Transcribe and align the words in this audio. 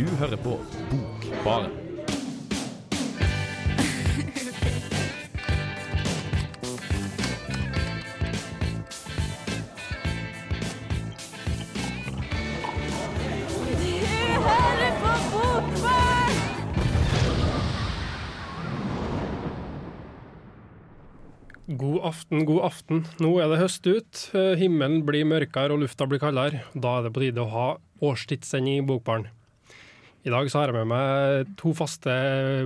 Du 0.00 0.06
hører 0.16 0.38
på 0.40 0.54
Bokbaren. 0.88 1.74
God 21.68 21.98
aften, 22.04 22.46
god 22.46 22.64
aften. 22.64 23.04
Nå 23.20 23.34
er 23.36 23.52
det 23.52 23.58
høst 23.60 23.84
ut. 23.84 24.22
Himmelen 24.32 25.04
blir 25.04 25.28
mørkere 25.28 25.76
og 25.76 25.84
lufta 25.84 26.08
blir 26.08 26.24
kaldere. 26.24 26.64
Da 26.72 26.96
er 26.96 27.04
det 27.04 27.12
på 27.12 27.26
tide 27.26 27.44
å 27.44 27.52
ha 27.52 27.68
årstidssending 28.00 28.80
i 28.80 28.86
Bokbaren. 28.88 29.28
I 30.24 30.30
dag 30.32 30.50
så 30.52 30.60
har 30.60 30.68
jeg 30.70 30.76
med 30.82 30.90
meg 30.90 31.52
to 31.60 31.72
faste 31.76 32.12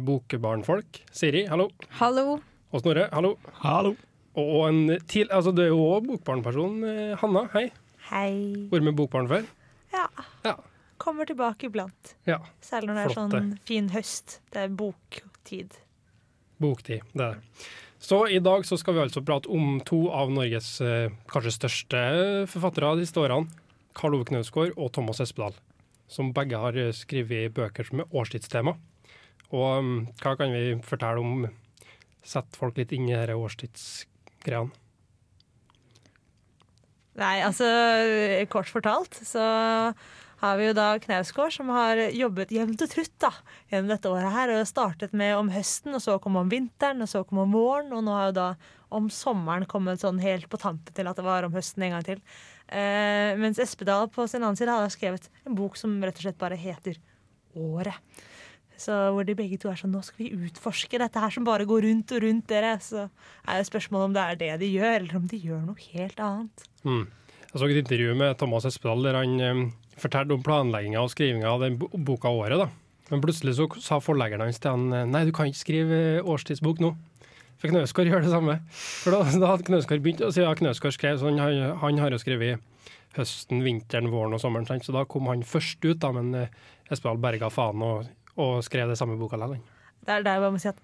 bokbarnfolk. 0.04 1.02
Siri, 1.14 1.44
hallo. 1.50 1.68
Hallo. 2.00 2.38
Og 2.74 2.82
Snorre, 2.82 3.06
hallo. 3.14 3.36
Hallo. 3.62 3.92
Og 4.34 4.64
en 4.66 4.80
til, 5.06 5.28
altså 5.30 5.52
du 5.54 5.60
er 5.62 5.68
jo 5.70 5.78
òg 5.94 6.08
bokbarnperson. 6.08 6.80
eh, 6.88 7.12
Hanna, 7.20 7.44
hei. 7.54 7.68
Hei. 8.10 8.32
Vært 8.72 8.82
med 8.88 8.96
bokbarn 8.98 9.28
før? 9.30 9.46
Ja. 9.94 10.08
Ja. 10.44 10.56
Kommer 10.98 11.26
tilbake 11.28 11.68
iblant. 11.68 12.16
Ja. 12.26 12.40
Særlig 12.62 12.90
når 12.90 12.94
det 12.98 13.04
er 13.04 13.14
Flotte. 13.14 13.38
sånn 13.38 13.58
fin 13.70 13.88
høst. 13.94 14.40
Det 14.50 14.64
er 14.64 14.74
boktid. 14.74 15.78
Boktid, 16.58 17.02
det 17.14 17.22
er 17.28 17.34
det. 17.38 17.68
Så 18.04 18.18
i 18.28 18.40
dag 18.42 18.66
så 18.66 18.76
skal 18.76 18.94
vi 18.98 19.00
altså 19.06 19.22
prate 19.24 19.48
om 19.48 19.78
to 19.86 20.08
av 20.12 20.30
Norges 20.34 20.80
eh, 20.84 21.06
kanskje 21.30 21.54
største 21.54 22.02
forfattere 22.50 22.96
de 22.98 23.06
siste 23.06 23.22
årene. 23.22 23.46
Karl 23.94 24.18
Ove 24.18 24.26
Knausgård 24.28 24.74
og 24.76 24.90
Thomas 24.92 25.22
Espedal. 25.22 25.54
Som 26.14 26.32
begge 26.36 26.60
har 26.60 26.78
eh, 26.78 26.94
skrevet 26.94 27.54
bøker 27.56 27.86
som 27.88 28.04
er 28.04 28.14
årstidstema. 28.14 28.76
Og 29.54 29.66
um, 29.78 29.92
hva 30.22 30.34
kan 30.38 30.54
vi 30.54 30.78
fortelle 30.86 31.22
om 31.22 31.46
Sette 32.24 32.56
folk 32.56 32.78
litt 32.80 32.92
inn 32.96 33.10
i 33.10 33.12
disse 33.12 33.36
årstidsgreiene. 33.36 34.72
Nei, 37.20 37.34
altså 37.46 37.66
kort 38.50 38.70
fortalt 38.72 39.20
så 39.22 39.42
har 40.40 40.56
vi 40.58 40.66
jo 40.66 40.74
da 40.76 40.86
Knausgård 41.00 41.52
som 41.54 41.70
har 41.72 42.00
jobbet 42.12 42.52
jevnt 42.52 42.82
og 42.84 42.90
trutt 42.90 43.12
da, 43.22 43.30
gjennom 43.70 43.92
dette 43.92 44.10
året 44.10 44.34
her. 44.34 44.52
Og 44.56 44.68
startet 44.68 45.14
med 45.16 45.36
om 45.38 45.52
høsten, 45.52 45.94
og 45.94 46.02
så 46.04 46.18
kom 46.20 46.40
om 46.40 46.50
vinteren, 46.52 47.04
og 47.04 47.10
så 47.10 47.22
kom 47.28 47.44
om 47.44 47.54
våren. 47.54 47.92
Og 47.94 48.02
nå 48.04 48.16
har 48.16 48.28
jo 48.28 48.36
da 48.40 48.48
om 48.94 49.06
sommeren 49.12 49.68
kommet 49.70 50.02
sånn 50.02 50.20
helt 50.24 50.48
på 50.50 50.60
tampen 50.60 50.96
til 50.96 51.08
at 51.08 51.20
det 51.20 51.26
var 51.26 51.46
om 51.46 51.54
høsten 51.54 51.86
en 51.86 51.96
gang 51.96 52.08
til. 52.08 52.20
Eh, 52.68 53.34
mens 53.40 53.60
Espedal 53.60 54.08
på 54.12 54.26
sin 54.30 54.42
annen 54.42 54.56
side 54.58 54.72
har 54.72 54.92
skrevet 54.92 55.28
en 55.44 55.56
bok 55.58 55.76
som 55.76 55.96
rett 56.02 56.16
og 56.16 56.26
slett 56.26 56.40
bare 56.40 56.58
heter 56.58 56.96
Året. 57.54 57.98
Så 58.80 58.94
hvor 59.14 59.22
de 59.26 59.36
begge 59.38 59.58
to 59.62 59.68
er 59.70 59.78
sånn 59.78 59.92
Nå 59.94 60.00
skal 60.02 60.24
vi 60.24 60.48
utforske 60.48 60.98
dette 60.98 61.20
her 61.22 61.30
som 61.30 61.44
bare 61.46 61.66
går 61.68 61.84
rundt 61.86 62.14
og 62.16 62.24
rundt 62.24 62.48
dere. 62.50 62.72
Så 62.82 63.06
er 63.46 63.60
jo 63.60 63.68
spørsmålet 63.68 64.10
om 64.10 64.16
det 64.16 64.24
er 64.24 64.40
det 64.40 64.52
de 64.64 64.70
gjør, 64.72 64.96
eller 64.96 65.20
om 65.20 65.28
de 65.30 65.38
gjør 65.38 65.60
noe 65.68 65.90
helt 65.92 66.22
annet. 66.24 66.66
Mm. 66.82 67.04
Jeg 67.52 67.60
så 67.60 67.68
et 67.70 67.82
intervju 67.84 68.16
med 68.18 68.34
Thomas 68.40 68.66
Espedal 68.66 69.04
der 69.06 69.20
han 69.20 69.36
um, 69.38 69.66
fortalte 70.00 70.34
om 70.34 70.42
planlegginga 70.42 71.04
og 71.04 71.12
skrivinga 71.12 71.52
av 71.52 71.62
den 71.62 71.78
boka 71.78 72.32
Året. 72.34 72.58
da. 72.64 72.66
Men 73.12 73.22
plutselig 73.22 73.54
så 73.60 73.68
sa 73.84 74.00
forleggeren 74.02 74.48
hans 74.48 74.58
til 74.58 74.74
han 74.74 75.12
nei, 75.12 75.22
du 75.28 75.32
kan 75.36 75.46
ikke 75.46 75.60
skrive 75.60 75.98
eh, 76.16 76.24
årstidsbok 76.24 76.80
nå. 76.82 76.94
For 77.62 77.72
Knausgård 77.72 78.10
gjør 78.10 78.24
det 78.24 78.32
samme. 78.32 78.58
For 78.74 79.14
da, 79.14 79.22
da 79.40 79.50
hadde 79.52 79.66
Knausgård 79.68 80.02
begynt, 80.04 80.22
å 80.24 80.32
si 80.34 80.44
ja, 80.44 80.52
Knausgård 80.58 80.96
skrev 80.96 81.20
sånn, 81.22 81.40
han, 81.42 81.76
han 81.80 82.00
har 82.02 82.14
jo 82.14 82.20
skrevet 82.22 82.62
høsten, 83.14 83.62
vinteren, 83.64 84.10
våren 84.12 84.34
og 84.36 84.42
sommeren, 84.42 84.66
sant? 84.68 84.86
så 84.86 84.94
da 84.94 85.04
kom 85.08 85.30
han 85.30 85.44
først 85.46 85.84
ut, 85.86 86.00
da, 86.02 86.10
men 86.14 86.34
eh, 86.38 86.56
Espedal 86.90 87.20
berga 87.22 87.50
faen 87.52 87.84
og, 87.86 88.10
og 88.40 88.58
skrev 88.66 88.90
det 88.90 88.98
samme 89.00 89.16
boka 89.20 89.38
likevel. 89.40 89.62
Det 90.04 90.12
er 90.12 90.26
der 90.26 90.36
jeg 90.36 90.44
bare 90.44 90.52
må 90.52 90.60
si 90.60 90.68
at 90.68 90.82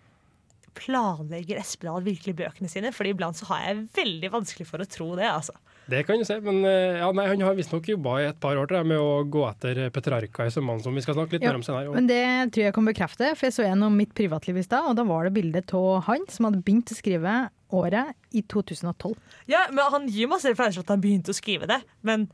Planlegger 0.79 1.61
Espedal 1.61 2.05
virkelig 2.07 2.37
bøkene 2.39 2.71
sine? 2.71 2.93
For 2.95 3.09
iblant 3.09 3.39
så 3.39 3.49
har 3.51 3.65
jeg 3.67 3.85
veldig 3.97 4.31
vanskelig 4.37 4.69
for 4.69 4.83
å 4.83 4.89
tro 4.89 5.13
det. 5.19 5.29
altså. 5.29 5.57
Det 5.91 6.05
kan 6.07 6.21
du 6.21 6.27
se, 6.29 6.37
men 6.45 6.61
eh, 6.69 7.01
ja, 7.01 7.09
nei, 7.17 7.27
han 7.31 7.43
har 7.43 7.57
visstnok 7.59 7.89
jobba 7.91 8.19
i 8.21 8.27
et 8.29 8.39
par 8.43 8.59
år 8.61 8.71
jeg, 8.77 8.87
med 8.87 9.01
å 9.03 9.25
gå 9.27 9.43
etter 9.49 9.81
Petrarca 9.95 10.47
i 10.47 10.53
sømmene, 10.55 10.85
som 10.85 10.95
vi 10.95 11.03
skal 11.03 11.17
snakke 11.17 11.37
litt 11.37 11.47
Ja, 11.47 11.51
mer 11.51 11.59
om 11.59 11.65
senere. 11.67 11.95
Men 11.97 12.07
det 12.11 12.23
tror 12.55 12.67
jeg 12.69 12.77
kan 12.77 12.87
bekrefte, 12.87 13.33
for 13.35 13.49
jeg 13.49 13.57
så 13.57 13.67
gjennom 13.67 13.97
mitt 13.99 14.13
privatliv 14.17 14.61
i 14.61 14.67
stad, 14.67 14.87
og 14.93 14.99
da 15.01 15.07
var 15.09 15.27
det 15.27 15.35
bilde 15.39 15.65
av 15.81 16.05
han 16.07 16.29
som 16.31 16.47
hadde 16.47 16.63
begynt 16.67 16.93
å 16.95 16.99
skrive 16.99 17.35
året 17.75 18.15
i 18.37 18.45
2012. 18.47 19.17
Ja, 19.51 19.67
men 19.73 19.83
Han 19.95 20.09
gir 20.11 20.31
masse 20.31 20.51
referanser 20.51 20.81
til 20.81 20.87
at 20.87 20.95
han 20.95 21.03
begynte 21.03 21.35
å 21.35 21.39
skrive 21.39 21.69
det, 21.71 21.81
men 22.07 22.29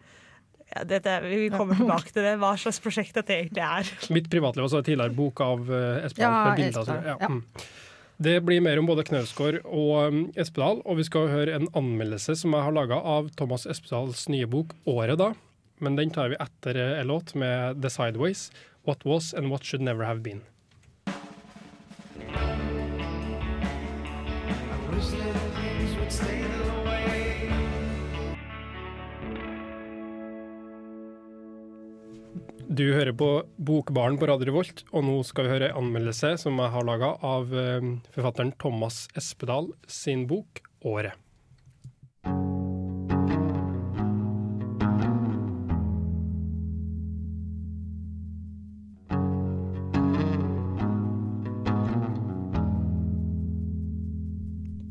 ja, 0.74 0.82
dette, 0.88 1.16
vi 1.22 1.46
kommer 1.52 1.78
tilbake 1.78 2.12
til 2.12 2.26
det, 2.26 2.36
hva 2.42 2.52
slags 2.58 2.80
prosjekt 2.82 3.16
dette 3.16 3.34
egentlig 3.36 3.62
er. 3.62 3.90
Mitt 4.12 4.28
privatliv 4.32 4.66
også 4.66 4.82
er 4.82 4.88
tidligere 4.88 5.14
bok 5.16 5.42
av 5.44 5.66
uh, 5.70 6.04
Espedal. 6.04 6.26
Ja, 6.26 6.40
med 6.50 6.62
bilder 6.64 7.04
ja. 7.06 7.18
ja. 7.22 7.66
Det 8.16 8.40
blir 8.40 8.62
mer 8.64 8.78
om 8.80 8.86
både 8.88 9.04
Knausgård 9.04 9.58
og 9.68 9.90
um, 10.08 10.20
Espedal, 10.40 10.78
og 10.88 10.96
vi 10.96 11.04
skal 11.04 11.28
høre 11.28 11.52
en 11.52 11.68
anmeldelse 11.76 12.32
som 12.40 12.54
jeg 12.56 12.64
har 12.64 12.72
laga 12.72 12.96
av 12.96 13.28
Thomas 13.36 13.66
Espedals 13.68 14.24
nye 14.32 14.48
bok 14.48 14.72
'Året', 14.88 15.20
da. 15.20 15.34
Men 15.84 15.98
den 16.00 16.10
tar 16.10 16.32
vi 16.32 16.40
etter 16.40 16.78
eh, 16.80 17.00
en 17.00 17.10
låt 17.12 17.34
med 17.36 17.82
The 17.82 17.90
Sideways, 17.92 18.50
'What 18.86 19.04
Was 19.04 19.34
and 19.34 19.52
What 19.52 19.64
Should 19.64 19.84
Never 19.84 20.08
Have 20.08 20.24
Been'. 20.24 20.46
Du 32.66 32.82
hører 32.90 33.12
på 33.14 33.26
Bokbaren 33.62 34.16
på 34.18 34.26
Radio 34.26 34.48
Revolt, 34.48 34.80
og 34.90 35.04
nå 35.06 35.20
skal 35.22 35.46
vi 35.46 35.52
høre 35.52 35.68
en 35.70 35.84
anmeldelse 35.84 36.32
som 36.42 36.58
jeg 36.58 36.72
har 36.74 36.86
laga 36.88 37.12
av 37.22 37.54
eh, 37.54 37.86
forfatteren 38.10 38.50
Thomas 38.58 39.04
Espedal 39.14 39.70
sin 39.86 40.26
bok 40.26 40.64
'Året'. 40.82 41.14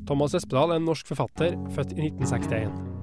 Thomas 0.08 0.34
Espedal 0.38 0.72
er 0.72 0.80
en 0.80 0.88
norsk 0.88 1.12
forfatter, 1.12 1.60
født 1.76 1.98
i 1.98 2.08
1961. 2.08 2.95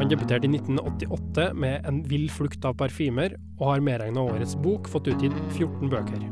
Han 0.00 0.08
debuterte 0.08 0.48
i 0.48 0.50
1988 0.56 1.50
med 1.54 1.84
En 1.86 1.98
vill 2.08 2.30
flukt 2.32 2.64
av 2.64 2.78
parfymer, 2.80 3.34
og 3.58 3.66
har 3.68 3.82
medregna 3.84 4.22
årets 4.24 4.54
bok 4.56 4.86
fått 4.88 5.10
utgitt 5.12 5.34
14 5.58 5.90
bøker. 5.92 6.22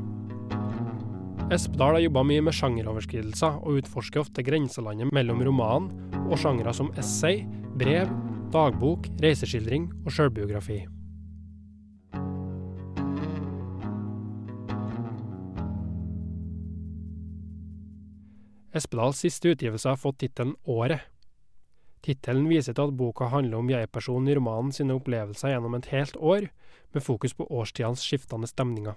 Espedal 1.52 1.98
har 1.98 2.00
jobba 2.06 2.22
mye 2.30 2.44
med 2.46 2.56
sjangeroverskridelser, 2.56 3.58
og 3.60 3.82
utforsker 3.82 4.22
ofte 4.24 4.44
grenselandet 4.44 5.12
mellom 5.12 5.44
roman 5.44 5.90
og 6.30 6.38
sjangre 6.40 6.72
som 6.72 6.88
essay, 6.96 7.42
brev, 7.76 8.08
dagbok, 8.56 9.10
reiseskildring 9.20 9.90
og 10.00 10.16
sjølbiografi. 10.16 10.80
Espedals 18.72 19.20
siste 19.20 19.52
utgivelse 19.52 19.92
har 19.92 20.00
fått 20.00 20.22
tittelen 20.24 20.56
Året. 20.64 21.04
Tittelen 22.08 22.46
viser 22.48 22.72
til 22.72 22.88
at 22.88 22.96
boka 22.96 23.26
handler 23.28 23.58
om 23.58 23.69
jeg-personen 23.69 24.30
i 24.30 24.34
romanen 24.38 24.72
sine 24.72 24.94
opplevelser 24.96 25.52
gjennom 25.52 25.74
et 25.76 25.91
helt 25.92 26.16
år, 26.16 26.46
med 26.96 27.04
fokus 27.04 27.34
på 27.36 27.44
årstidenes 27.52 28.00
skiftende 28.00 28.48
stemninger. 28.48 28.94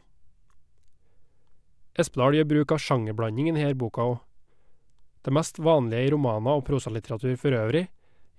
Espedal 1.99 2.37
gjør 2.37 2.47
bruk 2.53 2.71
av 2.71 2.79
sjangerblanding 2.79 3.49
i 3.49 3.55
denne 3.57 3.75
boka 3.75 4.05
òg. 4.13 4.21
Det 5.27 5.35
mest 5.35 5.59
vanlige 5.59 6.07
i 6.07 6.13
romaner 6.15 6.61
og 6.61 6.63
prosalitteratur 6.69 7.35
for 7.35 7.57
øvrig 7.59 7.83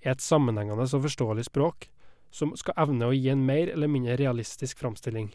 er 0.01 0.15
et 0.15 0.25
sammenhengende 0.25 0.89
og 0.89 1.05
forståelig 1.05 1.45
språk 1.51 1.87
som 2.33 2.57
skal 2.57 2.81
evne 2.87 3.11
å 3.11 3.13
gi 3.13 3.29
en 3.29 3.45
mer 3.45 3.69
eller 3.69 3.93
mindre 3.93 4.17
realistisk 4.17 4.81
framstilling. 4.81 5.29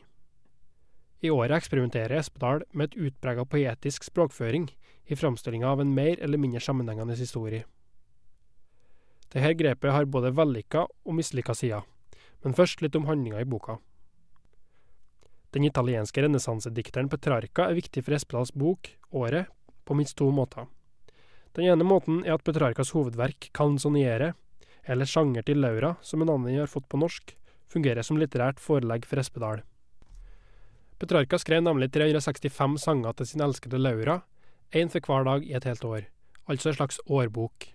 I 1.22 1.30
året 1.30 1.60
eksperimenterer 1.62 2.18
Espedal 2.18 2.66
med 2.72 2.90
et 2.90 3.00
utprega 3.06 3.46
poetisk 3.46 4.10
språkføring 4.10 4.66
i 5.06 5.16
framstillinga 5.16 5.70
av 5.70 5.86
en 5.86 5.94
mer 5.94 6.18
eller 6.18 6.42
mindre 6.42 6.60
sammenhengende 6.60 7.14
historie. 7.14 7.62
Dette 9.28 9.52
grepet 9.60 9.92
har 9.92 10.08
både 10.08 10.32
vellykka 10.32 10.86
og 10.88 11.16
mislykka 11.16 11.54
sider, 11.56 11.84
men 12.44 12.56
først 12.56 12.80
litt 12.80 12.96
om 12.96 13.08
handlinga 13.08 13.42
i 13.42 13.48
boka. 13.48 13.76
Den 15.52 15.64
italienske 15.64 16.22
renessansedikteren 16.24 17.08
Petrarca 17.12 17.68
er 17.68 17.76
viktig 17.76 18.04
for 18.04 18.16
Espedals 18.16 18.52
bok, 18.52 18.90
Året, 19.16 19.48
på 19.84 19.96
minst 19.96 20.16
to 20.20 20.28
måter. 20.32 20.66
Den 21.56 21.68
ene 21.72 21.84
måten 21.88 22.20
er 22.26 22.36
at 22.36 22.44
Petrarcas 22.44 22.92
hovedverk, 22.92 23.48
Canzoniere, 23.56 24.34
eller 24.84 25.08
Sjanger 25.08 25.44
til 25.44 25.60
Laura, 25.60 25.94
som 26.02 26.22
en 26.22 26.32
annen 26.32 26.60
har 26.60 26.68
fått 26.68 26.88
på 26.88 27.00
norsk, 27.00 27.32
fungerer 27.68 28.04
som 28.04 28.20
litterært 28.20 28.60
forelegg 28.60 29.08
for 29.08 29.20
Espedal. 29.20 29.64
Petrarca 30.98 31.38
skrev 31.38 31.62
nemlig 31.64 31.92
365 31.94 32.78
sanger 32.82 33.16
til 33.16 33.28
sin 33.32 33.44
elskede 33.44 33.80
Laura, 33.80 34.22
én 34.72 34.92
for 34.92 35.04
hver 35.04 35.24
dag 35.28 35.44
i 35.44 35.56
et 35.56 35.64
helt 35.68 35.84
år, 35.84 36.08
altså 36.48 36.72
en 36.72 36.80
slags 36.80 37.00
årbok. 37.06 37.68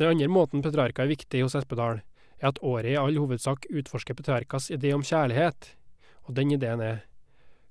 Den 0.00 0.08
andre 0.08 0.30
måten 0.32 0.62
Petrarca 0.64 1.04
er 1.04 1.10
viktig 1.10 1.42
hos 1.44 1.52
Espedal, 1.58 1.98
er 2.40 2.46
at 2.48 2.58
året 2.64 2.88
i 2.88 2.96
all 2.96 3.18
hovedsak 3.20 3.66
utforsker 3.68 4.16
Petrarcas 4.16 4.70
idé 4.72 4.94
om 4.96 5.02
kjærlighet, 5.04 5.74
og 6.24 6.36
den 6.38 6.54
ideen 6.56 6.80
er 6.80 7.02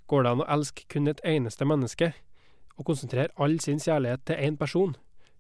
Går 0.06 0.24
det 0.24 0.34
an 0.34 0.44
å 0.44 0.46
elske 0.54 0.86
kun 0.94 1.10
et 1.10 1.24
eneste 1.26 1.66
menneske, 1.66 2.12
og 2.78 2.86
konsentrere 2.86 3.34
all 3.42 3.58
sin 3.62 3.82
kjærlighet 3.82 4.28
til 4.30 4.44
én 4.46 4.60
person, 4.62 4.94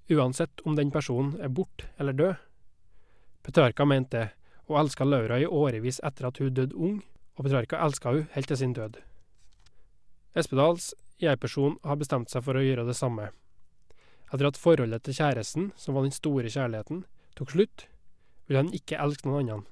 uansett 0.09 0.63
om 0.65 0.79
den 0.79 0.89
personen 0.89 1.35
er 1.37 1.53
borte 1.53 1.85
eller 2.01 2.17
død? 2.17 2.41
Petrarca 3.45 3.85
mente 3.85 4.17
det, 4.17 4.31
og 4.65 4.79
elska 4.81 5.05
Laura 5.05 5.37
i 5.37 5.45
årevis 5.45 6.01
etter 6.01 6.25
at 6.31 6.41
hun 6.41 6.53
døde 6.53 6.73
ung, 6.73 7.03
og 7.37 7.45
Petrarca 7.45 7.83
elska 7.85 8.15
hun 8.15 8.25
helt 8.33 8.49
til 8.49 8.57
sin 8.57 8.73
død. 8.73 8.97
Espedals 10.33 10.95
jeg-person 11.21 11.77
har 11.85 12.01
bestemt 12.01 12.33
seg 12.33 12.41
for 12.45 12.57
å 12.57 12.65
gjøre 12.65 12.89
det 12.89 12.97
samme. 12.97 13.29
Etter 14.29 14.49
at 14.49 14.59
forholdet 14.61 15.03
til 15.03 15.17
kjæresten, 15.17 15.71
som 15.75 15.95
var 15.97 16.05
den 16.05 16.13
store 16.13 16.49
kjærligheten, 16.49 17.03
tok 17.37 17.53
slutt, 17.55 17.87
ville 18.47 18.63
han 18.63 18.73
ikke 18.73 18.99
elske 19.01 19.29
noen 19.29 19.41
annen. 19.45 19.67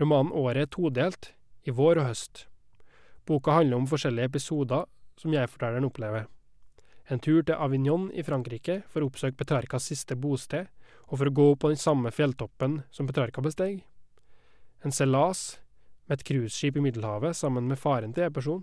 Romanen 0.00 0.32
Året 0.32 0.62
er 0.62 0.70
todelt, 0.70 1.32
i 1.66 1.74
vår 1.74 2.00
og 2.00 2.08
høst. 2.10 2.46
Boka 3.26 3.58
handler 3.58 3.76
om 3.76 3.86
forskjellige 3.90 4.30
episoder 4.30 4.86
som 5.18 5.34
jeg-fortelleren 5.34 5.86
opplever. 5.88 6.28
En 7.10 7.20
tur 7.20 7.42
til 7.42 7.56
Avignon 7.56 8.08
i 8.12 8.22
Frankrike 8.24 8.82
for 8.88 9.02
å 9.02 9.08
oppsøke 9.08 9.38
Petrarcas 9.40 9.88
siste 9.90 10.16
bosted, 10.16 10.68
og 11.08 11.18
for 11.18 11.28
å 11.28 11.34
gå 11.34 11.46
opp 11.52 11.62
på 11.64 11.70
den 11.72 11.80
samme 11.80 12.12
fjelltoppen 12.12 12.82
som 12.92 13.08
Petrarca 13.08 13.42
besteg. 13.44 13.82
En 14.84 14.92
seilas 14.94 15.58
med 16.06 16.18
et 16.18 16.26
cruiseskip 16.28 16.76
i 16.76 16.84
Middelhavet 16.84 17.36
sammen 17.36 17.68
med 17.68 17.80
faren 17.80 18.12
til 18.14 18.28
e-person, 18.28 18.62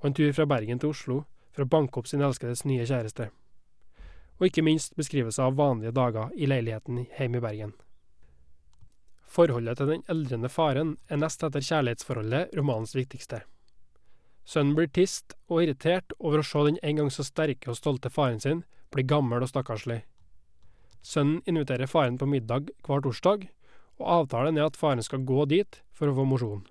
og 0.00 0.06
en 0.06 0.16
tur 0.16 0.32
fra 0.34 0.46
Bergen 0.48 0.80
til 0.80 0.94
Oslo 0.94 1.20
for 1.50 1.66
å 1.66 1.70
banke 1.70 2.00
opp 2.00 2.08
sin 2.08 2.22
elskedes 2.24 2.64
nye 2.64 2.86
kjæreste. 2.86 3.28
Og 4.40 4.48
ikke 4.48 4.64
minst 4.64 4.96
beskrivelser 4.96 5.46
av 5.46 5.58
vanlige 5.60 5.92
dager 5.92 6.32
i 6.34 6.48
leiligheten 6.48 7.04
hjemme 7.04 7.38
i 7.38 7.44
Bergen. 7.44 7.74
Forholdet 9.30 9.78
til 9.78 9.92
den 9.92 10.02
eldrende 10.10 10.48
faren 10.50 10.96
er 11.08 11.20
nest 11.20 11.44
etter 11.46 11.62
kjærlighetsforholdet 11.62 12.56
romanens 12.58 12.96
viktigste. 12.96 13.44
Sønnen 14.48 14.74
blir 14.74 14.88
trist 14.90 15.36
og 15.46 15.62
irritert 15.62 16.16
over 16.18 16.40
å 16.40 16.46
se 16.46 16.64
den 16.66 16.80
en 16.82 16.98
gang 16.98 17.12
så 17.14 17.22
sterke 17.22 17.70
og 17.70 17.78
stolte 17.78 18.10
faren 18.10 18.40
sin 18.42 18.64
bli 18.90 19.04
gammel 19.06 19.44
og 19.44 19.52
stakkarslig. 19.52 20.00
Sønnen 21.06 21.44
inviterer 21.46 21.86
faren 21.86 22.18
på 22.18 22.26
middag 22.26 22.72
hver 22.86 23.04
torsdag, 23.04 23.46
og 24.00 24.12
avtalen 24.16 24.58
er 24.58 24.66
at 24.66 24.80
faren 24.80 25.04
skal 25.04 25.22
gå 25.28 25.44
dit 25.52 25.80
for 25.94 26.10
å 26.10 26.16
få 26.16 26.26
mosjon. 26.26 26.64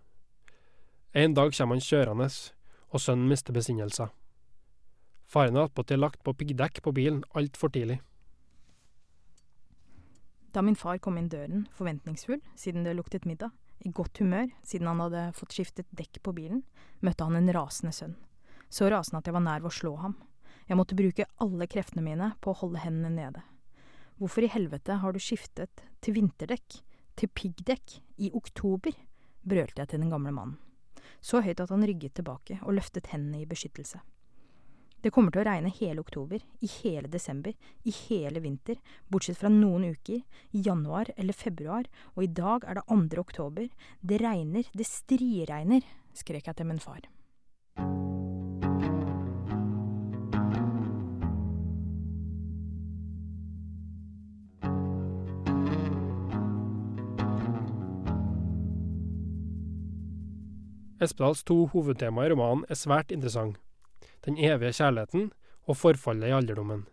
En 1.14 1.34
dag 1.34 1.54
kommer 1.56 1.78
han 1.78 1.86
kjørende, 1.86 2.28
og 2.90 3.02
sønnen 3.02 3.30
mister 3.30 3.56
besinnelsen. 3.56 4.12
Faren 5.30 5.58
er 5.60 5.68
attpåtil 5.68 6.02
lagt 6.02 6.24
på 6.26 6.34
piggdekk 6.34 6.82
på 6.82 6.94
bilen 6.98 7.22
altfor 7.38 7.70
tidlig. 7.70 8.00
Da 10.50 10.64
min 10.66 10.78
far 10.80 10.98
kom 10.98 11.20
inn 11.22 11.30
døren, 11.30 11.68
forventningsfull 11.78 12.42
siden 12.58 12.88
det 12.88 12.96
luktet 12.98 13.28
middag, 13.30 13.52
i 13.86 13.92
godt 13.94 14.18
humør 14.24 14.50
siden 14.66 14.90
han 14.90 15.04
hadde 15.04 15.28
fått 15.38 15.54
skiftet 15.54 15.86
dekk 15.94 16.24
på 16.26 16.34
bilen, 16.34 16.64
møtte 17.06 17.28
han 17.28 17.38
en 17.38 17.54
rasende 17.54 17.94
sønn. 17.94 18.18
Så 18.74 18.90
rasende 18.90 19.22
at 19.22 19.30
jeg 19.30 19.38
var 19.38 19.46
nær 19.46 19.62
ved 19.62 19.70
å 19.70 19.78
slå 19.78 19.94
ham. 20.02 20.18
Jeg 20.66 20.78
måtte 20.82 20.98
bruke 20.98 21.30
alle 21.46 21.70
kreftene 21.70 22.04
mine 22.06 22.34
på 22.42 22.52
å 22.52 22.60
holde 22.64 22.82
hendene 22.82 23.14
nede. 23.14 23.46
Hvorfor 24.18 24.44
i 24.44 24.52
helvete 24.52 24.98
har 25.04 25.14
du 25.14 25.22
skiftet 25.22 25.86
til 26.02 26.18
vinterdekk, 26.18 26.82
til 27.16 27.30
piggdekk, 27.30 28.00
i 28.18 28.34
oktober? 28.34 28.98
brølte 29.46 29.84
jeg 29.84 29.94
til 29.94 30.02
den 30.02 30.12
gamle 30.12 30.34
mannen. 30.34 30.58
Så 31.22 31.40
høyt 31.46 31.62
at 31.62 31.70
han 31.72 31.86
rygget 31.86 32.18
tilbake 32.18 32.60
og 32.64 32.76
løftet 32.76 33.14
hendene 33.14 33.44
i 33.44 33.50
beskyttelse. 33.50 34.02
Det 35.00 35.14
kommer 35.16 35.32
til 35.32 35.46
å 35.46 35.48
regne 35.48 35.70
hele 35.78 36.04
oktober, 36.04 36.42
i 36.60 36.70
hele 36.82 37.08
desember, 37.08 37.54
i 37.88 37.94
hele 38.10 38.42
vinter, 38.44 38.76
bortsett 39.08 39.40
fra 39.40 39.52
noen 39.52 39.94
uker, 39.94 40.26
i 40.52 40.64
januar 40.66 41.14
eller 41.16 41.34
februar, 41.34 41.88
og 42.18 42.26
i 42.26 42.34
dag 42.42 42.68
er 42.68 42.80
det 42.80 42.90
andre 42.92 43.24
oktober. 43.24 43.70
Det 44.02 44.20
regner, 44.20 44.68
det 44.76 44.88
striregner, 44.90 45.88
skrek 46.12 46.52
jeg 46.52 46.60
til 46.60 46.68
min 46.68 46.84
far. 46.84 47.08
Espedals 61.00 61.46
to 61.48 61.62
hovedtema 61.72 62.28
i 62.28 62.36
romanen 62.36 62.68
er 62.68 62.76
svært 62.76 63.16
interessant. 63.16 63.56
Den 64.30 64.38
evige 64.38 64.76
kjærligheten 64.78 65.32
og 65.66 65.78
forfallet 65.78 66.30
i 66.30 66.34
alderdommen. 66.38 66.84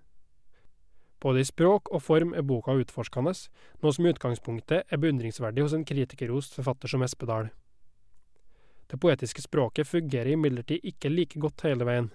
Både 1.21 1.43
i 1.43 1.44
språk 1.44 1.91
og 1.93 2.00
form 2.00 2.33
er 2.33 2.44
boka 2.49 2.73
utforskende, 2.81 3.35
noe 3.83 3.93
som 3.93 4.06
i 4.06 4.12
utgangspunktet 4.15 4.88
er 4.88 5.00
beundringsverdig 5.03 5.67
hos 5.67 5.75
en 5.77 5.85
kritikerrost 5.85 6.56
forfatter 6.56 6.88
som 6.88 7.05
Espedal. 7.05 7.50
Det 8.88 9.00
poetiske 9.03 9.44
språket 9.44 9.88
fungerer 9.91 10.33
imidlertid 10.33 10.85
ikke 10.88 11.12
like 11.12 11.43
godt 11.43 11.67
hele 11.69 11.85
veien. 11.85 12.09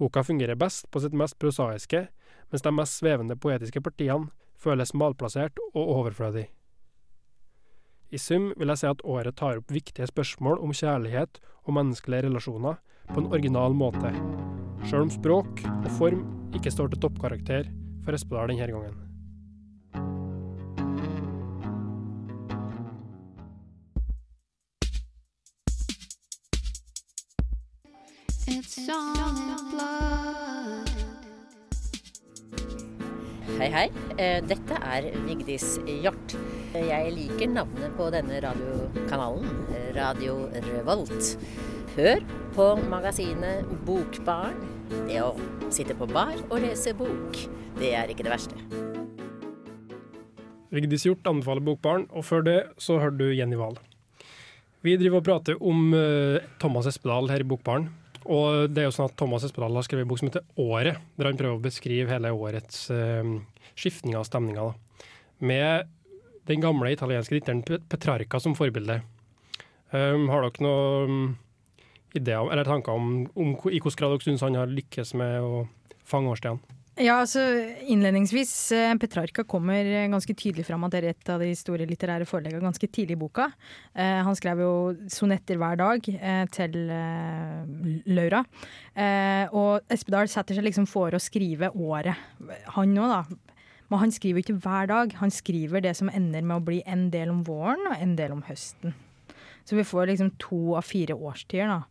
Boka 0.00 0.24
fungerer 0.24 0.56
best 0.56 0.88
på 0.88 1.04
sitt 1.04 1.16
mest 1.16 1.36
prosaiske, 1.42 2.06
mens 2.48 2.64
de 2.64 2.72
mest 2.72 3.02
svevende 3.02 3.36
poetiske 3.36 3.84
partiene 3.84 4.30
føles 4.56 4.96
malplassert 4.96 5.60
og 5.74 5.82
overflødig. 5.98 6.46
I 8.08 8.18
sum 8.22 8.52
vil 8.56 8.72
jeg 8.72 8.80
si 8.80 8.88
at 8.88 9.04
året 9.04 9.36
tar 9.36 9.60
opp 9.60 9.72
viktige 9.72 10.08
spørsmål 10.08 10.62
om 10.62 10.72
kjærlighet 10.72 11.42
og 11.66 11.74
menneskelige 11.76 12.30
relasjoner 12.30 12.80
på 13.12 13.22
en 13.22 13.32
original 13.32 13.74
måte, 13.76 14.12
sjøl 14.86 15.06
om 15.06 15.12
språk 15.12 15.64
og 15.66 15.90
form 15.98 16.22
ikke 16.56 16.72
står 16.72 16.92
til 16.92 17.02
toppkarakter 17.06 17.68
for 18.04 18.16
Espedal 18.16 18.52
denne 18.52 18.70
gangen. 18.70 19.02
Hei, 33.56 33.68
hei. 33.72 33.86
Eh, 34.20 34.42
Dette 34.44 34.76
er 34.84 35.06
Vigdis 35.24 35.78
Hjort. 35.88 36.34
Jeg 36.76 37.12
liker 37.14 37.48
navnet 37.50 37.94
på 37.96 38.10
denne 38.12 38.38
radiokanalen, 38.44 39.48
Radio 39.96 40.36
Revolt. 40.68 41.32
Hør 41.96 42.20
på 42.56 42.70
magasinet 42.88 43.68
Bokbarn. 43.84 44.56
Det 44.88 45.18
å 45.20 45.34
sitte 45.68 45.92
på 45.98 46.06
bar 46.08 46.38
og 46.46 46.62
lese 46.62 46.94
bok, 46.96 47.36
det 47.76 47.90
er 47.98 48.08
ikke 48.08 48.24
det 48.24 48.32
verste. 48.32 48.56
Vigdis 50.72 51.04
Hjort 51.04 51.28
anbefaler 51.28 51.64
Bokbarn, 51.66 52.06
og 52.16 52.24
før 52.24 52.46
det 52.46 52.56
så 52.80 52.96
hørte 53.02 53.20
du 53.20 53.36
Jenny 53.36 53.60
Wahl. 53.60 53.76
Vi 54.80 54.96
driver 54.96 55.20
og 55.20 55.28
prater 55.28 55.60
om 55.60 55.92
eh, 55.98 56.40
Thomas 56.62 56.88
Espedal 56.88 57.28
her 57.32 57.44
i 57.44 57.48
Bokbarn. 57.48 57.90
Og 58.24 58.72
det 58.72 58.82
er 58.82 58.88
jo 58.88 58.96
sånn 58.96 59.10
at 59.10 59.18
Thomas 59.20 59.44
Espedal 59.44 59.76
har 59.76 59.84
skrevet 59.84 60.06
en 60.06 60.10
bok 60.10 60.22
som 60.22 60.30
heter 60.30 60.48
Året, 60.56 61.04
der 61.20 61.28
han 61.28 61.38
prøver 61.38 61.60
å 61.60 61.64
beskrive 61.68 62.10
hele 62.10 62.32
årets 62.34 62.86
uh, 62.90 63.36
skiftninger 63.78 64.18
og 64.18 64.26
stemninger. 64.26 64.72
Da. 64.72 65.10
Med 65.46 65.92
den 66.50 66.64
gamle 66.64 66.90
italienske 66.96 67.36
dikteren 67.36 67.62
Petrarca 67.62 68.40
som 68.42 68.56
forbilde. 68.58 69.02
Um, 69.92 70.26
har 70.32 70.42
dere 70.42 70.66
noen 70.66 71.36
ideer 72.20 72.52
eller 72.52 72.68
tanker 72.68 72.96
om, 72.96 73.26
om 73.34 73.54
i 73.70 73.78
hvilken 73.78 73.98
grad 74.00 74.16
dere 74.16 74.26
syns 74.26 74.44
han 74.44 74.58
har 74.58 74.72
lykkes 74.72 75.14
med 75.18 75.38
å 75.44 75.66
fange 76.06 76.32
årstidene? 76.32 76.76
Ja, 76.96 77.18
altså 77.20 77.42
Innledningsvis, 77.92 78.72
eh, 78.72 78.94
Petrarca 78.96 79.42
kommer 79.44 79.84
ganske 80.08 80.32
tydelig 80.32 80.64
fram 80.64 80.86
at 80.86 80.94
det 80.94 81.00
er 81.02 81.08
et 81.10 81.28
av 81.28 81.42
de 81.44 81.50
store 81.52 81.84
litterære 81.84 82.24
foreleggene 82.24 82.64
ganske 82.64 82.88
tidlig 82.88 83.18
i 83.18 83.20
boka. 83.20 83.50
Eh, 83.92 84.22
han 84.24 84.38
skrev 84.38 84.62
jo 84.64 84.70
sonetter 85.12 85.60
hver 85.60 85.76
dag 85.76 86.08
eh, 86.08 86.46
til 86.56 86.78
eh, 86.88 88.00
Laura. 88.08 88.40
Eh, 88.96 89.44
og 89.52 89.84
Espedal 89.92 90.32
setter 90.32 90.56
seg 90.56 90.64
liksom 90.64 90.88
for 90.88 91.12
å 91.12 91.20
skrive 91.20 91.68
året. 91.76 92.16
Han 92.78 92.96
òg, 92.96 93.12
da. 93.12 93.60
Men 93.92 94.02
han 94.06 94.14
skriver 94.16 94.40
ikke 94.40 94.56
hver 94.64 94.88
dag. 94.88 95.12
Han 95.20 95.30
skriver 95.34 95.84
det 95.84 95.92
som 96.00 96.08
ender 96.08 96.48
med 96.48 96.62
å 96.62 96.64
bli 96.64 96.80
en 96.88 97.10
del 97.12 97.28
om 97.34 97.44
våren 97.44 97.90
og 97.90 98.00
en 98.00 98.16
del 98.16 98.32
om 98.32 98.40
høsten. 98.48 98.96
Så 99.68 99.76
vi 99.76 99.84
får 99.84 100.14
liksom 100.14 100.32
to 100.40 100.78
av 100.80 100.88
fire 100.88 101.12
årstider, 101.12 101.68
da 101.68 101.84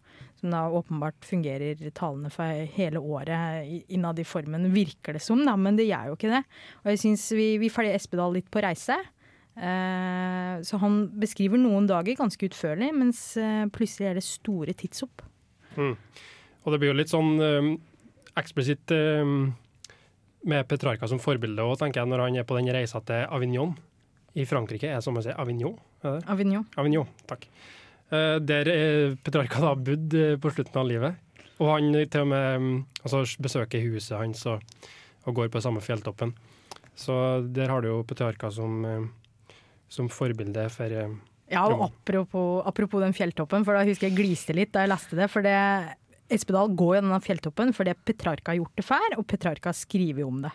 som 0.45 0.53
da 0.53 0.69
åpenbart 0.69 1.25
fungerer 1.25 1.79
talende 1.97 2.29
for 2.29 2.45
hele 2.77 3.01
året 3.01 3.89
innad 3.89 4.19
i 4.21 4.27
formen, 4.27 4.69
virker 4.73 5.17
det 5.17 5.23
som, 5.25 5.41
da, 5.45 5.55
men 5.57 5.77
det 5.79 5.87
gjør 5.89 6.11
jo 6.11 6.17
ikke 6.19 6.31
det. 6.35 6.43
Og 6.83 6.91
jeg 6.93 7.01
syns 7.01 7.25
vi, 7.33 7.47
vi 7.61 7.71
følger 7.73 7.97
Espedal 7.97 8.35
litt 8.37 8.51
på 8.53 8.61
reise. 8.61 8.99
Eh, 9.55 10.53
så 10.67 10.79
han 10.81 10.99
beskriver 11.17 11.57
noen 11.57 11.87
dager 11.89 12.17
ganske 12.19 12.49
utførlig, 12.49 12.91
mens 12.93 13.21
eh, 13.41 13.65
plutselig 13.73 14.11
er 14.11 14.19
det 14.19 14.25
store 14.27 14.75
tidshopp. 14.77 15.23
Mm. 15.79 15.95
Og 16.65 16.73
det 16.73 16.81
blir 16.81 16.93
jo 16.93 16.97
litt 16.99 17.11
sånn 17.11 17.33
um, 17.41 17.71
eksplisitt 18.37 18.93
um, 18.95 19.53
med 20.45 20.67
Petrarca 20.69 21.09
som 21.09 21.21
forbilde 21.21 21.65
òg, 21.65 21.77
tenker 21.81 22.03
jeg, 22.03 22.11
når 22.11 22.25
han 22.25 22.37
er 22.41 22.47
på 22.47 22.57
den 22.59 22.69
reisa 22.73 23.01
til 23.05 23.25
Avignon 23.33 23.73
i 24.37 24.45
Frankrike. 24.49 24.91
Er 24.91 24.99
det 24.99 25.07
som 25.07 25.17
å 25.17 25.25
si 25.25 25.33
Avignon? 25.33 25.77
Avignon. 26.05 26.67
Avignon, 26.77 27.09
takk. 27.29 27.47
Uh, 28.13 28.37
der 28.37 28.69
er 28.69 29.15
Petrarca 29.25 29.61
da 29.63 29.73
bodd 29.77 30.13
uh, 30.13 30.35
på 30.41 30.51
slutten 30.53 30.81
av 30.81 30.89
livet. 30.89 31.21
Og 31.57 31.71
han 31.71 31.93
til 32.11 32.25
og 32.25 32.29
med 32.29 32.57
um, 32.61 32.73
altså, 33.01 33.23
besøker 33.41 33.83
huset 33.87 34.17
hans 34.19 34.43
og, 34.51 34.63
og, 35.25 35.31
går 35.37 35.49
på 35.53 35.63
samme 35.63 35.81
fjelltoppen. 35.81 36.35
Så 36.95 37.15
der 37.55 37.71
har 37.71 37.81
du 37.81 37.89
jo 37.89 38.03
Petrarca 38.07 38.51
som, 38.53 38.85
som 39.91 40.07
forbilde 40.11 40.69
for 40.71 40.93
Ja, 41.51 41.65
og 41.67 41.83
apropos, 41.89 42.63
apropos 42.65 43.03
den 43.03 43.13
fjelltoppen, 43.13 43.65
for 43.67 43.77
da 43.77 43.83
husker 43.85 44.07
jeg 44.07 44.17
gliste 44.17 44.55
litt 44.55 44.71
da 44.73 44.85
jeg 44.85 44.93
leste 44.93 45.17
det. 45.19 45.27
For 45.29 45.45
det, 45.45 45.57
Espedal 46.33 46.71
går 46.73 46.95
jo 46.95 47.01
denne 47.03 47.19
fjelltoppen 47.21 47.71
fordi 47.75 47.93
Petrarca 48.07 48.51
har 48.51 48.57
gjort 48.57 48.79
det 48.79 48.85
før, 48.87 49.15
og 49.19 49.27
Petrarca 49.29 49.73
skriver 49.75 50.23
jo 50.23 50.29
om 50.31 50.39
det. 50.45 50.51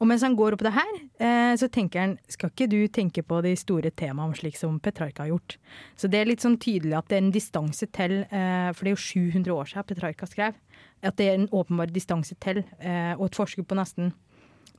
Og 0.00 0.08
mens 0.08 0.24
han 0.24 0.36
går 0.38 0.56
opp 0.56 0.64
det 0.64 0.72
her, 0.72 0.92
eh, 1.20 1.52
så 1.60 1.68
tenker 1.72 2.00
han 2.00 2.14
skal 2.32 2.52
ikke 2.52 2.70
du 2.72 2.80
tenke 2.88 3.24
på 3.26 3.42
de 3.44 3.52
store 3.60 3.92
temaene 3.92 4.38
slik 4.38 4.56
som 4.56 4.80
Petrarca 4.80 5.26
har 5.26 5.34
gjort. 5.34 5.58
Så 6.00 6.08
det 6.08 6.22
er 6.22 6.30
litt 6.30 6.44
sånn 6.44 6.56
tydelig 6.56 6.96
at 6.96 7.12
det 7.12 7.18
er 7.18 7.24
en 7.26 7.34
distanse 7.34 7.88
til, 7.92 8.18
eh, 8.24 8.72
for 8.72 8.84
det 8.84 8.92
er 8.92 8.96
jo 8.96 9.04
700 9.04 9.52
år 9.52 9.72
siden 9.72 9.88
Petrarca 9.92 10.30
skrev, 10.30 10.58
at 11.02 11.16
det 11.20 11.28
er 11.28 11.38
en 11.38 11.48
åpenbar 11.52 11.92
distanse 11.92 12.34
til, 12.40 12.64
eh, 12.80 13.12
og 13.18 13.26
et 13.26 13.36
forskudd 13.36 13.68
på 13.68 13.78
nesten 13.78 14.14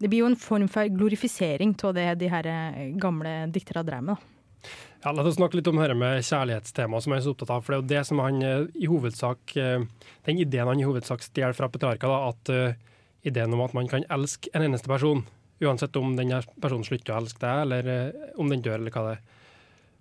Det 0.02 0.10
blir 0.10 0.24
jo 0.24 0.26
en 0.26 0.36
form 0.36 0.68
for 0.68 0.90
glorifisering 0.90 1.78
av 1.86 1.94
det 1.94 2.18
de 2.20 2.28
her 2.28 2.44
gamle 2.98 3.52
dikterne 3.54 3.86
drev 3.86 4.04
med. 4.04 4.18
da. 4.18 4.33
Ja, 5.04 5.12
La 5.12 5.24
oss 5.28 5.36
snakke 5.36 5.58
litt 5.60 5.68
om 5.68 5.82
dette 5.82 5.96
med 6.00 6.24
kjærlighetstema, 6.24 7.00
som 7.04 7.12
jeg 7.12 7.20
er 7.20 7.24
så 7.26 7.32
opptatt 7.34 7.50
av. 7.52 7.64
For 7.66 7.74
det 7.74 7.76
er 7.76 7.82
jo 7.82 7.90
det 7.92 8.04
som 8.08 8.22
han 8.24 8.38
eh, 8.48 8.62
i 8.80 8.88
hovedsak 8.88 9.56
eh, 9.60 9.84
Den 10.24 10.40
ideen 10.40 10.70
han 10.70 10.80
i 10.80 10.86
hovedsak 10.88 11.26
stjeler 11.26 11.58
fra 11.58 11.68
Petrarca, 11.68 12.08
da, 12.08 12.20
at 12.32 12.52
uh, 12.54 12.94
ideen 13.28 13.52
om 13.56 13.66
at 13.66 13.76
man 13.76 13.90
kan 13.92 14.06
elske 14.16 14.48
en 14.56 14.64
eneste 14.64 14.88
person, 14.88 15.26
uansett 15.60 16.00
om 16.00 16.16
den 16.16 16.32
personen 16.64 16.88
slutter 16.88 17.12
å 17.12 17.18
elske 17.20 17.44
deg, 17.44 17.66
eller 17.66 17.90
uh, 17.92 18.30
om 18.40 18.54
den 18.54 18.64
dør, 18.64 18.78
eller 18.80 18.96
hva 18.96 19.04
det 19.10 19.18
er. 19.18 19.28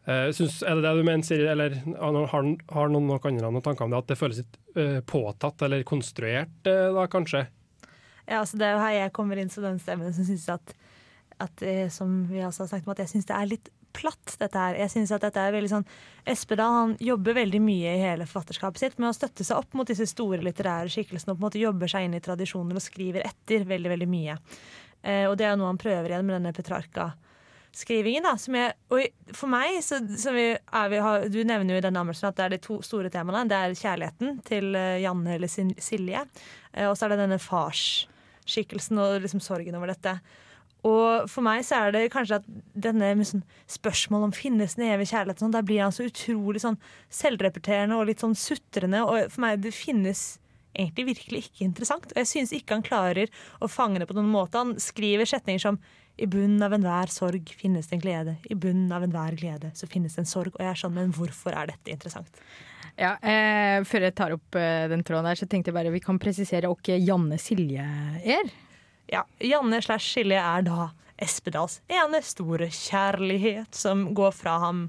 Uh, 0.07 0.29
synes, 0.39 0.61
er 0.63 0.79
det 0.79 0.87
det 0.87 0.95
du 0.95 1.03
mener, 1.09 1.27
Siri, 1.27 1.51
eller 1.51 1.75
har, 2.07 2.53
har 2.77 2.95
noen 2.95 3.11
nok 3.11 3.27
andre 3.33 3.51
noen 3.51 3.67
tanker 3.67 3.89
om 3.89 3.97
det? 3.97 4.05
At 4.05 4.15
det 4.15 4.21
føles 4.23 4.41
litt 4.45 4.63
påtatt 5.11 5.67
eller 5.67 5.83
konstruert, 5.87 6.55
da 6.63 7.11
kanskje? 7.11 7.43
Ja, 8.23 8.39
altså 8.39 8.57
Det 8.57 8.69
er 8.69 8.77
jo 8.77 8.87
her 8.87 8.95
jeg 9.01 9.17
kommer 9.19 9.43
inn 9.43 9.51
som 9.51 9.67
den 9.67 9.83
stemmen 9.83 10.15
som 10.15 10.27
syns 10.31 10.47
at, 10.55 10.75
at, 11.43 11.71
som 11.91 12.21
vi 12.31 12.41
også 12.47 12.65
har 12.65 12.71
snakket 12.71 12.87
om, 12.87 12.95
at 12.95 13.03
jeg 13.03 13.17
syns 13.17 13.29
det 13.29 13.37
er 13.37 13.51
litt 13.51 13.73
platt, 13.95 14.37
dette 14.41 14.59
her. 14.59 14.79
Jeg 14.81 14.93
synes 14.93 15.13
at 15.15 15.25
dette 15.25 15.41
er 15.41 15.55
veldig 15.55 15.71
sånn 15.73 15.89
Espedal 16.29 16.77
han 16.77 16.93
jobber 17.03 17.35
veldig 17.35 17.59
mye 17.63 17.97
i 17.97 18.03
hele 18.05 18.29
forfatterskapet 18.29 18.79
sitt 18.79 19.01
med 19.03 19.11
å 19.11 19.17
støtte 19.17 19.45
seg 19.47 19.59
opp 19.59 19.75
mot 19.75 19.89
disse 19.89 20.07
store 20.11 20.43
litterære 20.45 20.93
skikkelsene 20.93 21.33
og 21.33 21.39
på 21.39 21.43
en 21.43 21.49
måte 21.49 21.63
jobber 21.63 21.91
seg 21.91 22.07
inn 22.07 22.15
i 22.15 22.23
tradisjoner 22.23 22.79
og 22.79 22.85
skriver 22.85 23.27
etter 23.27 23.67
veldig, 23.67 23.91
veldig 23.97 24.09
mye. 24.11 24.37
Eh, 25.03 25.27
og 25.27 25.37
det 25.39 25.49
er 25.49 25.59
noe 25.59 25.73
han 25.73 25.81
prøver 25.81 26.13
igjen 26.13 26.29
med 26.29 26.37
denne 26.39 26.53
Petrarca-skrivingen. 26.55 28.23
da, 28.23 28.37
som 28.39 28.55
jeg, 28.59 28.77
og 28.95 29.35
For 29.35 29.51
meg, 29.51 29.81
så, 29.83 29.99
så 30.19 30.35
vi, 30.37 30.47
vi 30.95 31.03
har, 31.07 31.27
du 31.27 31.41
nevner 31.43 31.75
jo 31.75 31.83
i 31.83 31.87
denne 31.89 32.05
anmeldelsen 32.05 32.31
at 32.31 32.39
det 32.39 32.47
er 32.47 32.55
de 32.55 32.63
to 32.69 32.79
store 32.87 33.11
temaene. 33.11 33.49
Det 33.51 33.59
er 33.59 33.77
kjærligheten 33.83 34.41
til 34.47 34.71
uh, 34.79 35.01
Janne 35.03 35.37
eller 35.37 35.51
Silje, 35.51 36.25
eh, 36.73 36.87
og 36.87 36.95
så 36.97 37.07
er 37.07 37.15
det 37.15 37.23
denne 37.25 37.43
farsskikkelsen 37.43 39.03
og 39.03 39.19
liksom 39.27 39.43
sorgen 39.43 39.79
over 39.79 39.95
dette. 39.95 40.21
Og 40.89 41.31
for 41.31 41.47
meg 41.47 41.63
så 41.67 41.79
er 41.79 41.95
det 41.95 42.09
kanskje 42.11 42.41
at 42.41 42.47
denne 42.75 43.13
sånn 43.27 43.45
spørsmålet 43.71 44.29
om 44.29 44.35
finnes 44.35 44.75
den 44.75 44.89
evige 44.91 45.13
kjærlighet, 45.13 45.43
sånn, 45.45 45.55
der 45.55 45.67
blir 45.67 45.85
han 45.85 45.95
så 45.95 46.09
utrolig 46.09 46.63
sånn 46.65 46.79
selvrepeterende 47.13 47.99
og 47.99 48.09
litt 48.09 48.25
sånn 48.25 48.35
sutrende. 48.39 49.05
Og 49.07 49.31
for 49.31 49.45
meg 49.47 49.63
det 49.63 49.75
finnes 49.77 50.25
egentlig 50.75 51.07
virkelig 51.13 51.45
ikke 51.47 51.67
interessant. 51.69 52.11
Og 52.11 52.19
jeg 52.23 52.31
syns 52.31 52.55
ikke 52.57 52.79
han 52.79 52.87
klarer 52.87 53.31
å 53.63 53.71
fange 53.71 54.03
det 54.03 54.09
på 54.11 54.17
noen 54.17 54.33
måte. 54.33 54.59
Han 54.59 54.75
skriver 54.83 55.29
setninger 55.29 55.63
som 55.63 55.79
i 56.21 56.27
bunnen 56.29 56.61
av 56.65 56.75
enhver 56.77 57.13
sorg 57.13 57.55
finnes 57.57 57.89
det 57.89 57.97
en 57.97 58.03
glede. 58.03 58.37
I 58.51 58.59
bunnen 58.59 58.91
av 58.93 59.05
enhver 59.07 59.37
glede 59.39 59.73
så 59.79 59.89
finnes 59.91 60.17
det 60.17 60.25
en 60.25 60.33
sorg. 60.33 60.53
Og 60.57 60.65
jeg 60.65 60.73
er 60.73 60.83
sånn, 60.83 60.97
men 60.99 61.15
hvorfor 61.17 61.57
er 61.57 61.73
dette 61.73 61.95
interessant? 61.95 62.43
Ja, 62.99 63.15
eh, 63.25 63.81
Før 63.89 64.05
jeg 64.05 64.17
tar 64.19 64.35
opp 64.35 64.59
eh, 64.59 64.89
den 64.93 65.05
tråden 65.07 65.31
der, 65.31 65.39
så 65.41 65.49
tenkte 65.49 65.71
jeg 65.71 65.79
bare 65.79 65.95
vi 65.95 66.03
kan 66.05 66.21
presisere 66.21 66.69
hvem 66.69 67.07
Janne 67.07 67.39
Silje 67.41 67.87
er. 68.21 68.53
Ja, 69.13 69.27
Janne 69.39 69.83
slash 69.85 70.15
Silje 70.15 70.41
er 70.41 70.63
da 70.65 70.89
Espedals 71.21 71.83
ene 71.93 72.23
store 72.25 72.71
kjærlighet 72.73 73.77
som 73.77 74.07
går 74.17 74.33
fra 74.33 74.55
ham 74.63 74.87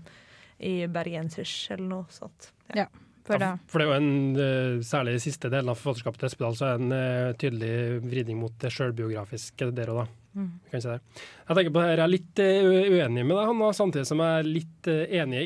i 0.64 0.86
bergensers 0.88 1.52
eller 1.74 1.90
noe 1.90 2.14
sånt. 2.14 2.54
Ja. 2.72 2.86
ja 2.86 2.88
for, 3.28 3.44
ja, 3.44 3.50
for, 3.68 3.80
det 3.80 3.86
er 3.86 3.90
jo 3.90 3.98
en, 3.98 4.14
uh, 4.38 4.84
særlig 4.84 5.18
i 5.18 5.24
siste 5.26 5.52
delen 5.52 5.72
av 5.72 5.80
forfatterskapet 5.80 6.24
til 6.24 6.30
Espedal, 6.30 6.56
så 6.56 6.70
er 6.70 6.80
det 6.80 6.88
en 6.88 6.96
uh, 6.96 7.36
tydelig 7.40 7.76
vridning 8.08 8.40
mot 8.40 8.56
det 8.64 8.72
sjølbiografiske 8.72 9.70
der 9.76 9.92
og 9.92 10.02
da. 10.02 10.08
Mm. 10.40 10.50
Si 10.72 10.80
jeg 10.80 11.58
tenker 11.60 11.76
på 11.76 11.84
det 11.84 11.86
her, 11.90 12.00
jeg 12.00 12.06
er 12.08 12.14
litt 12.16 12.44
uh, 12.44 12.72
uenig 12.96 13.28
med 13.28 13.36
deg, 13.36 13.52
han, 13.52 13.66
samtidig 13.76 14.08
som 14.08 14.24
jeg 14.24 14.40
er 14.40 14.52
litt 14.54 14.92
enig, 15.20 15.46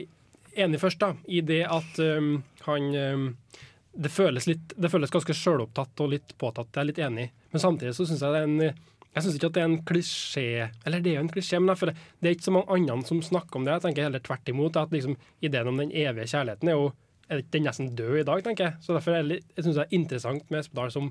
enig 0.54 0.82
først 0.86 1.02
da, 1.02 1.16
i 1.26 1.42
det 1.46 1.64
at 1.66 2.02
um, 2.02 2.36
han 2.70 2.90
um, 2.94 3.28
det 3.98 4.12
føles, 4.14 4.46
litt, 4.50 4.76
det 4.78 4.92
føles 4.94 5.12
ganske 5.14 5.34
sjølopptatt 5.34 6.04
og 6.04 6.12
litt 6.12 6.36
påtatt. 6.38 6.70
Jeg 6.74 6.84
er 6.84 6.90
litt 6.92 7.02
enig. 7.02 7.32
Men 7.54 7.64
samtidig 7.64 7.96
så 7.98 8.06
syns 8.06 8.22
jeg 8.22 8.36
det 8.36 8.44
er 8.44 8.52
en 8.52 8.86
jeg 9.18 9.24
syns 9.26 9.38
ikke 9.40 9.48
at 9.50 9.56
det 9.56 9.62
er 9.64 9.68
en 9.72 9.80
klisjé 9.88 10.44
Eller 10.86 11.02
det 11.02 11.10
er 11.10 11.16
jo 11.16 11.22
en 11.24 11.32
klisjé, 11.32 11.58
men 11.58 11.74
jeg 11.74 11.96
det 12.22 12.30
er 12.30 12.36
ikke 12.36 12.46
så 12.46 12.54
mange 12.54 12.76
andre 12.78 12.98
som 13.08 13.22
snakker 13.26 13.58
om 13.58 13.66
det. 13.66 13.74
Jeg 13.74 13.86
tenker 13.88 14.06
heller 14.06 14.22
tvert 14.22 14.52
imot. 14.52 14.78
At 14.78 14.94
liksom, 14.94 15.16
ideen 15.42 15.72
om 15.72 15.80
den 15.82 15.94
evige 15.96 16.30
kjærligheten 16.36 16.70
er 16.70 16.78
jo 16.78 16.92
er 17.28 17.42
den 17.52 17.66
nesten 17.68 17.90
død 17.98 18.22
i 18.22 18.28
dag, 18.28 18.44
tenker 18.44 18.70
jeg. 18.70 18.84
Så 18.84 18.94
derfor 18.96 19.18
er 19.18 19.26
det, 19.28 19.42
jeg 19.56 19.66
synes 19.66 19.80
det 19.80 19.86
er 19.86 19.96
interessant 19.98 20.52
med 20.54 20.62
Espedal 20.62 20.94
som, 20.94 21.10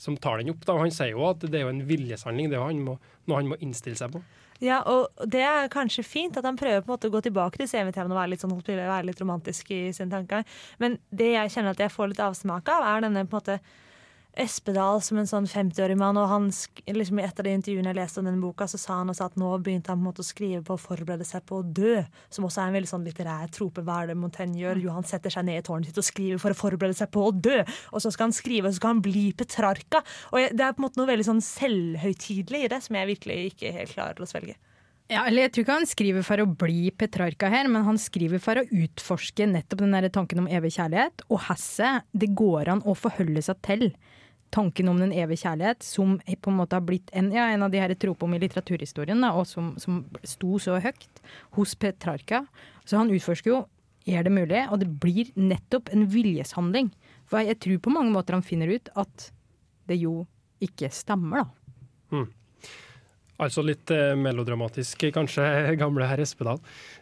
som, 0.00 0.16
tar 0.18 0.40
den 0.40 0.50
opp. 0.50 0.64
Da. 0.66 0.78
Han 0.80 0.94
sier 0.94 1.12
jo 1.12 1.26
at 1.28 1.44
det 1.44 1.60
er 1.60 1.66
jo 1.66 1.74
en 1.74 1.84
viljeshandling, 1.86 2.50
det 2.50 2.58
er 2.58 2.80
må, 2.82 2.96
noe 3.28 3.38
han 3.38 3.50
må 3.52 3.58
innstille 3.62 3.98
seg 3.98 4.16
på. 4.16 4.22
Ja, 4.62 4.78
og 4.86 5.10
det 5.26 5.42
er 5.42 5.70
kanskje 5.72 6.04
fint 6.06 6.36
at 6.38 6.46
han 6.46 6.58
prøver 6.58 6.84
på 6.84 6.92
en 6.92 6.94
måte 6.94 7.08
å 7.10 7.12
gå 7.16 7.22
tilbake 7.24 7.58
til 7.58 7.66
CV-temaene 7.66 8.14
og 8.14 8.20
være 8.20 8.30
litt, 8.30 8.42
sånn, 8.44 8.54
være 8.62 9.06
litt 9.08 9.22
romantisk 9.22 9.72
i 9.74 9.80
sine 9.90 10.12
tanker. 10.12 10.44
Men 10.78 11.00
det 11.10 11.32
jeg 11.32 11.50
kjenner 11.56 11.74
at 11.74 11.82
jeg 11.82 11.90
får 11.90 12.12
litt 12.12 12.22
avsmak 12.22 12.70
av, 12.70 12.86
er 12.86 13.02
denne 13.02 13.24
på 13.26 13.40
en 13.40 13.42
måte 13.42 13.58
Espedal 14.32 15.02
som 15.04 15.18
en 15.20 15.28
sånn 15.28 15.44
50-årig 15.44 15.98
mann. 16.00 16.16
og 16.16 16.30
han, 16.30 16.46
liksom 16.88 17.18
I 17.20 17.26
et 17.26 17.40
av 17.40 17.44
de 17.44 17.52
intervjuene 17.52 17.90
jeg 17.90 17.98
leste 17.98 18.20
om 18.22 18.28
denne 18.28 18.40
boka, 18.40 18.64
så 18.64 18.80
sa 18.80 18.94
han 19.02 19.12
også 19.12 19.26
at 19.28 19.36
nå 19.36 19.50
begynte 19.60 19.92
han 19.92 20.00
på 20.00 20.06
en 20.06 20.08
måte 20.08 20.24
å 20.24 20.28
skrive 20.28 20.62
på 20.64 20.78
å 20.78 20.80
forberede 20.80 21.26
seg 21.28 21.44
på 21.44 21.58
å 21.60 21.66
dø. 21.66 21.98
Som 22.32 22.48
også 22.48 22.62
er 22.62 22.70
en 22.70 22.78
veldig 22.78 22.92
sånn 22.94 23.04
litterær 23.04 23.52
trope. 23.52 23.84
Hva 23.84 24.00
er 24.00 24.12
det 24.12 24.18
Montaigne 24.22 24.56
gjør? 24.56 24.80
Jo, 24.86 24.96
han 24.96 25.08
setter 25.08 25.34
seg 25.34 25.44
ned 25.44 25.60
i 25.60 25.66
tårnet 25.66 25.90
sitt 25.90 26.00
og 26.00 26.08
skriver 26.08 26.40
for 26.40 26.56
å 26.56 26.60
forberede 26.62 26.96
seg 26.96 27.12
på 27.12 27.26
å 27.28 27.34
dø. 27.36 27.60
Og 27.92 28.04
så 28.04 28.12
skal 28.14 28.30
han 28.30 28.36
skrive, 28.36 28.70
og 28.70 28.72
så 28.72 28.80
skal 28.80 28.94
han 28.94 29.04
bli 29.04 29.26
Petrarca. 29.36 30.00
Og 30.32 30.48
Det 30.56 30.64
er 30.64 30.72
på 30.72 30.80
en 30.80 30.88
måte 30.88 31.02
noe 31.02 31.12
veldig 31.12 31.28
sånn 31.28 31.44
selvhøytidelig 31.44 32.64
i 32.64 32.72
det, 32.72 32.80
som 32.86 32.96
jeg 32.96 33.12
virkelig 33.12 33.38
ikke 33.52 33.74
helt 33.76 33.96
klarer 33.98 34.24
å 34.24 34.30
svelge. 34.32 34.56
Ja, 35.12 35.26
eller 35.26 35.44
Jeg 35.44 35.52
tror 35.52 35.64
ikke 35.66 35.76
han 35.76 35.90
skriver 35.90 36.24
for 36.24 36.40
å 36.40 36.48
bli 36.48 36.88
Petrarca 36.96 37.50
her, 37.52 37.68
men 37.68 37.84
han 37.84 38.00
skriver 38.00 38.40
for 38.40 38.56
å 38.56 38.64
utforske 38.64 39.44
nettopp 39.50 39.82
den 39.84 39.92
der 39.92 40.08
tanken 40.08 40.40
om 40.40 40.48
evig 40.48 40.72
kjærlighet. 40.78 41.26
Og 41.28 41.42
hasset 41.50 42.08
det 42.16 42.32
går 42.38 42.72
an 42.72 42.84
å 42.88 42.96
forholde 42.96 43.42
seg 43.44 43.60
til 43.66 43.90
tanken 44.52 44.90
om 44.92 45.00
den 45.00 45.14
evige 45.16 45.46
kjærlighet, 45.46 45.84
som 45.86 46.18
på 46.20 46.52
en 46.52 46.58
måte 46.58 46.76
har 46.76 46.84
blitt 46.86 47.10
en, 47.16 47.30
ja, 47.34 47.48
en 47.52 47.64
av 47.64 47.72
de 47.72 47.80
her 47.80 47.94
tropene 47.98 48.36
i 48.36 48.42
litteraturhistorien, 48.42 49.22
da, 49.24 49.32
og 49.38 49.46
som, 49.48 49.72
som, 49.80 50.02
sto 50.26 50.58
så 50.62 50.78
høyt 50.82 51.22
hos 51.56 51.74
Petrarca. 51.78 52.44
Så 52.84 53.00
han 53.00 53.12
utforsker 53.12 53.54
jo 53.54 53.62
er 54.10 54.26
det 54.26 54.34
mulig, 54.34 54.64
og 54.68 54.80
det 54.82 54.90
blir 55.02 55.30
nettopp 55.38 55.92
en 55.94 56.08
viljeshandling. 56.10 56.90
For 57.30 57.44
jeg 57.46 57.60
tror 57.62 57.82
på 57.84 57.94
mange 57.94 58.12
måter 58.14 58.34
han 58.34 58.44
finner 58.44 58.72
ut 58.72 58.90
at 58.98 59.28
det 59.88 60.00
jo 60.02 60.24
ikke 60.62 60.90
stemmer, 60.94 61.44
da. 61.44 61.76
Mm. 62.12 62.28
Altså 63.42 63.62
litt 63.64 63.90
eh, 63.90 64.12
melodramatisk, 64.18 65.06
kanskje, 65.14 65.46
gamle 65.82 66.06
herr 66.10 66.22
Espedal. 66.22 66.60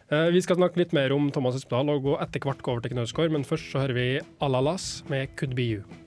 Eh, 0.09 0.29
vi 0.33 0.41
skal 0.45 0.57
snakke 0.61 0.81
litt 0.81 0.95
mer 0.97 1.13
om 1.13 1.29
Thomas 1.33 1.57
Espedal 1.59 1.91
og 1.93 2.07
gå 2.07 2.15
etter 2.23 2.41
hvert 2.45 2.63
over 2.65 2.85
til 2.85 2.95
Knausgård, 2.95 3.33
men 3.33 3.45
først 3.47 3.73
så 3.73 3.83
hører 3.83 3.97
vi 3.97 4.07
Alalas 4.41 4.93
med 5.11 5.35
Could 5.37 5.57
Be 5.57 5.67
You. 5.75 5.99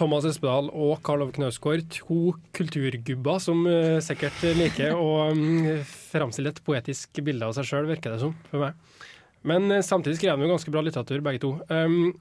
Thomas 0.00 0.24
Espedal 0.24 0.70
og 0.72 1.02
Karl 1.04 1.26
Ove 1.26 1.34
Knausgård, 1.36 1.84
to 1.92 2.32
kulturgubber 2.56 3.40
som 3.42 3.66
uh, 3.68 3.98
sikkert 4.04 4.40
liker 4.56 4.96
å 4.96 5.28
um, 5.34 5.82
framstille 5.84 6.54
et 6.54 6.62
poetisk 6.64 7.20
bilde 7.26 7.44
av 7.44 7.52
seg 7.58 7.68
sjøl, 7.68 7.90
virker 7.90 8.14
det 8.14 8.22
som 8.22 8.32
for 8.48 8.64
meg. 8.64 9.04
Men 9.44 9.68
uh, 9.68 9.82
samtidig 9.84 10.16
skrev 10.16 10.40
de 10.40 10.48
jo 10.48 10.54
ganske 10.54 10.72
bra 10.72 10.84
litteratur, 10.86 11.20
begge 11.26 11.42
to. 11.44 11.52
Um, 11.68 12.14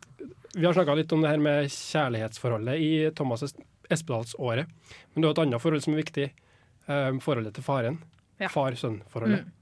vi 0.57 0.65
har 0.67 0.75
snakka 0.75 0.97
litt 0.99 1.15
om 1.15 1.23
det 1.23 1.31
her 1.31 1.39
med 1.39 1.71
kjærlighetsforholdet 1.71 2.83
i 2.83 2.91
Thomas 3.15 3.47
Espedals 3.89 4.35
året. 4.35 4.67
Men 5.13 5.23
det 5.23 5.29
er 5.29 5.37
et 5.37 5.43
annet 5.45 5.63
forhold 5.63 5.85
som 5.85 5.95
er 5.95 6.03
viktig. 6.03 6.27
Um, 6.89 7.21
forholdet 7.23 7.55
til 7.55 7.63
faren. 7.63 8.01
Ja. 8.41 8.51
Far-sønn-forholdet. 8.51 9.45
Mm. 9.45 9.58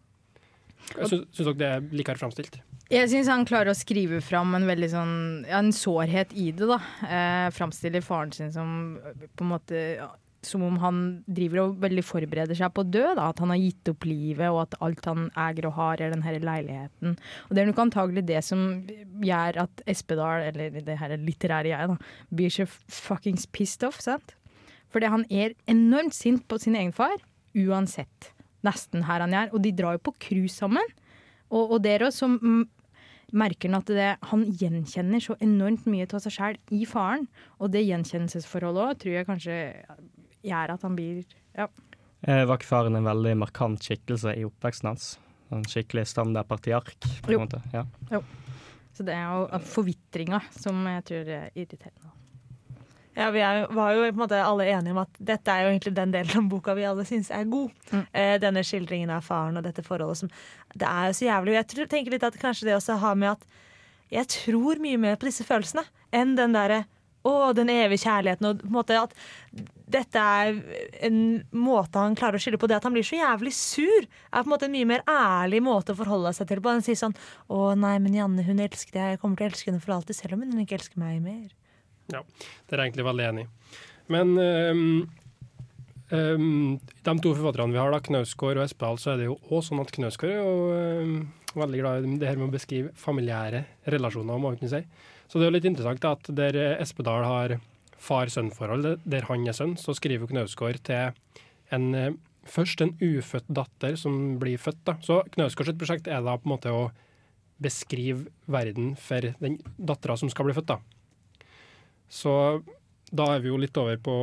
Syns 0.97 1.39
dere 1.41 1.55
det 1.59 1.69
er 1.71 1.87
likere 1.95 2.19
framstilt? 2.19 2.59
Jeg 2.87 3.09
syns 3.11 3.27
han 3.27 3.43
klarer 3.47 3.73
å 3.73 3.75
skrive 3.75 4.21
fram 4.23 4.53
en 4.55 4.67
veldig 4.69 4.87
sånn 4.93 5.15
ja, 5.49 5.57
en 5.59 5.73
sårhet 5.75 6.31
i 6.31 6.51
det. 6.55 6.69
da. 6.69 6.77
Eh, 7.03 7.49
Framstiller 7.55 8.05
faren 8.05 8.31
sin 8.31 8.53
som 8.55 8.95
på 9.35 9.43
en 9.43 9.51
måte 9.51 9.81
ja, 9.97 10.07
som 10.47 10.63
om 10.63 10.77
han 10.79 10.99
driver 11.27 11.65
og 11.65 11.81
veldig 11.83 12.03
forbereder 12.07 12.55
seg 12.55 12.71
på 12.71 12.85
å 12.85 12.87
dø. 12.87 13.03
Da. 13.17 13.25
At 13.33 13.41
han 13.43 13.51
har 13.51 13.59
gitt 13.59 13.91
opp 13.91 14.07
livet, 14.07 14.47
og 14.47 14.61
at 14.63 14.77
alt 14.85 15.09
han 15.09 15.27
eier 15.35 15.67
og 15.67 15.75
har, 15.81 15.99
er 15.99 16.13
denne 16.15 16.37
leiligheten. 16.39 17.17
Og 17.49 17.51
Det 17.57 17.63
er 17.63 17.69
nok 17.71 17.83
antagelig 17.83 18.23
det 18.29 18.39
som 18.45 18.63
gjør 19.19 19.59
at 19.65 19.83
Espedal, 19.89 20.45
eller 20.53 20.79
det 20.87 20.97
her 21.01 21.17
litterære 21.19 21.73
jeg, 21.73 21.91
da, 21.91 21.97
blir 22.31 22.53
så 22.53 22.69
fuckings 22.69 23.49
pissed 23.51 23.83
off. 23.83 23.99
sant? 23.99 24.37
Fordi 24.93 25.11
han 25.11 25.25
er 25.27 25.57
enormt 25.67 26.15
sint 26.15 26.47
på 26.47 26.61
sin 26.63 26.77
egen 26.79 26.95
far, 26.95 27.17
uansett. 27.57 28.31
Nesten 28.65 29.03
her 29.07 29.21
han 29.25 29.33
er. 29.37 29.51
Og 29.53 29.61
de 29.63 29.71
drar 29.75 29.97
jo 29.97 30.05
på 30.07 30.15
cruise 30.19 30.55
sammen. 30.57 30.83
Og, 31.51 31.75
og 31.77 31.83
der 31.85 32.07
også, 32.07 32.25
som 32.25 32.65
merker 33.35 33.67
han 33.69 33.81
at 33.81 33.91
det, 33.91 34.07
han 34.29 34.45
gjenkjenner 34.59 35.19
så 35.23 35.35
enormt 35.43 35.85
mye 35.91 36.07
av 36.07 36.23
seg 36.23 36.35
sjæl 36.37 36.59
i 36.75 36.85
faren. 36.87 37.27
Og 37.59 37.71
det 37.73 37.85
gjenkjennelsesforholdet 37.87 38.83
òg 38.87 39.01
tror 39.03 39.17
jeg 39.17 39.27
kanskje 39.27 39.57
gjør 40.47 40.75
at 40.77 40.85
han 40.87 40.95
blir 40.97 41.23
ja. 41.57 41.67
Eh, 42.25 42.43
var 42.49 42.57
ikke 42.57 42.69
faren 42.69 42.97
en 42.97 43.05
veldig 43.07 43.35
markant 43.43 43.83
skikkelse 43.83 44.33
i 44.39 44.45
oppveksten 44.47 44.89
hans? 44.89 45.09
En 45.53 45.63
skikkelig 45.69 46.07
standardpartiark? 46.11 46.95
på 47.23 47.31
Jo. 47.35 47.39
en 47.39 47.45
måte. 47.47 47.61
Ja. 47.73 48.21
Så 48.97 49.05
det 49.05 49.13
er 49.13 49.27
jo 49.29 49.59
forvitringa 49.69 50.39
som 50.57 50.79
jeg 50.89 51.03
tror 51.05 51.29
er 51.29 51.51
irriterende. 51.53 52.13
Ja, 53.17 53.31
Vi 53.33 53.41
er, 53.41 53.63
var 53.73 53.95
jo 53.95 54.03
på 54.03 54.11
en 54.11 54.19
måte 54.19 54.39
alle 54.45 54.67
enige 54.69 54.93
om 54.93 54.99
at 55.01 55.15
dette 55.17 55.49
er 55.49 55.65
jo 55.65 55.69
egentlig 55.71 55.95
den 55.97 56.11
delen 56.13 56.37
av 56.37 56.49
boka 56.51 56.75
vi 56.77 56.85
alle 56.85 57.05
syns 57.07 57.31
er 57.33 57.47
god. 57.49 57.71
Mm. 57.89 58.03
Eh, 58.13 58.33
denne 58.43 58.61
skildringen 58.65 59.13
av 59.13 59.25
faren 59.25 59.57
og 59.57 59.65
dette 59.65 59.85
forholdet 59.85 60.21
som 60.21 60.29
Det 60.73 60.85
er 60.85 61.07
jo 61.09 61.15
så 61.17 61.25
jævlig. 61.25 61.55
Jeg 61.57 61.67
tror, 61.71 61.89
tenker 61.89 62.13
litt 62.13 62.27
at 62.27 62.37
kanskje 62.37 62.69
det 62.69 62.75
også 62.77 62.99
har 63.01 63.17
med 63.17 63.33
at 63.33 63.47
jeg 64.13 64.29
tror 64.31 64.79
mye 64.79 64.99
mer 65.01 65.17
på 65.17 65.27
disse 65.27 65.43
følelsene 65.47 65.83
enn 66.15 66.37
den 66.37 66.53
derre 66.55 66.85
å, 67.27 67.51
den 67.57 67.71
evige 67.73 68.05
kjærligheten 68.05 68.47
og 68.47 68.61
på 68.61 68.69
en 68.69 68.77
måte 68.77 68.99
at 69.01 69.15
dette 69.97 70.21
er 70.21 70.57
en 71.07 71.19
måte 71.55 71.99
han 71.99 72.15
klarer 72.15 72.37
å 72.37 72.43
skylde 72.43 72.59
på. 72.61 72.69
Det 72.69 72.77
at 72.77 72.85
han 72.87 72.95
blir 72.95 73.07
så 73.07 73.17
jævlig 73.17 73.53
sur, 73.55 74.05
er 74.05 74.43
på 74.43 74.45
en 74.45 74.53
måte 74.53 74.67
en 74.69 74.75
mye 74.75 74.87
mer 74.87 75.03
ærlig 75.09 75.61
måte 75.65 75.95
å 75.95 75.99
forholde 75.99 76.33
seg 76.37 76.49
til 76.51 76.61
på. 76.61 76.75
Han 76.75 76.85
sier 76.85 76.99
sånn 76.99 77.15
'Å 77.49 77.73
nei, 77.79 77.97
men 78.03 78.13
Janne, 78.13 78.45
hun 78.45 78.59
elsker 78.59 78.93
deg. 78.93 79.15
Jeg 79.15 79.19
kommer 79.19 79.37
til 79.37 79.47
å 79.47 79.51
elske 79.51 79.71
henne 79.71 79.81
for 79.81 79.95
alltid, 79.95 80.15
selv 80.15 80.33
om 80.37 80.43
hun 80.43 80.59
ikke 80.61 80.77
elsker 80.77 80.99
meg 80.99 81.21
mer'. 81.23 81.55
Det 82.11 82.75
er 82.75 82.83
jeg 82.83 82.91
egentlig 82.91 83.07
veldig 83.07 83.25
enig 83.27 83.45
i. 83.45 83.49
Men 84.13 84.33
um, 84.39 84.83
um, 86.11 86.77
de 86.79 87.15
to 87.23 87.33
forfatterne 87.33 87.75
vi 87.75 87.81
har, 87.81 87.91
da, 87.91 88.01
Knausgård 88.03 88.61
og 88.61 88.67
Espedal, 88.67 89.01
så 89.01 89.13
er 89.13 89.21
det 89.21 89.29
jo 89.29 89.39
også 89.49 89.71
sånn 89.71 89.83
at 89.83 89.93
Knausgård 89.95 90.31
er 90.31 90.39
jo 90.39 90.53
um, 91.03 91.17
veldig 91.57 91.81
glad 91.81 92.05
i 92.07 92.17
det 92.21 92.29
her 92.29 92.39
med 92.39 92.49
å 92.49 92.55
beskrive 92.55 92.93
familiære 92.99 93.65
relasjoner, 93.93 94.39
må 94.39 94.53
man 94.53 94.71
si. 94.71 94.83
Så 95.27 95.39
det 95.39 95.47
er 95.47 95.51
jo 95.51 95.57
litt 95.57 95.67
interessant 95.67 96.07
at 96.07 96.29
der 96.37 96.55
eh, 96.55 96.77
Espedal 96.83 97.25
har 97.27 97.57
far-sønn-forhold, 97.99 98.93
der 99.03 99.27
han 99.27 99.47
er 99.49 99.55
sønn, 99.57 99.75
så 99.79 99.95
skriver 99.97 100.29
Knausgård 100.29 100.79
til 100.87 101.11
en 101.75 101.87
eh, 101.97 102.13
først 102.47 102.83
en 102.83 102.93
ufødt 103.01 103.49
datter 103.51 103.97
som 103.99 104.37
blir 104.39 104.59
født. 104.61 104.83
da. 104.87 104.95
Så 105.03 105.21
Knausgårds 105.35 105.75
prosjekt 105.79 106.07
er 106.07 106.23
da 106.23 106.37
på 106.37 106.47
en 106.47 106.53
måte 106.55 106.71
å 106.71 106.87
beskrive 107.63 108.29
verden 108.45 108.93
for 108.95 109.33
den 109.41 109.57
dattera 109.77 110.17
som 110.17 110.31
skal 110.31 110.47
bli 110.47 110.55
født. 110.55 110.71
da. 110.71 110.79
Så 112.09 112.63
da 113.11 113.29
er 113.35 113.43
vi 113.43 113.49
jo 113.51 113.57
litt 113.59 113.77
over 113.79 113.97
på 114.03 114.13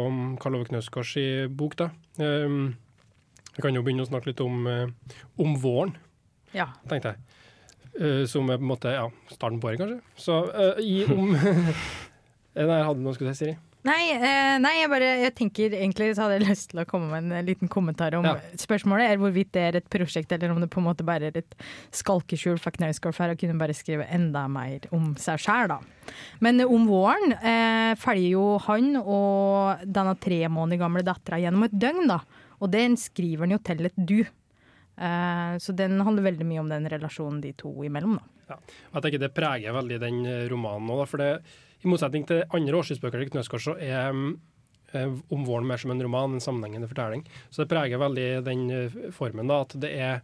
Karl 0.40 0.58
Ove 0.58 0.68
Knausgårds 0.68 1.14
bok, 1.56 1.76
da. 1.80 1.90
Um, 2.20 2.74
vi 3.54 3.62
kan 3.62 3.76
jo 3.76 3.82
begynne 3.86 4.02
å 4.04 4.08
snakke 4.08 4.32
litt 4.32 4.40
om, 4.42 4.66
eh, 4.66 4.88
om 5.38 5.54
våren, 5.62 5.94
Ja. 6.54 6.66
tenkte 6.90 7.14
jeg. 7.14 7.18
Eh, 8.00 8.24
som 8.26 8.48
er 8.50 8.58
på 8.58 8.64
en 8.66 8.72
måte 8.72 8.90
ja, 8.92 9.04
starten 9.30 9.60
på 9.62 9.68
året, 9.70 9.78
kanskje. 9.78 10.00
Så 10.18 10.38
eh, 10.50 10.80
i 10.82 11.04
om 11.04 11.30
Nei, 12.54 12.66
jeg 12.66 12.86
hadde 12.86 13.02
noe 13.02 13.14
skulle 13.14 13.34
si, 13.34 13.44
Siri? 13.46 13.56
Nei, 13.84 14.14
eh, 14.16 14.54
nei 14.64 14.78
jeg 14.78 14.88
bare 14.88 15.08
jeg 15.20 15.32
tenker 15.36 15.74
egentlig 15.76 16.14
så 16.16 16.24
hadde 16.24 16.38
jeg 16.38 16.48
lyst 16.48 16.70
til 16.72 16.80
å 16.80 16.86
komme 16.88 17.10
med 17.10 17.26
en 17.26 17.34
eh, 17.36 17.44
liten 17.44 17.68
kommentar 17.68 18.16
om 18.16 18.24
Ja. 18.24 18.36
spørsmålet 18.56 19.10
er 19.12 19.20
hvorvidt 19.20 19.50
det 19.52 19.60
er 19.62 19.76
et 19.76 19.90
prosjekt, 19.92 20.32
eller 20.32 20.54
om 20.54 20.60
det 20.62 20.70
på 20.72 20.80
en 20.80 20.86
måte 20.86 21.04
bare 21.04 21.28
er 21.28 21.36
et 21.42 21.56
skalkeskjul 21.92 22.56
for 22.62 22.72
Knausgård 22.72 23.16
for 23.16 23.28
å 23.28 23.36
kunne 23.36 23.58
bare 23.60 23.76
skrive 23.76 24.06
enda 24.08 24.46
mer 24.48 24.88
om 24.90 25.12
seg 25.20 25.42
sjæl, 25.44 25.68
da. 25.68 25.78
Men 26.40 26.64
om 26.64 26.86
våren 26.88 27.36
eh, 27.36 27.92
følger 28.00 28.30
jo 28.30 28.46
han 28.64 28.94
og 29.02 29.84
denne 29.84 30.16
tre 30.16 30.40
måneder 30.48 30.80
gamle 30.80 31.04
dattera 31.04 31.42
gjennom 31.42 31.68
et 31.68 31.76
døgn, 31.76 32.08
da. 32.08 32.22
Og 32.64 32.72
den 32.72 32.96
skriver 32.96 33.44
han 33.44 33.52
jo 33.52 33.60
til 33.66 33.84
et 33.90 34.00
du. 34.00 34.22
Eh, 34.96 35.54
så 35.60 35.74
den 35.76 36.00
handler 36.00 36.30
veldig 36.30 36.46
mye 36.48 36.62
om 36.62 36.72
den 36.72 36.88
relasjonen 36.88 37.42
de 37.44 37.52
to 37.58 37.72
imellom, 37.84 38.16
da. 38.16 38.58
Jeg 38.92 39.02
tenker 39.04 39.22
Det 39.22 39.32
preger 39.34 39.72
veldig 39.76 40.00
den 40.02 40.24
eh, 40.28 40.48
romanen 40.52 40.90
òg. 40.94 41.06
For 41.10 41.20
det, 41.20 41.30
i 41.84 41.90
motsetning 41.92 42.26
til 42.28 42.44
andre 42.56 42.80
årstidsbøker 42.80 43.22
til 43.22 43.32
Knausgård, 43.34 43.64
så 43.64 43.76
er 43.76 44.10
eh, 44.94 45.16
om 45.34 45.46
våren 45.46 45.68
mer 45.68 45.80
som 45.80 45.92
en 45.92 46.02
roman, 46.02 46.36
en 46.36 46.44
sammenhengende 46.44 46.88
fortelling. 46.90 47.24
Så 47.50 47.62
det 47.62 47.70
preger 47.72 48.00
veldig 48.00 48.28
den 48.46 48.66
eh, 48.72 48.98
formen, 49.14 49.50
da, 49.50 49.62
at 49.66 49.76
det 49.80 49.92
er 49.94 50.14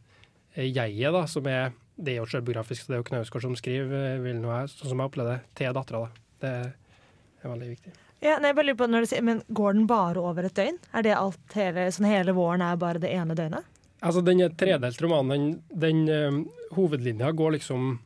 eh, 0.55 0.69
jeget 0.69 1.17
da, 1.17 1.26
som 1.31 1.49
er 1.50 1.73
Det 2.00 2.15
er 2.15 2.23
jo 2.23 2.30
selvbiografisk, 2.32 2.80
så 2.80 2.89
det 2.89 2.95
er 2.97 3.00
jo 3.02 3.08
Knausgård 3.11 3.43
som 3.45 3.56
skriver, 3.58 4.23
vil 4.25 4.39
nå 4.41 4.49
jeg, 4.49 4.71
sånn 4.73 4.95
som 4.95 5.02
jeg 5.02 5.11
opplevde 5.11 5.35
det, 5.35 5.50
til 5.58 5.75
dattera. 5.76 6.06
Det 6.41 6.52
er 6.56 7.50
veldig 7.50 7.69
viktig. 7.75 7.93
Ja, 8.21 8.39
nei, 8.41 8.50
jeg 8.50 8.56
bare 8.56 8.69
lurer 8.69 8.78
på 8.80 8.89
når 8.89 9.04
du 9.04 9.08
sier, 9.11 9.25
Men 9.25 9.43
Går 9.49 9.76
den 9.76 9.87
bare 9.89 10.21
over 10.21 10.49
et 10.49 10.56
døgn? 10.56 10.78
Er 10.97 11.04
det 11.04 11.13
alt 11.17 11.56
hele, 11.56 11.87
sånn 11.93 12.08
hele 12.08 12.32
våren 12.37 12.65
er 12.65 12.80
bare 12.80 13.00
det 13.02 13.13
ene 13.13 13.37
døgnet? 13.37 13.69
Altså, 14.00 14.23
den 14.25 14.41
er 14.41 14.52
tredelt 14.56 15.00
romanen. 15.04 15.61
Den, 15.76 16.00
den 16.08 16.08
uh, 16.08 16.76
hovedlinja 16.76 17.35
går 17.37 17.58
liksom 17.58 17.99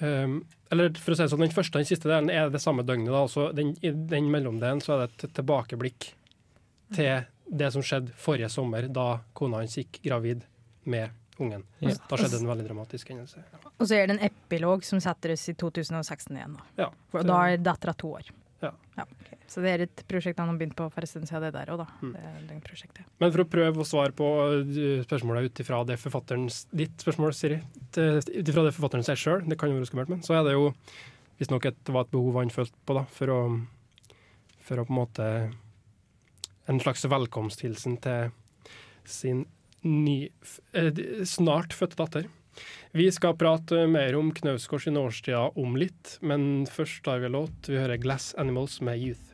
eh, 0.00 0.36
Eller 0.70 0.90
for 0.98 1.12
å 1.12 1.16
si 1.16 1.22
det 1.22 1.30
sånn, 1.30 1.40
den 1.46 1.54
første 1.54 1.76
og 1.78 1.84
den 1.84 1.90
siste 1.90 2.08
delen 2.10 2.30
er 2.30 2.50
det 2.50 2.60
samme 2.60 2.82
døgnet. 2.82 3.12
da, 3.12 3.22
også 3.22 3.52
den, 3.54 3.76
I 3.82 3.90
den 3.92 4.30
mellomdelen 4.32 4.80
så 4.82 4.96
er 4.96 5.06
det 5.06 5.24
et 5.24 5.34
tilbakeblikk 5.34 6.12
til 6.94 7.24
det 7.46 7.72
som 7.72 7.82
skjedde 7.82 8.10
forrige 8.18 8.48
sommer, 8.50 8.88
da 8.90 9.20
kona 9.34 9.58
hans 9.62 9.76
gikk 9.78 10.00
gravid 10.02 10.42
med 10.84 11.10
ungen. 11.38 11.62
Ja. 11.80 11.94
Da 12.08 12.16
skjedde 12.18 12.40
en 12.40 12.48
veldig 12.48 12.66
dramatisk 12.66 13.08
hendelse. 13.12 13.42
Og 13.78 13.86
så 13.86 13.94
er 13.98 14.06
det 14.08 14.16
en 14.16 14.24
epilog 14.26 14.82
som 14.84 14.98
setter 15.00 15.32
oss 15.34 15.48
i 15.48 15.54
2016 15.54 16.34
igjen, 16.36 16.56
da. 16.56 16.64
Ja, 16.84 16.90
For 17.10 17.20
det- 17.22 17.28
da 17.28 17.40
er 17.52 17.56
dattera 17.58 17.94
to 17.94 18.08
år. 18.16 18.30
Ja. 18.62 18.72
Så 19.48 19.62
det 19.62 19.70
er 19.72 19.84
et 19.84 20.02
prosjekt 20.10 20.40
han 20.42 20.48
har 20.50 20.56
begynt 20.58 20.74
på 20.78 20.88
for 20.90 21.04
en 21.06 21.10
stund 21.10 21.28
siden, 21.28 21.44
det 21.46 21.52
der 21.54 21.70
òg, 21.74 21.78
da. 21.84 21.86
Mm. 22.02 22.14
Det, 22.50 22.76
det. 22.98 23.04
Men 23.22 23.32
for 23.34 23.44
å 23.44 23.48
prøve 23.52 23.82
å 23.84 23.86
svare 23.86 24.14
på 24.16 24.26
uh, 24.26 25.02
spørsmålet 25.06 25.50
ut 25.50 25.60
ifra 25.62 25.82
det 25.86 25.98
forfatteren 26.02 26.48
Ditt 26.74 27.04
spørsmål, 27.04 27.34
Siri. 27.36 27.60
til- 27.94 28.18
Ut 28.18 28.48
ifra 28.50 28.64
det 28.66 28.74
forfatteren 28.74 29.06
sier 29.06 29.20
sjøl, 29.20 29.44
det 29.48 29.58
kan 29.60 29.70
jo 29.70 29.78
være 29.78 29.90
skummelt, 29.90 30.10
men 30.10 30.24
så 30.26 30.34
er 30.40 30.44
det 30.48 30.56
jo 30.56 30.72
visstnok 31.38 31.68
et, 31.70 31.92
var 31.92 32.06
et 32.06 32.10
behov 32.16 32.40
han 32.40 32.50
følte 32.50 32.74
på 32.88 32.96
da, 32.98 33.04
for 33.12 33.32
å, 33.34 33.38
for 34.66 34.82
å 34.82 34.86
på 34.88 34.94
en 34.94 35.00
måte 35.02 35.28
En 36.66 36.80
slags 36.82 37.04
velkomsthilsen 37.06 38.00
til 38.02 38.32
sin 39.06 39.44
ny, 39.86 40.28
eh, 40.74 40.90
snart 41.22 41.70
fødte 41.76 41.94
datter. 42.00 42.24
Vi 42.96 43.06
skal 43.12 43.36
prate 43.38 43.84
mer 43.86 44.16
om 44.18 44.32
Knausgård 44.34 44.82
sine 44.86 44.98
årstider 44.98 45.52
om 45.60 45.76
litt, 45.78 46.16
men 46.26 46.66
først 46.66 47.04
tar 47.04 47.20
vi 47.22 47.28
låt. 47.30 47.68
Vi 47.68 47.76
hører 47.78 48.00
Glass 48.02 48.32
Animals 48.40 48.80
med 48.80 48.98
Youth. 48.98 49.25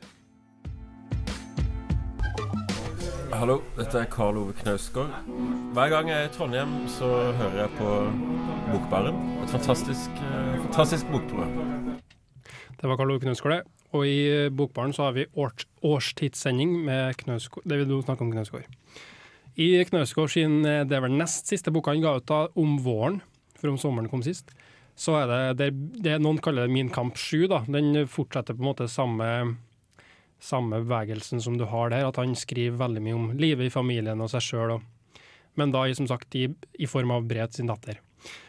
Hallo, 3.33 3.63
dette 3.73 3.97
er 3.97 4.05
Karl 4.13 4.37
Ove 4.37 4.53
Knausgård. 4.53 5.09
Hver 5.73 5.89
gang 5.89 6.09
jeg 6.11 6.21
er 6.21 6.27
i 6.27 6.31
Trondheim, 6.35 6.73
så 6.91 7.07
hører 7.33 7.63
jeg 7.63 7.71
på 7.79 7.93
Bokbaren. 8.67 9.15
Et 9.41 9.49
fantastisk, 9.49 10.19
eh, 10.21 10.59
fantastisk 10.67 11.09
bokprogram. 11.09 11.95
Det 12.77 12.89
var 12.91 12.99
Karl 12.99 13.15
Ove 13.15 13.23
Knausgård, 13.23 13.55
det. 13.55 13.87
Og 13.91 14.05
i 14.05 14.19
eh, 14.29 14.51
Bokbaren 14.53 14.93
så 14.93 15.07
har 15.07 15.17
vi 15.17 15.25
års, 15.33 15.65
årstidssending 15.81 16.75
med 16.85 17.17
Knausgård. 17.23 17.65
Det 17.65 17.79
vil 17.81 17.89
du 17.89 18.01
snakke 18.05 18.21
om 18.21 18.31
Knausgård. 18.31 18.69
I 19.57 19.83
Knausgård 19.89 20.29
sin, 20.29 20.61
eh, 20.65 20.85
det 20.85 20.99
er 20.99 21.01
vel 21.07 21.17
nest 21.17 21.49
siste 21.49 21.73
boka 21.73 21.89
han 21.89 22.05
ga 22.05 22.13
ut 22.21 22.29
da, 22.29 22.45
om 22.53 22.77
våren, 22.85 23.21
for 23.57 23.73
om 23.73 23.81
sommeren 23.81 24.13
kom 24.13 24.21
sist, 24.21 24.53
så 24.95 25.17
er 25.23 25.27
det, 25.33 25.43
det, 25.57 25.71
det 26.05 26.21
noen 26.21 26.37
kaller 26.37 26.67
det 26.67 26.75
Min 26.77 26.93
kamp 26.93 27.17
7, 27.17 27.47
da. 27.47 27.63
Den 27.65 28.05
fortsetter 28.05 28.53
på 28.53 28.61
en 28.61 28.69
måte 28.75 28.91
samme, 28.91 29.57
samme 30.43 30.81
bevegelsen 30.83 31.41
som 31.41 31.57
du 31.57 31.65
har 31.69 31.93
der, 31.93 32.07
at 32.07 32.19
han 32.19 32.35
skriver 32.35 32.81
veldig 32.81 33.03
mye 33.03 33.17
om 33.17 33.29
livet 33.39 33.69
i 33.69 33.73
familien 33.73 34.21
og 34.23 34.31
seg 34.33 34.43
sjøl, 34.43 34.77
men 35.59 35.73
da 35.73 35.85
som 35.95 36.09
sagt 36.09 36.35
i, 36.35 36.47
i 36.79 36.89
form 36.89 37.13
av 37.15 37.27
brev 37.29 37.47
til 37.51 37.61
sin 37.61 37.71
datter. 37.71 38.01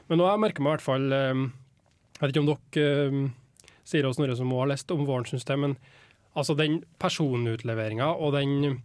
Men 0.08 0.20
nå 0.20 0.26
har 0.26 0.36
jeg 0.36 0.44
merka 0.46 0.64
meg 0.64 0.70
i 0.70 0.74
hvert 0.76 0.84
fall 0.84 1.12
eh, 1.12 1.44
Jeg 2.14 2.20
vet 2.20 2.32
ikke 2.32 2.42
om 2.44 2.50
dere 2.52 2.88
sier 3.84 4.00
Siri 4.00 4.08
og 4.08 4.14
Snorre 4.16 4.36
som 4.38 4.52
også 4.52 4.62
har 4.62 4.70
lest 4.70 4.92
om 4.94 5.04
våren, 5.08 5.26
syns 5.28 5.46
jeg, 5.48 5.60
men 5.60 5.76
altså 6.34 6.56
den 6.58 6.78
personutleveringa 7.02 8.06
og 8.14 8.36
den 8.38 8.80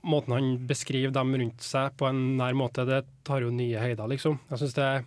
måten 0.00 0.34
han 0.34 0.50
beskriver 0.68 1.12
dem 1.14 1.34
rundt 1.36 1.64
seg 1.64 1.94
på 2.00 2.08
en 2.08 2.20
nær 2.40 2.56
måte, 2.56 2.86
det 2.88 3.04
tar 3.26 3.44
jo 3.44 3.52
nye 3.54 3.80
høyder, 3.80 4.08
liksom. 4.10 4.38
Jeg 4.50 4.62
synes 4.62 4.76
det 4.76 4.86
er 4.86 5.04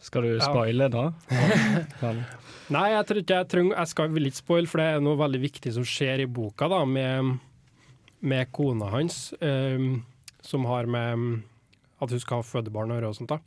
Skal 0.00 0.22
du 0.22 0.28
Ja. 0.36 0.44
spoile 0.46 0.88
da? 0.92 1.06
Kan- 2.00 2.24
Nei, 2.70 2.90
jeg 2.92 3.06
tror 3.08 3.18
ikke 3.22 3.36
jeg 3.38 3.48
trenger 3.48 3.76
Jeg 3.80 3.88
skal 3.88 4.10
vil 4.12 4.26
ikke 4.28 4.36
spoile, 4.42 4.68
for 4.68 4.78
det 4.82 4.86
er 4.92 5.00
noe 5.00 5.16
veldig 5.16 5.40
viktig 5.40 5.72
som 5.72 5.86
skjer 5.88 6.20
i 6.20 6.26
boka, 6.28 6.68
da, 6.68 6.82
med, 6.84 7.38
med 8.20 8.50
kona 8.52 8.90
hans, 8.92 9.32
um, 9.40 10.04
som 10.44 10.66
har 10.68 10.84
med 10.86 11.40
at 12.00 12.12
hun 12.12 12.20
skal 12.20 12.42
ha 12.42 12.46
fødebarn 12.46 12.92
og 12.92 13.16
sånt. 13.16 13.32
da. 13.32 13.40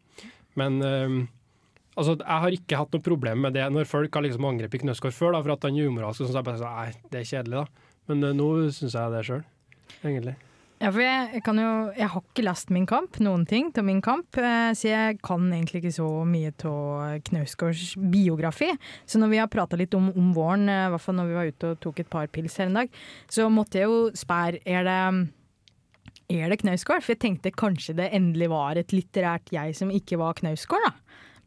Men 0.57 0.81
um, 0.81 1.19
altså, 1.95 2.17
jeg 2.17 2.41
har 2.43 2.57
ikke 2.57 2.77
hatt 2.81 2.91
noe 2.97 3.05
problem 3.05 3.45
med 3.45 3.53
det 3.53 3.69
når 3.71 3.85
folk 3.87 4.13
har 4.17 4.25
liksom 4.25 4.43
angrepet 4.49 4.81
Knausgård 4.81 5.13
før, 5.15 5.37
da, 5.37 5.43
for 5.45 5.53
at 5.53 5.63
han 5.69 5.77
er 5.77 5.87
umoralsk. 5.87 6.23
sånn, 6.25 6.33
så 6.33 6.41
jeg 6.41 6.49
bare 6.49 6.59
sånn, 6.59 6.75
Nei, 6.81 7.09
det 7.13 7.21
er 7.21 7.29
kjedelig, 7.29 7.61
da. 7.61 7.93
Men 8.09 8.23
uh, 8.25 8.33
nå 8.41 8.49
syns 8.73 8.97
jeg 8.97 9.13
det 9.13 9.23
sjøl, 9.29 9.43
egentlig. 10.01 10.35
Ja, 10.81 10.89
for 10.89 11.03
jeg, 11.03 11.43
kan 11.45 11.59
jo 11.61 11.71
Jeg 11.93 12.09
har 12.09 12.23
ikke 12.23 12.45
lest 12.47 12.71
Min 12.73 12.87
kamp, 12.89 13.19
noen 13.21 13.43
ting 13.45 13.69
til 13.73 13.85
Min 13.85 13.99
kamp, 14.01 14.33
eh, 14.41 14.71
så 14.73 14.87
jeg 14.89 15.19
kan 15.21 15.43
egentlig 15.53 15.83
ikke 15.83 15.93
så 15.93 16.07
mye 16.25 16.49
av 16.65 17.19
Knausgårds 17.27 17.91
biografi. 18.09 18.71
Så 19.05 19.21
når 19.21 19.29
vi 19.29 19.41
har 19.43 19.51
prata 19.51 19.77
litt 19.77 19.93
om, 19.93 20.09
om 20.17 20.31
våren, 20.33 20.65
eh, 20.69 20.87
i 20.87 20.93
hvert 20.93 21.03
fall 21.03 21.19
når 21.19 21.29
vi 21.29 21.37
var 21.37 21.51
ute 21.51 21.69
og 21.75 21.83
tok 21.85 22.01
et 22.01 22.09
par 22.09 22.31
pils 22.33 22.57
her 22.57 22.71
en 22.71 22.79
dag, 22.81 22.97
så 23.29 23.45
måtte 23.53 23.77
jeg 23.77 23.91
jo 23.91 23.99
spørre 24.17 24.63
er 24.65 24.89
det 24.89 24.97
er 26.31 26.49
det 26.49 26.61
Knausgård? 26.63 27.03
For 27.05 27.13
jeg 27.13 27.21
tenkte 27.27 27.53
kanskje 27.53 27.97
det 27.99 28.09
endelig 28.15 28.49
var 28.49 28.79
et 28.79 28.93
litterært 28.95 29.53
jeg 29.53 29.77
som 29.77 29.91
ikke 29.93 30.17
var 30.17 30.39
Knausgård, 30.39 30.87
da. 30.87 30.95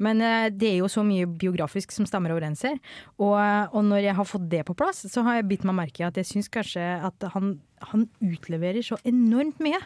Men 0.02 0.22
eh, 0.24 0.48
det 0.50 0.70
er 0.72 0.78
jo 0.82 0.88
så 0.90 1.04
mye 1.06 1.26
biografisk 1.28 1.92
som 1.94 2.06
stemmer 2.08 2.34
overens 2.34 2.64
her. 2.66 2.78
Og, 3.18 3.36
og 3.36 3.82
når 3.86 4.06
jeg 4.08 4.16
har 4.18 4.28
fått 4.28 4.48
det 4.50 4.64
på 4.68 4.76
plass, 4.78 5.04
så 5.10 5.24
har 5.26 5.38
jeg 5.38 5.48
bitt 5.52 5.66
meg 5.68 5.78
merke 5.78 6.02
i 6.02 6.08
at 6.08 6.18
jeg 6.18 6.30
syns 6.30 6.50
kanskje 6.52 6.82
at 7.10 7.28
han, 7.34 7.58
han 7.92 8.08
utleverer 8.24 8.82
så 8.84 8.98
enormt 9.06 9.60
mye. 9.64 9.80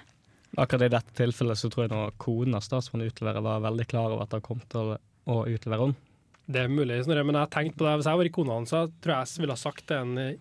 Akkurat 0.58 0.86
i 0.86 0.92
dette 0.94 1.12
tilfellet 1.18 1.60
så 1.60 1.68
tror 1.70 1.84
jeg 1.84 1.92
nå 1.92 2.02
kona 2.22 2.60
statsråden 2.64 3.10
utleverer, 3.10 3.44
var 3.44 3.64
veldig 3.66 3.88
klar 3.90 4.14
over 4.14 4.24
at 4.24 4.32
det 4.32 4.44
kom 4.46 4.62
til 4.72 4.94
å, 4.94 5.00
å 5.28 5.42
utlevere 5.50 5.90
henne. 5.90 6.04
Det 6.48 6.62
er 6.64 6.70
mulig, 6.72 7.02
Snorre, 7.04 7.26
men 7.28 7.36
jeg 7.36 7.44
har 7.44 7.50
tenkt 7.52 7.74
på 7.76 7.84
det. 7.84 7.98
Hvis 8.00 8.06
jeg 8.08 8.18
var 8.22 8.28
i 8.30 8.32
kona 8.32 8.54
hans, 8.56 8.70
så 8.72 8.86
tror 9.04 9.12
jeg 9.18 9.28
jeg 9.34 9.42
ville 9.44 9.56
ha 9.58 9.60
sagt 9.60 9.84
til 9.90 10.00
en 10.00 10.20
eh, 10.22 10.36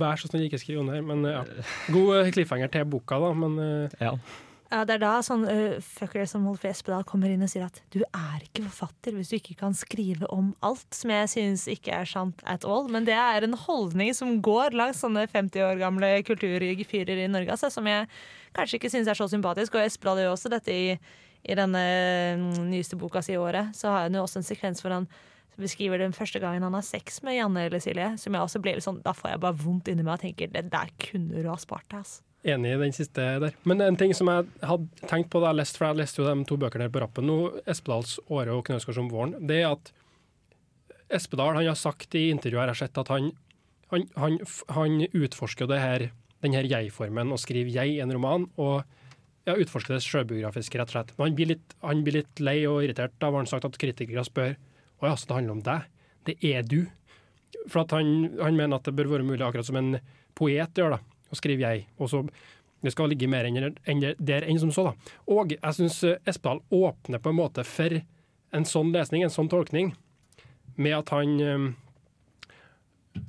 Vær 0.00 0.20
så 0.20 0.28
snill, 0.28 0.44
ikke 0.46 0.60
skriv 0.60 0.82
under. 0.82 1.00
Men 1.04 1.24
eh, 1.26 1.32
ja. 1.38 1.64
God 1.94 2.10
eh, 2.18 2.28
cliffhanger 2.36 2.70
til 2.72 2.84
boka, 2.92 3.16
da. 3.24 3.32
Men 3.36 3.56
eh, 3.64 3.96
Ja. 4.04 4.12
Ja, 4.70 4.84
det 4.86 5.00
er 5.00 5.00
da 5.02 5.16
sånn 5.26 5.42
uh, 5.50 5.80
fucker 5.82 6.28
som 6.30 6.44
Wolf 6.46 6.62
Espedal 6.68 7.02
kommer 7.08 7.32
inn 7.32 7.42
og 7.42 7.50
sier 7.50 7.64
at 7.66 7.80
du 7.90 8.04
er 8.06 8.44
ikke 8.44 8.62
forfatter 8.68 9.16
hvis 9.16 9.32
du 9.32 9.34
ikke 9.40 9.56
kan 9.58 9.74
skrive 9.74 10.28
om 10.30 10.52
alt, 10.62 10.86
som 10.94 11.10
jeg 11.10 11.30
synes 11.32 11.64
ikke 11.72 11.96
er 11.96 12.06
sant 12.06 12.44
at 12.46 12.62
all. 12.62 12.86
Men 12.86 13.08
det 13.08 13.16
er 13.18 13.42
en 13.42 13.58
holdning 13.58 14.14
som 14.14 14.36
går 14.46 14.78
langs 14.78 15.02
sånne 15.02 15.26
50 15.26 15.66
år 15.66 15.82
gamle 15.82 16.12
kulturfyrer 16.28 17.24
i 17.24 17.26
Norge, 17.32 17.50
altså, 17.56 17.72
som 17.74 17.90
jeg 17.90 18.06
kanskje 18.54 18.78
ikke 18.78 18.92
synes 18.94 19.10
er 19.10 19.18
så 19.18 19.26
sympatisk. 19.34 19.74
Og 19.74 19.88
Espedal 19.88 20.22
gjør 20.22 20.36
også 20.36 20.54
dette 20.54 20.70
i, 20.70 20.94
i 20.94 21.58
denne 21.58 21.84
mm, 22.38 22.62
nyeste 22.70 23.00
boka 23.00 23.26
si 23.26 23.34
i 23.34 23.42
året. 23.42 23.74
Så 23.74 23.90
har 23.90 24.06
han 24.06 24.14
jo 24.14 24.22
også 24.22 24.38
en 24.38 24.50
sekvens 24.52 24.86
hvor 24.86 24.94
han 24.94 25.10
beskriver 25.58 25.98
den 25.98 26.14
første 26.14 26.38
gangen 26.38 26.62
han 26.62 26.78
har 26.78 26.86
sex 26.86 27.24
med 27.26 27.40
Janne 27.40 27.66
eller 27.66 27.82
Silje. 27.82 28.12
Som 28.22 28.38
jeg 28.38 28.46
også 28.46 28.62
blir 28.62 28.78
litt 28.78 28.86
sånn, 28.86 29.02
Da 29.02 29.18
får 29.18 29.34
jeg 29.34 29.46
bare 29.50 29.64
vondt 29.66 29.90
inni 29.90 30.06
meg 30.06 30.20
og 30.20 30.28
tenker 30.28 30.54
det 30.54 30.68
der 30.70 30.94
kunne 31.10 31.42
du 31.42 31.50
ha 31.50 31.58
spart 31.58 31.90
deg. 31.90 32.04
Altså. 32.04 32.22
Enig 32.46 32.72
i 32.72 32.80
den 32.80 32.94
siste 32.96 33.24
der. 33.42 33.56
Men 33.68 33.82
en 33.84 33.98
ting 34.00 34.14
som 34.16 34.30
jeg 34.32 34.48
hadde 34.64 35.08
tenkt 35.10 35.30
på 35.32 35.42
da 35.42 35.50
jeg 35.50 35.60
leste, 35.60 35.80
for 35.80 35.90
jeg 35.90 36.00
leste 36.00 36.22
jo 36.22 36.28
de 36.28 36.46
to 36.48 36.58
bøkene 36.60 36.86
her 36.86 36.92
på 36.92 37.02
rappen 37.02 37.28
nå, 37.28 37.38
Espedals 37.68 38.18
'Åre' 38.28 38.54
og 38.54 38.64
'Knausgårds 38.66 39.00
om 39.02 39.10
våren', 39.10 39.36
det 39.46 39.60
er 39.62 39.72
at 39.72 39.92
Espedal 41.10 41.56
han 41.56 41.66
har 41.66 41.74
sagt 41.74 42.14
i 42.14 42.30
intervjuer 42.30 42.70
jeg 42.70 42.74
har 42.74 42.82
sett, 42.86 42.98
at 42.98 43.08
han, 43.08 43.32
han, 43.90 44.06
han, 44.16 44.38
han 44.68 45.06
utforsker 45.10 45.66
det 45.66 45.80
her, 45.80 46.10
den 46.40 46.54
her 46.54 46.64
jeg-formen 46.64 47.32
og 47.32 47.42
skriver 47.42 47.70
'jeg' 47.70 47.98
i 47.98 48.00
en 48.00 48.12
roman. 48.12 48.48
og 48.56 48.84
ja, 49.48 49.56
utforsker 49.56 49.96
det 49.96 50.04
sjølbiografiske, 50.04 50.78
rett 50.78 50.90
og 50.92 50.92
slett. 50.92 51.12
Men 51.16 51.30
han 51.30 51.36
blir, 51.38 51.48
litt, 51.54 51.76
han 51.82 52.02
blir 52.04 52.20
litt 52.20 52.42
lei 52.44 52.58
og 52.68 52.84
irritert. 52.84 53.14
Da 53.18 53.30
har 53.30 53.40
han 53.40 53.48
sagt 53.48 53.64
at 53.64 53.78
kritikere 53.80 54.24
spør 54.26 54.56
å 55.00 55.08
ja, 55.08 55.14
det 55.16 55.36
handler 55.36 55.56
om 55.56 55.62
deg. 55.64 55.86
Det 56.28 56.36
er 56.44 56.62
du. 56.62 56.84
For 57.66 57.82
at 57.82 57.94
han, 57.96 58.36
han 58.40 58.58
mener 58.58 58.76
at 58.76 58.84
det 58.84 58.94
bør 58.98 59.08
være 59.14 59.26
mulig, 59.26 59.42
akkurat 59.46 59.66
som 59.66 59.78
en 59.80 59.94
poet 60.38 60.76
gjør, 60.76 60.96
da, 60.96 61.00
å 61.30 61.38
skriver 61.38 61.66
jeg. 61.66 61.86
Og 61.98 62.10
så 62.12 62.24
det 62.80 62.94
skal 62.94 63.10
ligge 63.12 63.28
mer 63.28 63.44
enn 63.44 64.00
der 64.18 64.46
enn 64.48 64.60
som 64.60 64.72
så, 64.72 64.86
da. 64.88 65.16
Og 65.28 65.52
jeg 65.52 65.76
syns 65.76 66.00
Espedal 66.28 66.62
åpner 66.72 67.20
på 67.20 67.32
en 67.32 67.40
måte 67.42 67.64
for 67.68 67.98
en 68.56 68.66
sånn 68.66 68.92
lesning, 68.94 69.22
en 69.22 69.32
sånn 69.32 69.50
tolkning, 69.52 69.92
med 70.80 70.96
at 70.96 71.12
han 71.12 71.34
eh, 71.44 71.66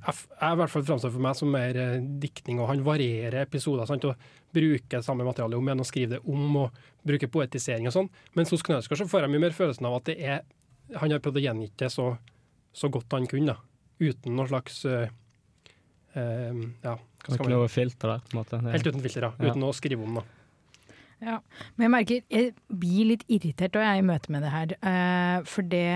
jeg 0.02 0.54
i 0.54 0.58
hvert 0.60 0.72
fall 0.72 0.86
framstår 0.86 1.12
for 1.14 1.24
meg 1.24 1.38
som 1.38 1.52
mer 1.54 1.78
eh, 1.78 2.04
diktning, 2.22 2.62
og 2.62 2.70
han 2.70 2.84
varierer 2.86 3.42
episoder. 3.44 3.88
Sant? 3.90 4.06
og 4.06 4.52
Bruker 4.54 5.04
samme 5.06 5.26
materiale 5.26 5.58
om 5.58 5.68
igjen 5.68 5.84
og 5.84 5.88
skriver 5.88 6.18
det 6.18 6.22
om, 6.30 6.58
og 6.64 6.82
bruker 7.08 7.32
poetisering 7.32 7.88
og 7.90 7.96
sånn. 7.96 8.12
Mens 8.38 8.52
hos 8.54 8.66
Knausgård 8.68 9.02
så 9.02 9.10
får 9.10 9.26
jeg 9.26 9.34
mye 9.34 9.46
mer 9.46 9.56
følelsen 9.58 9.88
av 9.90 9.98
at 10.00 10.12
det 10.12 10.18
er, 10.20 10.44
han 11.00 11.14
har 11.14 11.24
prøvd 11.24 11.42
å 11.42 11.46
gjengitt 11.46 11.78
det 11.82 11.92
så, 11.94 12.12
så 12.76 12.92
godt 12.94 13.16
han 13.16 13.30
kunne, 13.32 13.56
da. 13.56 13.60
Uten 14.02 14.38
noe 14.38 14.50
slags 14.50 14.84
eh, 14.90 15.08
eh, 15.08 15.18
Ja, 16.16 16.96
hva 16.98 17.30
skal 17.30 17.38
ikke 17.38 17.48
man 17.48 17.58
noe 17.58 17.72
filter 17.72 18.16
der. 18.16 18.24
på 18.26 18.36
en 18.36 18.42
måte. 18.42 18.62
Helt 18.74 18.88
uten 18.88 19.04
filter, 19.04 19.28
ja. 19.28 19.32
Ja. 19.38 19.52
Uten 19.52 19.68
å 19.68 19.72
skrive 19.76 20.08
om, 20.08 20.20
det. 20.20 20.26
Ja, 21.22 21.38
men 21.78 21.86
jeg 21.86 21.94
merker 21.94 22.22
jeg 22.34 22.54
blir 22.82 23.12
litt 23.12 23.24
irritert 23.30 23.78
og 23.78 23.84
jeg 23.86 23.94
er 23.94 24.02
i 24.02 24.06
møte 24.06 24.34
med 24.34 24.42
det 24.42 24.52
her. 24.56 24.76
Uh, 24.82 25.38
for 25.46 25.68
det 25.70 25.94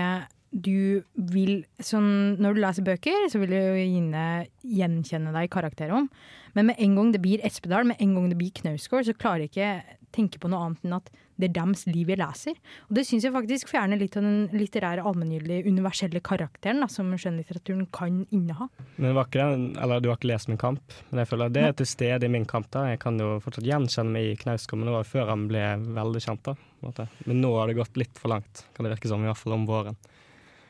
du 0.56 1.02
vil 1.34 1.66
sånn, 1.82 2.38
Når 2.40 2.54
du 2.54 2.60
leser 2.62 2.86
bøker, 2.86 3.26
så 3.28 3.40
vil 3.42 3.52
du 3.52 3.58
gjerne 3.58 4.46
gjenkjenne 4.62 5.34
deg 5.34 5.48
i 5.48 5.52
karakterer 5.52 5.96
om. 5.98 6.06
Men 6.56 6.70
med 6.70 6.80
en 6.80 6.94
gang 6.96 7.10
det 7.12 7.20
blir 7.20 7.42
Espedal, 7.44 7.84
med 7.84 8.00
en 8.00 8.14
gang 8.16 8.30
det 8.30 8.38
blir 8.38 8.54
Knausgård, 8.54 9.08
så 9.08 9.16
klarer 9.18 9.44
jeg 9.44 9.52
ikke 9.52 9.98
tenke 10.16 10.40
på 10.40 10.48
noe 10.48 10.62
annet 10.64 10.86
enn 10.86 10.96
at 10.96 11.10
det 11.36 11.50
er 11.50 11.54
deres 11.58 11.84
liv 11.88 12.10
jeg 12.12 12.20
leser. 12.20 12.56
Og 12.88 12.96
det 12.98 13.06
syns 13.08 13.26
jeg 13.26 13.34
faktisk 13.34 13.70
fjerner 13.72 14.00
litt 14.00 14.16
av 14.18 14.26
den 14.26 14.48
litterære, 14.56 15.04
allmenngyldige, 15.06 15.66
universelle 15.68 16.22
karakteren 16.24 16.82
da, 16.84 16.88
som 16.92 17.12
skjønnlitteraturen 17.12 17.86
kan 17.94 18.22
inneha. 18.30 18.68
Men 18.96 19.16
var 19.16 19.28
ikke 19.28 19.48
eller 19.82 20.02
du 20.02 20.10
har 20.10 20.18
ikke 20.20 20.32
lest 20.32 20.50
Min 20.50 20.60
kamp, 20.60 20.94
men 21.10 21.20
jeg 21.22 21.28
føler 21.32 21.50
det 21.52 21.64
er 21.66 21.72
til 21.76 21.88
stede 21.90 22.28
i 22.28 22.32
Min 22.32 22.46
kamp. 22.48 22.70
da. 22.70 22.86
Jeg 22.92 23.00
kan 23.02 23.18
jo 23.20 23.36
fortsatt 23.42 23.66
gjenkjenne 23.66 24.14
meg 24.14 24.30
i 24.30 24.36
Knausgård, 24.40 24.80
men 24.80 24.90
det 24.90 24.94
var 24.96 25.08
før 25.10 25.32
han 25.32 25.48
ble 25.50 25.64
veldig 25.96 26.22
kjent. 26.22 26.44
da. 26.46 26.54
på 26.54 26.86
en 26.86 26.92
måte. 26.92 27.08
Men 27.26 27.40
nå 27.42 27.56
har 27.56 27.66
det 27.66 27.80
gått 27.80 27.96
litt 27.96 28.18
for 28.20 28.32
langt, 28.32 28.66
kan 28.76 28.86
det 28.86 28.94
virke 28.94 29.10
som, 29.10 29.24
i 29.24 29.30
hvert 29.30 29.40
fall 29.40 29.56
om 29.56 29.66
våren. 29.68 29.96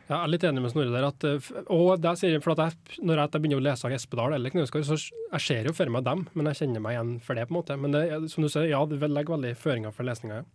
Ja, 0.07 0.21
jeg 0.21 0.23
er 0.23 0.31
litt 0.31 0.45
enig 0.47 0.63
med 0.63 0.71
Snorre 0.71 0.93
der. 0.95 1.07
At, 1.09 1.25
eh, 1.27 1.49
og 1.75 1.97
der 2.03 2.19
sier 2.19 2.37
jeg, 2.37 2.43
for 2.45 2.55
at 2.55 2.63
jeg, 2.63 3.01
Når 3.03 3.19
jeg 3.25 3.43
begynner 3.43 3.59
å 3.59 3.67
lese 3.67 3.89
av 3.89 3.95
Espedal 3.97 4.37
eller 4.37 4.53
Knausgård, 4.55 4.87
så 4.87 4.99
jeg 5.01 5.43
ser 5.43 5.67
jo 5.67 5.75
for 5.75 5.91
meg 5.91 6.05
dem, 6.07 6.29
men 6.35 6.47
jeg 6.47 6.61
kjenner 6.61 6.85
meg 6.85 6.95
igjen 6.95 7.17
for 7.27 7.35
det. 7.35 7.49
på 7.49 7.55
en 7.55 7.59
måte. 7.59 7.79
Men 7.81 7.97
det, 7.97 8.31
som 8.31 8.47
du 8.47 8.49
sier, 8.49 8.69
ja, 8.71 8.85
det 8.87 9.01
legger 9.03 9.35
veldig 9.35 9.57
føringer 9.59 9.93
for 9.93 10.07
lesninga. 10.07 10.45
Ja. 10.45 10.47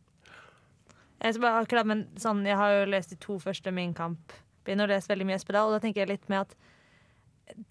Jeg, 1.22 1.38
akkurat, 1.46 1.86
men 1.86 2.08
sånn, 2.18 2.42
jeg 2.50 2.58
har 2.58 2.72
jo 2.74 2.90
lest 2.90 3.14
de 3.14 3.18
to 3.22 3.38
første 3.42 3.72
Min 3.76 3.94
Kamp. 3.94 4.34
Begynner 4.66 4.90
å 4.90 4.94
lese 4.96 5.12
veldig 5.12 5.28
mye 5.30 5.38
Espedal, 5.38 5.70
og 5.70 5.76
da 5.76 5.82
tenker 5.84 6.04
jeg 6.04 6.16
litt 6.16 6.30
med 6.32 6.48
at 6.48 6.56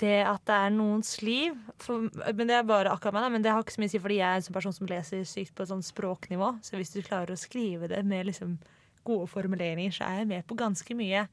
det 0.01 0.19
at 0.29 0.43
det 0.49 0.57
er 0.57 0.73
noens 0.75 1.15
liv 1.25 1.55
for, 1.81 2.11
Men 2.37 2.51
det 2.51 2.57
er 2.59 2.67
bare 2.69 2.93
akkurat 2.93 3.17
meg, 3.17 3.25
da, 3.25 3.31
men 3.33 3.45
det 3.45 3.55
har 3.55 3.63
ikke 3.65 3.79
så 3.79 3.83
mye 3.83 3.89
å 3.89 3.95
si 3.95 4.03
fordi 4.03 4.19
jeg 4.19 4.29
er 4.29 4.41
en 4.41 4.45
sånn 4.47 4.57
person 4.59 4.77
som 4.77 4.91
leser 4.91 5.25
sykt 5.29 5.55
på 5.57 5.65
et 5.65 5.71
sånn 5.71 5.87
språknivå. 5.87 6.51
Så 6.67 6.77
hvis 6.77 6.93
du 6.93 7.01
klarer 7.07 7.33
å 7.33 7.41
skrive 7.41 7.89
det 7.91 8.03
med 8.07 8.29
liksom 8.29 8.59
gode 9.09 9.31
formuleringer, 9.33 9.95
så 9.97 10.07
er 10.07 10.21
jeg 10.21 10.31
med 10.35 10.47
på 10.47 10.59
ganske 10.61 10.97
mye. 10.99 11.25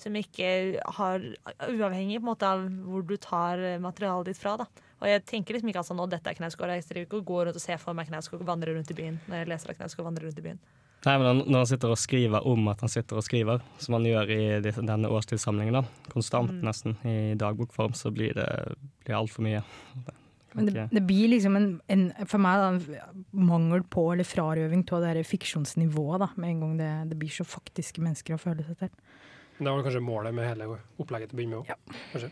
Som 0.00 0.16
ikke 0.16 0.80
har 0.96 1.20
Uavhengig 1.68 2.22
på 2.22 2.24
en 2.24 2.30
måte 2.30 2.48
av 2.48 2.62
hvor 2.86 3.04
du 3.04 3.18
tar 3.20 3.60
materialet 3.84 4.30
ditt 4.30 4.40
fra. 4.40 4.56
da 4.56 4.66
Og 5.02 5.10
jeg 5.10 5.26
tenker 5.28 5.58
liksom 5.58 5.68
ikke 5.68 5.84
at 5.84 5.92
nå 5.92 6.06
dette 6.08 6.32
er 6.32 6.38
Knausgård. 6.38 6.72
Jeg 6.72 6.88
driver 6.88 7.04
ikke 7.10 7.20
og 7.20 7.28
går 7.28 7.50
rundt 7.50 7.60
og 7.60 7.66
ser 7.66 7.82
for 7.82 7.98
meg 7.98 8.08
Knausgård 8.08 8.46
vandre 8.48 8.72
rundt 8.72 8.94
i 8.94 8.96
byen. 8.96 9.20
Når 9.28 9.42
jeg 9.42 9.50
leser 9.52 9.74
av 9.74 9.82
Knausgård 9.82 10.08
vandre 10.08 10.24
rundt 10.24 10.40
i 10.40 10.46
byen 10.48 10.62
Nei, 11.06 11.14
men 11.16 11.26
han, 11.26 11.38
Når 11.46 11.62
han 11.62 11.68
sitter 11.70 11.92
og 11.94 11.98
skriver 12.00 12.46
om 12.46 12.66
at 12.68 12.82
han 12.84 12.90
sitter 12.92 13.16
og 13.16 13.24
skriver, 13.24 13.62
som 13.80 13.96
han 13.96 14.04
gjør 14.04 14.32
i 14.34 14.40
denne 14.68 15.08
årstidssamlingen, 15.08 15.78
da, 15.78 16.10
konstant 16.12 16.50
Mm. 16.52 16.64
nesten, 16.66 16.96
i 17.08 17.34
dagbokform, 17.40 17.94
så 17.96 18.12
blir 18.12 18.34
det 18.36 18.48
blir 19.06 19.16
altfor 19.16 19.46
mye. 19.46 19.62
Men 20.52 20.66
det, 20.66 20.88
det 20.90 21.02
blir 21.06 21.28
liksom 21.30 21.56
en, 21.56 21.68
en 21.88 22.12
for 22.26 22.42
meg 22.42 22.58
da, 22.58 22.68
en 22.74 23.24
mangel 23.32 23.84
på 23.86 24.12
eller 24.12 24.26
frarøving 24.26 24.82
av 24.92 25.00
det 25.04 25.12
her 25.14 25.22
fiksjonsnivået, 25.24 26.20
da, 26.24 26.28
med 26.36 26.50
en 26.50 26.60
gang 26.64 26.76
det, 26.80 26.90
det 27.12 27.18
blir 27.20 27.30
så 27.30 27.46
faktiske 27.46 28.02
mennesker 28.02 28.34
å 28.34 28.40
føle 28.42 28.66
seg 28.66 28.76
til. 28.82 28.90
Det 29.60 29.68
var 29.68 29.84
kanskje 29.86 30.02
målet 30.02 30.34
med 30.34 30.48
hele 30.48 30.66
opplegget 30.98 31.30
til 31.30 31.36
å 31.36 31.40
begynne 31.40 31.56
med 31.56 31.70
òg. 31.70 31.96
Kanskje. 32.12 32.30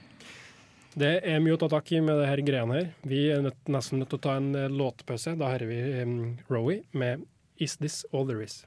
Det 0.98 1.12
er 1.30 1.40
mye 1.44 1.54
å 1.54 1.60
ta 1.60 1.68
tak 1.70 1.92
i 1.94 2.00
med 2.02 2.18
det 2.18 2.26
her 2.26 2.40
greiene 2.42 2.74
her. 2.74 2.86
Vi 3.06 3.20
er 3.30 3.42
nødt, 3.44 3.58
nesten 3.70 4.00
nødt 4.02 4.10
til 4.10 4.18
å 4.18 4.24
ta 4.24 4.36
en 4.40 4.48
eh, 4.56 4.68
låtpause. 4.72 5.36
Da 5.38 5.52
hører 5.52 5.68
vi 5.70 5.80
um, 6.02 6.14
Rowie 6.50 6.82
med 6.98 7.22
'Is 7.58 7.76
This 7.76 8.06
All 8.12 8.26
There 8.26 8.42
Is'. 8.42 8.64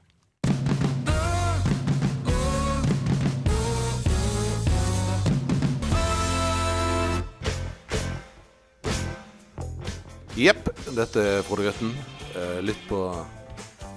Jepp, 10.36 10.68
dette 10.96 11.20
er 11.20 11.42
Frode 11.44 11.66
Grøtten. 11.66 11.90
Eh, 12.36 12.60
Lytt 12.64 12.80
på 12.88 13.00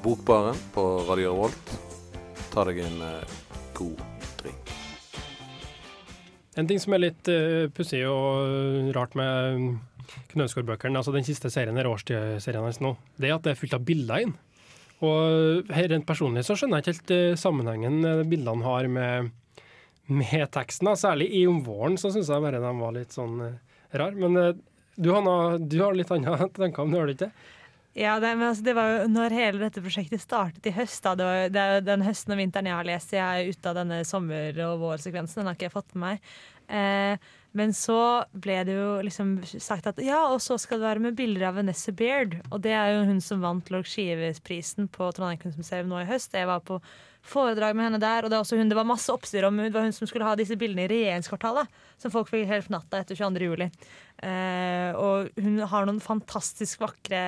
Bokbaren 0.04 0.58
på 0.76 0.84
Radio 1.08 1.32
Revolt. 1.32 1.72
Ta 2.52 2.66
deg 2.68 2.82
en 2.84 3.00
eh, 3.04 3.36
god 3.76 4.02
drink. 4.42 4.74
En 6.56 6.68
ting 6.68 6.80
som 6.80 6.96
er 6.96 7.02
litt 7.04 7.28
uh, 7.28 7.68
pussig 7.76 8.06
og 8.08 8.92
rart 8.96 9.16
med 9.20 9.80
Knausgård-bøkene, 10.32 11.00
altså 11.00 11.12
den 11.16 11.28
siste 11.28 11.52
serien 11.52 11.76
her, 11.76 11.90
årstidserien 11.92 12.64
hans 12.64 12.80
nå, 12.84 12.94
det 13.20 13.28
er 13.28 13.36
at 13.36 13.48
det 13.48 13.52
er 13.56 13.60
fullt 13.60 13.76
av 13.76 13.84
bilder 13.88 14.24
inn. 14.24 14.36
Og 15.06 15.74
rent 15.74 16.08
personlig 16.08 16.46
så 16.48 16.58
skjønner 16.58 16.82
jeg 16.82 16.86
ikke 16.86 16.96
helt 16.96 17.16
uh, 17.16 17.40
sammenhengen 17.40 18.00
uh, 18.06 18.24
bildene 18.28 18.66
har 18.66 18.90
med, 18.92 19.34
med 20.12 20.46
teksten. 20.56 20.92
Særlig 21.00 21.30
i 21.38 21.46
Om 21.50 21.64
våren 21.66 22.00
så 22.02 22.14
syns 22.14 22.32
jeg 22.32 22.46
bare 22.46 22.64
de 22.64 22.74
var 22.80 22.96
litt 22.98 23.16
sånn 23.16 23.38
rar. 23.96 24.18
Men 24.18 24.58
du, 24.96 25.12
Hanna, 25.12 25.58
du 25.60 25.78
har 25.82 25.96
litt 25.98 26.12
andre 26.12 26.50
tanker 26.60 26.84
om 26.84 26.92
det, 26.92 27.00
har 27.00 27.12
du 27.12 27.16
ikke? 27.18 27.32
Ja, 27.96 28.18
det, 28.20 28.34
men 28.36 28.50
altså, 28.50 28.64
det 28.66 28.74
var 28.76 28.90
jo 28.92 29.04
når 29.08 29.34
hele 29.38 29.62
dette 29.62 29.80
prosjektet 29.80 30.20
startet 30.20 30.68
i 30.68 30.74
høst. 30.76 31.00
Da. 31.06 31.14
Det, 31.16 31.28
var, 31.30 31.46
det 31.48 31.62
er 31.62 31.78
jo 31.78 31.86
den 31.88 32.04
høsten 32.04 32.36
og 32.36 32.42
vinteren 32.42 32.68
jeg 32.68 32.76
har 32.76 32.88
lest. 32.90 33.14
Jeg 33.16 33.24
er 33.24 33.56
ute 33.56 33.72
av 33.72 33.78
denne 33.80 34.02
sommer- 34.08 34.60
og 34.68 34.82
vårsekvensen. 34.84 35.40
Den 35.40 35.48
har 35.48 35.56
ikke 35.56 35.70
jeg 35.70 35.76
fått 35.78 35.96
med 35.96 36.04
meg. 36.04 36.34
Eh, 36.68 37.30
men 37.56 37.72
så 37.72 37.98
ble 38.36 38.58
det 38.68 38.74
jo 38.76 38.88
liksom 39.06 39.38
sagt 39.48 39.88
at 39.88 40.00
ja, 40.04 40.26
og 40.28 40.42
så 40.44 40.58
skal 40.60 40.82
det 40.82 40.90
være 40.90 41.04
med 41.06 41.16
bilder 41.16 41.48
av 41.48 41.56
Vanessa 41.56 41.94
Baird. 41.96 42.36
Og 42.50 42.60
det 42.66 42.74
er 42.76 42.98
jo 42.98 43.06
hun 43.08 43.22
som 43.24 43.44
vant 43.46 43.70
Lorg 43.72 43.88
Skives-prisen 43.88 44.90
på 44.92 45.08
Trondheim 45.16 45.40
kunstmuseum 45.40 45.88
nå 45.88 46.02
i 46.02 46.10
høst. 46.10 46.36
Jeg 46.36 46.50
var 46.50 46.66
på 46.68 46.82
foredrag 47.26 47.78
med 47.78 47.88
henne 47.88 48.02
der, 48.04 48.28
og 48.28 48.34
det, 48.34 48.42
hun, 48.52 48.68
det 48.70 48.76
var 48.78 48.88
masse 48.88 49.08
oppstyr 49.14 49.48
om 49.48 49.56
hun, 49.56 49.70
det 49.70 49.78
var 49.78 49.88
hun 49.88 49.96
som 49.96 50.10
skulle 50.10 50.28
ha 50.28 50.36
disse 50.36 50.58
bildene 50.60 50.84
i 50.84 50.92
regjeringskvartalet. 50.92 51.80
Som 52.04 52.12
folk 52.12 52.28
fikk 52.34 52.44
helt 52.52 52.68
natta 52.74 53.00
etter 53.00 53.16
22. 53.16 53.48
juli. 53.48 53.70
Eh, 54.26 54.96
og 54.98 55.28
hun 55.38 55.60
har 55.70 55.86
noen 55.86 56.00
fantastisk 56.02 56.80
vakre 56.82 57.20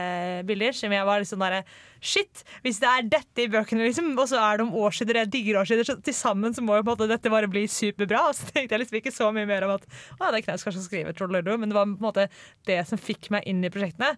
bilder 0.47 0.73
som 0.73 0.93
jeg 0.95 1.05
var 1.05 1.21
liksom 1.21 1.43
derre 1.43 1.59
Shit! 2.01 2.43
Hvis 2.63 2.79
det 2.81 2.89
er 2.89 3.07
dette 3.09 3.43
i 3.43 3.49
bøkene, 3.51 3.87
liksom, 3.87 4.11
og 4.17 4.27
så 4.29 4.37
er 4.41 4.59
det 4.59 4.65
om 4.67 4.75
årsider, 4.77 5.17
jeg 5.17 5.31
digger 5.33 5.59
årsider, 5.61 5.85
så 5.85 5.95
til 6.01 6.13
sammen 6.13 6.53
så 6.53 6.61
må 6.61 6.77
jo 6.77 6.83
på 6.85 6.91
en 6.91 6.93
måte 6.93 7.09
dette 7.09 7.31
bare 7.33 7.49
bli 7.49 7.63
superbra. 7.69 8.27
Og 8.29 8.37
så 8.37 8.45
tenkte 8.51 8.75
jeg 8.75 8.83
liksom 8.83 8.99
ikke 8.99 9.13
så 9.15 9.31
mye 9.33 9.49
mer 9.49 9.65
om 9.65 9.73
at 9.75 9.87
å, 9.87 10.19
det 10.21 10.29
er 10.29 10.45
Knaus 10.45 10.65
kanskje 10.65 10.83
å 10.83 10.85
skrive 10.85 11.15
Trollordo, 11.17 11.57
men 11.57 11.73
det 11.73 11.77
var 11.77 11.89
på 11.89 11.97
en 11.97 12.05
måte 12.05 12.27
det 12.69 12.77
som 12.89 13.01
fikk 13.01 13.31
meg 13.33 13.49
inn 13.49 13.65
i 13.65 13.73
prosjektene. 13.73 14.13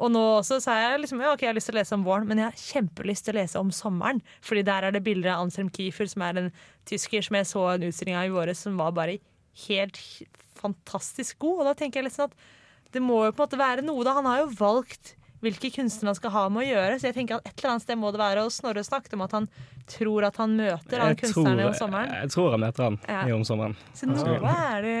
Og 0.00 0.10
nå 0.10 0.22
også 0.40 0.58
så 0.64 0.74
er 0.74 0.84
jeg 0.84 1.04
liksom, 1.04 1.22
ja, 1.22 1.32
ok, 1.36 1.46
jeg 1.46 1.52
har 1.52 1.58
lyst 1.58 1.70
til 1.70 1.76
å 1.76 1.80
lese 1.80 1.96
om 1.96 2.06
våren, 2.06 2.28
men 2.28 2.42
jeg 2.42 2.50
har 2.50 2.66
kjempelyst 2.66 3.26
til 3.26 3.36
å 3.36 3.40
lese 3.40 3.62
om 3.62 3.72
sommeren. 3.74 4.22
Fordi 4.42 4.66
der 4.66 4.88
er 4.88 4.96
det 4.96 5.04
bilder 5.06 5.36
av 5.36 5.46
Anselm 5.46 5.70
Kiefer, 5.74 6.10
som 6.10 6.26
er 6.26 6.42
en 6.42 6.52
tysker 6.90 7.26
som 7.26 7.38
jeg 7.38 7.50
så 7.54 7.66
en 7.76 7.88
utstilling 7.90 8.18
av 8.18 8.26
i 8.26 8.34
våres, 8.34 8.66
som 8.66 8.78
var 8.80 8.94
bare 8.96 9.20
helt 9.68 10.02
fantastisk 10.60 11.38
god. 11.42 11.62
Og 11.62 11.70
da 11.70 11.74
tenker 11.78 12.00
jeg 12.02 12.10
liksom 12.10 12.28
at 12.30 12.36
det 12.94 13.02
må 13.04 13.20
jo 13.26 13.32
på 13.32 13.42
en 13.42 13.46
måte 13.48 13.58
være 13.60 13.84
noe, 13.86 14.04
da. 14.06 14.16
Han 14.18 14.26
har 14.30 14.40
jo 14.44 14.50
valgt 14.58 15.14
hvilke 15.40 15.70
kunstnere 15.72 16.10
han 16.10 16.18
skal 16.18 16.32
ha 16.34 16.40
med 16.52 16.64
å 16.64 16.68
gjøre. 16.68 16.96
Så 17.00 17.08
jeg 17.08 17.16
tenker 17.16 17.38
at 17.38 17.46
et 17.48 17.54
eller 17.62 17.74
annet 17.74 17.84
sted 17.86 17.96
må 18.00 18.10
det 18.12 18.20
være. 18.20 18.42
Og 18.44 18.52
Snorre 18.52 18.82
snakket 18.84 19.14
om 19.16 19.22
at 19.24 19.36
han 19.38 19.46
tror 19.90 20.26
at 20.28 20.36
han 20.42 20.52
møter 20.58 21.00
han 21.00 21.16
kunstnerne 21.18 21.70
om 21.70 21.78
sommeren. 21.78 22.12
Jeg 22.20 22.32
tror 22.34 22.52
han 22.56 22.60
møter 22.66 22.86
han 22.90 22.98
Ja. 23.08 23.22
i 23.26 23.32
om 23.32 23.46
sommeren. 23.48 23.76
Så 23.96 24.10
noe 24.10 24.52
er 24.52 24.84
det 24.84 24.98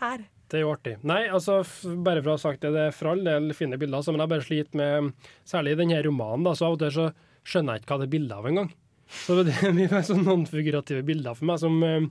her. 0.00 0.24
Det 0.48 0.56
er 0.56 0.64
jo 0.64 0.72
artig. 0.72 0.94
Nei, 1.04 1.26
altså, 1.28 1.58
bare 2.02 2.22
for 2.24 2.32
å 2.32 2.36
ha 2.38 2.40
sagt 2.40 2.62
det, 2.64 2.72
det 2.72 2.86
er 2.88 2.94
for 2.96 3.10
all 3.12 3.20
del 3.22 3.50
fine 3.52 3.76
bilder, 3.76 3.98
altså, 4.00 4.14
men 4.14 4.22
jeg 4.22 4.24
har 4.24 4.32
bare 4.32 4.46
slitt 4.46 4.74
med 4.80 5.10
Særlig 5.44 5.74
i 5.74 5.78
denne 5.82 5.98
romanen, 6.06 6.46
da, 6.48 6.54
så 6.56 6.70
av 6.70 6.78
og 6.78 6.80
til 6.80 6.94
så 6.94 7.08
skjønner 7.44 7.76
jeg 7.76 7.82
ikke 7.84 7.92
hva 7.92 7.98
det 8.00 8.06
er 8.08 8.14
bilde 8.14 8.38
av 8.38 8.48
engang. 8.48 8.70
Så 9.12 9.36
det 9.44 9.52
er 9.60 9.76
mye 9.76 10.00
sånn 10.08 10.24
non-figurative 10.24 11.04
bilder 11.04 11.36
for 11.36 11.48
meg 11.52 11.60
som 11.60 11.76
eh, 11.84 12.08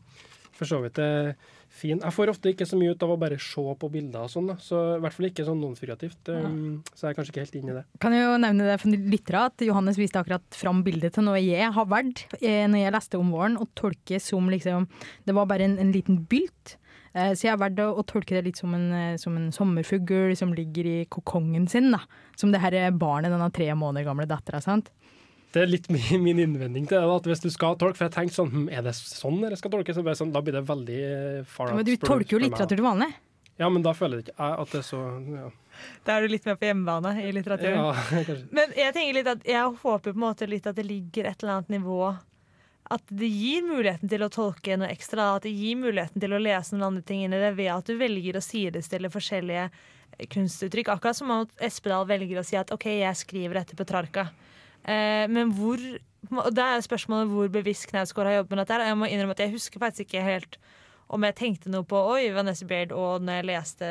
for 0.57 0.69
så 0.69 0.79
vidt 0.85 1.01
er 1.01 1.33
fin. 1.77 1.99
Jeg 2.01 2.15
får 2.15 2.31
ofte 2.33 2.51
ikke 2.53 2.67
så 2.69 2.79
mye 2.79 2.93
ut 2.95 3.03
av 3.05 3.13
å 3.13 3.19
bare 3.19 3.37
se 3.41 3.63
på 3.81 3.89
bilder 3.93 4.25
og 4.25 4.33
sånn, 4.33 4.49
så 4.63 4.81
i 4.95 5.01
hvert 5.03 5.15
fall 5.15 5.29
ikke 5.29 5.45
sånn 5.47 5.61
nonfigurativt. 5.63 6.31
Um, 6.33 6.39
ja. 6.41 6.95
så 6.95 7.07
jeg 7.07 7.13
er 7.13 7.19
kanskje 7.19 7.33
ikke 7.33 7.45
helt 7.45 7.59
inn 7.59 7.71
i 7.71 7.77
det. 7.77 7.83
Kan 8.03 8.17
jeg 8.17 8.25
jo 8.25 8.39
nevne 8.43 8.71
det 8.71 8.79
for 8.81 9.05
lyttere 9.13 9.45
at 9.51 9.67
Johannes 9.67 9.99
viste 10.01 10.21
akkurat 10.21 10.57
fram 10.57 10.81
bildet 10.85 11.15
til 11.17 11.27
noe 11.27 11.39
jeg 11.41 11.71
har 11.77 11.87
valgt 11.89 12.25
eh, 12.41 12.65
når 12.69 12.83
jeg 12.83 12.95
leste 12.97 13.21
om 13.21 13.31
våren, 13.35 13.59
og 13.61 13.71
tolker 13.77 14.21
som 14.23 14.51
liksom 14.51 14.89
Det 15.27 15.33
var 15.35 15.47
bare 15.49 15.65
en, 15.67 15.77
en 15.81 15.93
liten 15.93 16.21
bylt. 16.29 16.77
Eh, 17.13 17.33
Så 17.33 17.47
jeg 17.47 17.53
har 17.53 17.61
valgt 17.61 17.81
å, 17.83 18.05
tolke 18.07 18.37
det 18.37 18.45
litt 18.49 18.59
som 18.59 18.73
en, 18.77 18.87
eh, 18.93 19.17
som 19.21 19.35
en 19.37 19.51
sommerfugl 19.53 20.35
som 20.37 20.53
ligger 20.53 20.85
i 20.85 20.97
kokongen 21.09 21.67
sin. 21.69 21.91
da. 21.91 22.01
Som 22.35 22.51
det 22.51 22.61
her 22.61 22.91
barnet, 22.91 23.31
denne 23.31 23.51
tre 23.51 23.69
måneder 23.73 24.05
gamle 24.05 24.27
dattera. 24.29 24.61
Det 25.53 25.63
er 25.63 25.69
litt 25.71 25.87
min, 25.93 26.23
min 26.23 26.41
innvending 26.43 26.87
til 26.89 26.99
det. 26.99 27.13
at 27.15 27.29
Hvis 27.31 27.43
du 27.45 27.49
skal 27.53 27.77
tolke 27.79 27.99
For 27.99 28.07
jeg 28.09 28.15
tenkte 28.17 28.39
sånn 28.41 28.51
hm, 28.53 28.67
Er 28.73 28.83
det 28.87 28.95
sånn 28.97 29.39
jeg 29.45 29.61
skal 29.61 29.73
tolke? 29.73 29.95
Så 29.95 30.03
bare 30.05 30.19
Sånn, 30.19 30.33
da 30.35 30.43
blir 30.43 30.57
det 30.57 30.65
veldig 30.67 30.99
eh, 31.07 31.39
far 31.47 31.71
out. 31.71 31.79
Men 31.79 31.87
du 31.87 31.95
tolker 32.01 32.37
jo 32.37 32.43
litteratur 32.43 32.77
til 32.79 32.85
vanlig. 32.85 33.09
Ja, 33.57 33.71
men 33.73 33.81
da 33.81 33.93
føler 33.97 34.19
jeg 34.19 34.27
ikke 34.27 34.37
jeg 34.37 34.61
at 34.61 34.73
det 34.73 34.79
er 34.83 34.85
så 34.85 35.01
ja. 35.33 35.47
Da 36.05 36.15
er 36.15 36.25
du 36.25 36.33
litt 36.33 36.45
mer 36.45 36.57
på 36.57 36.67
hjemmebane 36.67 37.11
i 37.23 37.31
litteraturen. 37.33 37.79
Ja, 37.79 38.05
kanskje. 38.27 38.37
Men 38.53 38.73
jeg 38.77 38.93
tenker 38.93 39.17
litt 39.17 39.29
at 39.31 39.45
jeg 39.49 39.77
håper 39.81 40.11
på 40.11 40.13
en 40.13 40.23
måte 40.27 40.49
litt 40.49 40.69
at 40.69 40.77
det 40.77 40.85
ligger 40.85 41.29
et 41.29 41.41
eller 41.41 41.59
annet 41.59 41.73
nivå 41.77 42.01
At 42.93 43.13
det 43.21 43.27
gir 43.27 43.65
muligheten 43.65 44.09
til 44.09 44.23
å 44.23 44.31
tolke 44.33 44.77
noe 44.77 44.91
ekstra. 44.93 45.31
At 45.37 45.47
det 45.47 45.55
gir 45.57 45.79
muligheten 45.79 46.21
til 46.23 46.33
å 46.33 46.41
lese 46.41 46.75
noen 46.75 46.91
andre 46.91 47.05
ting 47.07 47.25
inn 47.25 47.35
i 47.35 47.41
det 47.41 47.55
ved 47.57 47.71
at 47.73 47.89
du 47.89 47.97
velger 47.99 48.37
å 48.37 48.45
sidestille 48.45 49.11
forskjellige 49.13 49.69
kunstuttrykk. 50.33 50.93
Akkurat 50.93 51.17
som 51.17 51.33
at 51.35 51.65
Espedal 51.65 52.07
velger 52.09 52.39
å 52.39 52.45
si 52.45 52.57
at 52.57 52.71
OK, 52.73 52.87
jeg 53.01 53.19
skriver 53.19 53.61
dette 53.61 53.77
Petrarca. 53.77 54.29
Eh, 54.29 54.56
men 54.87 55.51
hvor 55.57 55.81
og 56.27 56.49
Da 56.55 56.73
er 56.75 56.83
spørsmålet 56.83 57.29
hvor 57.31 57.47
bevisst 57.51 57.87
Knausgård 57.91 58.27
har 58.27 58.39
jobbet 58.39 58.55
med 58.55 58.59
dette. 58.63 58.87
Jeg 58.89 58.97
må 58.99 59.07
innrømme 59.07 59.35
at 59.35 59.43
jeg 59.45 59.53
husker 59.53 59.79
faktisk 59.79 60.07
ikke 60.07 60.25
helt 60.25 60.57
om 61.07 61.23
jeg 61.23 61.37
tenkte 61.39 61.71
noe 61.71 61.87
på 61.87 61.99
Oi, 62.11 62.27
Vanessa 62.35 62.67
Baird 62.67 62.91
og 62.95 63.23
når 63.23 63.39
jeg 63.39 63.47
leste 63.47 63.87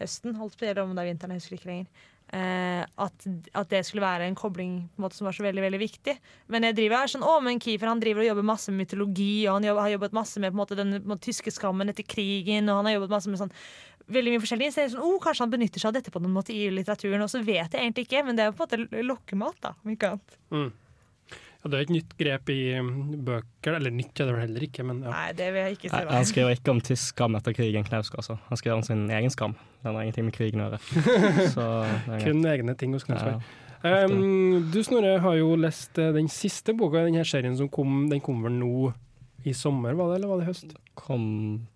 høsten, 0.00 0.38
holdt 0.38 0.56
på 0.58 0.68
eller 0.68 0.84
om 0.84 0.94
det 0.94 1.02
er 1.02 1.10
vinteren, 1.10 1.34
jeg 1.34 1.42
husker 1.42 1.58
ikke 1.58 1.70
lenger. 1.72 2.06
Uh, 2.30 2.84
at, 3.02 3.24
at 3.58 3.70
det 3.72 3.80
skulle 3.82 4.04
være 4.04 4.28
en 4.30 4.36
kobling 4.38 4.74
på 4.86 5.00
en 5.00 5.02
måte 5.02 5.18
som 5.18 5.26
var 5.26 5.34
så 5.34 5.42
veldig 5.42 5.64
veldig 5.64 5.80
viktig. 5.82 6.14
Men 6.54 6.68
jeg 6.68 6.76
driver 6.78 7.02
her 7.02 7.10
sånn, 7.10 7.26
å, 7.26 7.32
men 7.42 7.58
Kiefer 7.62 7.90
han 7.90 8.02
driver 8.02 8.22
og 8.22 8.28
jobber 8.28 8.46
masse 8.52 8.70
med 8.70 8.84
mytologi, 8.84 9.32
og 9.48 9.56
han 9.56 9.66
jobber, 9.66 9.82
har 9.82 9.94
jobbet 9.96 10.14
masse 10.20 10.42
med 10.42 10.52
på 10.52 10.54
en 10.54 10.60
måte, 10.62 10.78
den 10.78 10.94
på 10.94 11.02
en 11.02 11.14
måte, 11.16 11.26
tyske 11.26 11.54
skammen 11.56 11.90
etter 11.90 12.06
krigen, 12.06 12.70
og 12.70 12.78
han 12.78 12.90
har 12.90 13.00
jobbet 13.00 13.16
masse 13.16 13.32
med 13.32 13.42
sånn 13.42 13.56
veldig 14.12 14.34
mye 14.34 14.42
forskjellig. 14.42 14.68
Så 14.74 14.82
jeg 14.82 14.90
er 14.90 14.92
sånn, 14.96 15.06
oh, 15.06 15.16
kanskje 15.22 15.46
han 15.46 15.54
benytter 15.54 15.82
seg 15.82 15.90
av 15.90 15.98
dette 15.98 16.12
på 16.14 16.22
noen 16.22 16.36
måte 16.36 16.54
i 16.54 16.68
litteraturen, 16.74 17.24
og 17.24 17.32
så 17.32 17.42
vet 17.44 17.74
jeg 17.74 17.80
egentlig 17.80 18.06
ikke, 18.08 18.22
men 18.26 18.38
det 18.38 18.44
er 18.44 18.52
jo 18.52 18.58
på 18.58 18.66
en 18.66 18.86
måte 18.86 19.02
lokkemat, 19.10 19.58
da, 19.66 19.74
om 19.84 19.92
ikke 19.94 20.14
annet. 20.14 20.38
Mm. 20.54 20.70
Ja, 21.60 21.68
det 21.68 21.76
er 21.76 21.82
et 21.84 21.92
nytt 21.92 22.12
grep 22.16 22.50
i 22.54 22.60
um, 22.80 22.92
bøker, 23.26 23.74
eller 23.76 23.92
nytt 23.92 24.16
er 24.16 24.30
det 24.30 24.34
vel 24.36 24.44
heller 24.46 24.62
ikke, 24.64 24.84
men 24.88 25.02
ja. 25.04 25.10
Nei, 25.12 25.32
det 25.36 25.48
vil 25.52 25.66
jeg 25.66 25.76
ikke 25.76 25.88
si. 25.90 25.92
Nei, 25.92 26.14
Han 26.16 26.28
skriver 26.30 26.54
ikke 26.56 26.72
om 26.72 26.80
tysk 26.88 27.10
skam 27.12 27.36
etter 27.36 27.56
krigen, 27.56 27.84
Knausgård. 27.84 28.22
Altså. 28.22 28.36
Han 28.48 28.60
skriver 28.60 28.78
om 28.78 28.84
sin 28.86 29.02
egen 29.12 29.34
skam. 29.34 29.56
Den 29.84 29.98
har 29.98 30.06
ingenting 30.06 30.30
med 30.30 30.36
krigen 30.38 30.64
å 30.64 30.70
gjøre. 30.70 30.80
Kun 32.24 32.40
egne 32.48 32.76
ting 32.80 32.96
hos 32.96 33.04
Knausgård. 33.04 33.44
Ja. 33.44 33.68
Um, 34.08 34.70
du 34.72 34.80
Snorre 34.84 35.18
har 35.24 35.36
jo 35.38 35.52
lest 35.56 35.96
eh, 36.00 36.10
den 36.12 36.26
siste 36.32 36.74
boka 36.76 37.00
i 37.00 37.08
denne 37.08 37.24
serien 37.28 37.54
som 37.56 37.68
kom, 37.72 38.10
den 38.10 38.20
kom 38.24 38.42
vel 38.44 38.56
nå 38.56 38.90
i 39.48 39.54
sommer, 39.56 39.94
var 39.96 40.10
det, 40.10 40.18
eller 40.18 40.32
var 40.32 40.42
det 40.42 40.48
høst? 40.50 40.74
Kom 41.00 41.24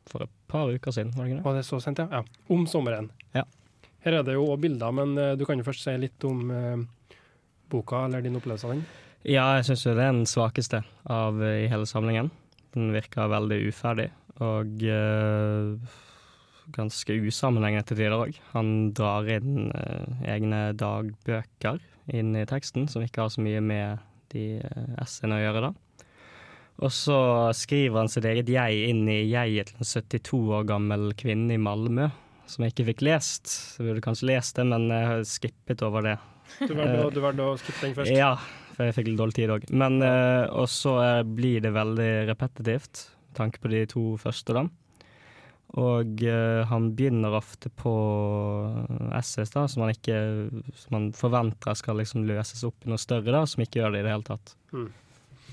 for 0.09 0.27
et 0.27 0.33
par 0.50 0.72
uker 0.72 0.94
siden, 0.94 1.12
var 1.14 1.24
det 1.24 1.33
ikke 1.33 1.40
det? 1.40 1.46
Var 1.46 1.59
det 1.59 1.66
så 1.68 1.80
sent, 1.83 2.02
ja? 2.02 2.20
ja. 2.20 2.48
Om 2.54 2.66
sommeren. 2.70 3.11
Ja. 3.37 3.44
Her 4.04 4.20
er 4.20 4.26
det 4.26 4.37
jo 4.37 4.44
også 4.46 4.62
bilder, 4.66 4.94
men 4.96 5.16
eh, 5.18 5.35
du 5.40 5.46
kan 5.48 5.61
jo 5.61 5.66
først 5.66 5.87
si 5.87 5.94
litt 6.00 6.26
om 6.28 6.50
eh, 6.52 7.20
boka, 7.72 8.04
eller 8.09 8.24
din 8.24 8.37
opplevelse 8.38 8.68
av 8.68 8.76
den. 8.76 8.85
Ja, 9.24 9.46
jeg 9.57 9.70
syns 9.70 9.87
det 9.87 9.94
er 9.94 10.02
den 10.02 10.26
svakeste 10.28 10.83
av 11.09 11.40
eh, 11.42 11.64
i 11.64 11.70
hele 11.72 11.88
samlingen. 11.88 12.28
Den 12.74 12.92
virker 12.92 13.30
veldig 13.33 13.62
uferdig 13.70 14.11
og 14.42 14.83
eh, 14.83 15.98
ganske 16.74 17.16
usammenhengende 17.22 17.87
til 17.87 18.00
tider 18.00 18.16
òg. 18.16 18.38
Han 18.54 18.90
drar 18.96 19.28
inn 19.30 19.70
eh, 19.70 20.24
egne 20.35 20.66
dagbøker 20.78 21.80
inn 22.14 22.35
i 22.37 22.46
teksten, 22.48 22.88
som 22.90 23.04
ikke 23.04 23.24
har 23.24 23.33
så 23.33 23.44
mye 23.44 23.62
med 23.64 24.02
de 24.35 24.59
uh, 24.61 24.96
essayene 25.00 25.38
å 25.38 25.42
gjøre, 25.44 25.61
da. 25.68 25.84
Og 26.82 26.90
så 26.90 27.16
skriver 27.54 28.00
han 28.02 28.08
sitt 28.10 28.24
eget 28.26 28.48
jeg 28.50 28.88
inn 28.90 29.04
i 29.08 29.20
jeget 29.30 29.70
til 29.70 29.78
en 29.84 29.87
72 29.87 30.40
år 30.58 30.64
gammel 30.66 31.12
kvinne 31.14 31.54
i 31.54 31.60
Malmö, 31.62 32.08
som 32.50 32.64
jeg 32.66 32.74
ikke 32.74 32.88
fikk 32.90 33.04
lest. 33.06 33.52
Jeg 33.78 33.87
burde 33.87 34.02
kanskje 34.04 34.26
lest 34.32 34.58
det, 34.58 34.66
men 34.66 34.88
jeg 34.90 35.06
har 35.06 35.22
skippet 35.28 35.84
over 35.87 36.02
det. 36.02 36.16
Du 36.60 36.74
valgte, 36.74 37.06
å- 37.06 37.32
du 37.38 37.44
skippe 37.62 37.80
den 37.87 37.94
først. 37.96 38.12
Ja, 38.12 38.34
for 38.74 38.84
jeg 38.88 38.96
fikk 38.98 39.06
litt 39.12 39.20
dårlig 39.22 39.37
tid 39.38 39.52
òg. 39.54 39.68
Men 39.70 40.00
uh, 40.02 40.50
Og 40.50 40.66
så 40.68 40.96
eh, 41.00 41.22
blir 41.22 41.62
det 41.62 41.70
veldig 41.72 42.10
repetitivt, 42.32 43.06
med 43.30 43.38
tanke 43.38 43.62
på 43.62 43.70
de 43.70 43.84
to 43.87 44.02
første, 44.20 44.52
da. 44.58 44.66
Og 45.80 46.20
uh, 46.26 46.64
han 46.70 46.90
begynner 46.94 47.34
ofte 47.38 47.70
på 47.70 47.94
essays 49.16 49.50
da, 49.54 49.64
som 49.70 49.82
han, 49.87 49.94
ikke 49.94 50.18
Som 50.78 50.98
han 50.98 51.08
forventer 51.16 51.74
skal 51.78 51.98
liksom 51.98 52.26
løses 52.28 52.62
opp 52.66 52.84
i 52.87 52.90
noe 52.92 53.00
større, 53.00 53.30
da, 53.34 53.44
som 53.46 53.62
ikke 53.64 53.80
gjør 53.80 53.94
det 53.96 54.02
i 54.02 54.06
det 54.06 54.12
hele 54.14 54.28
tatt. 54.28 54.54
Mm. 54.74 54.90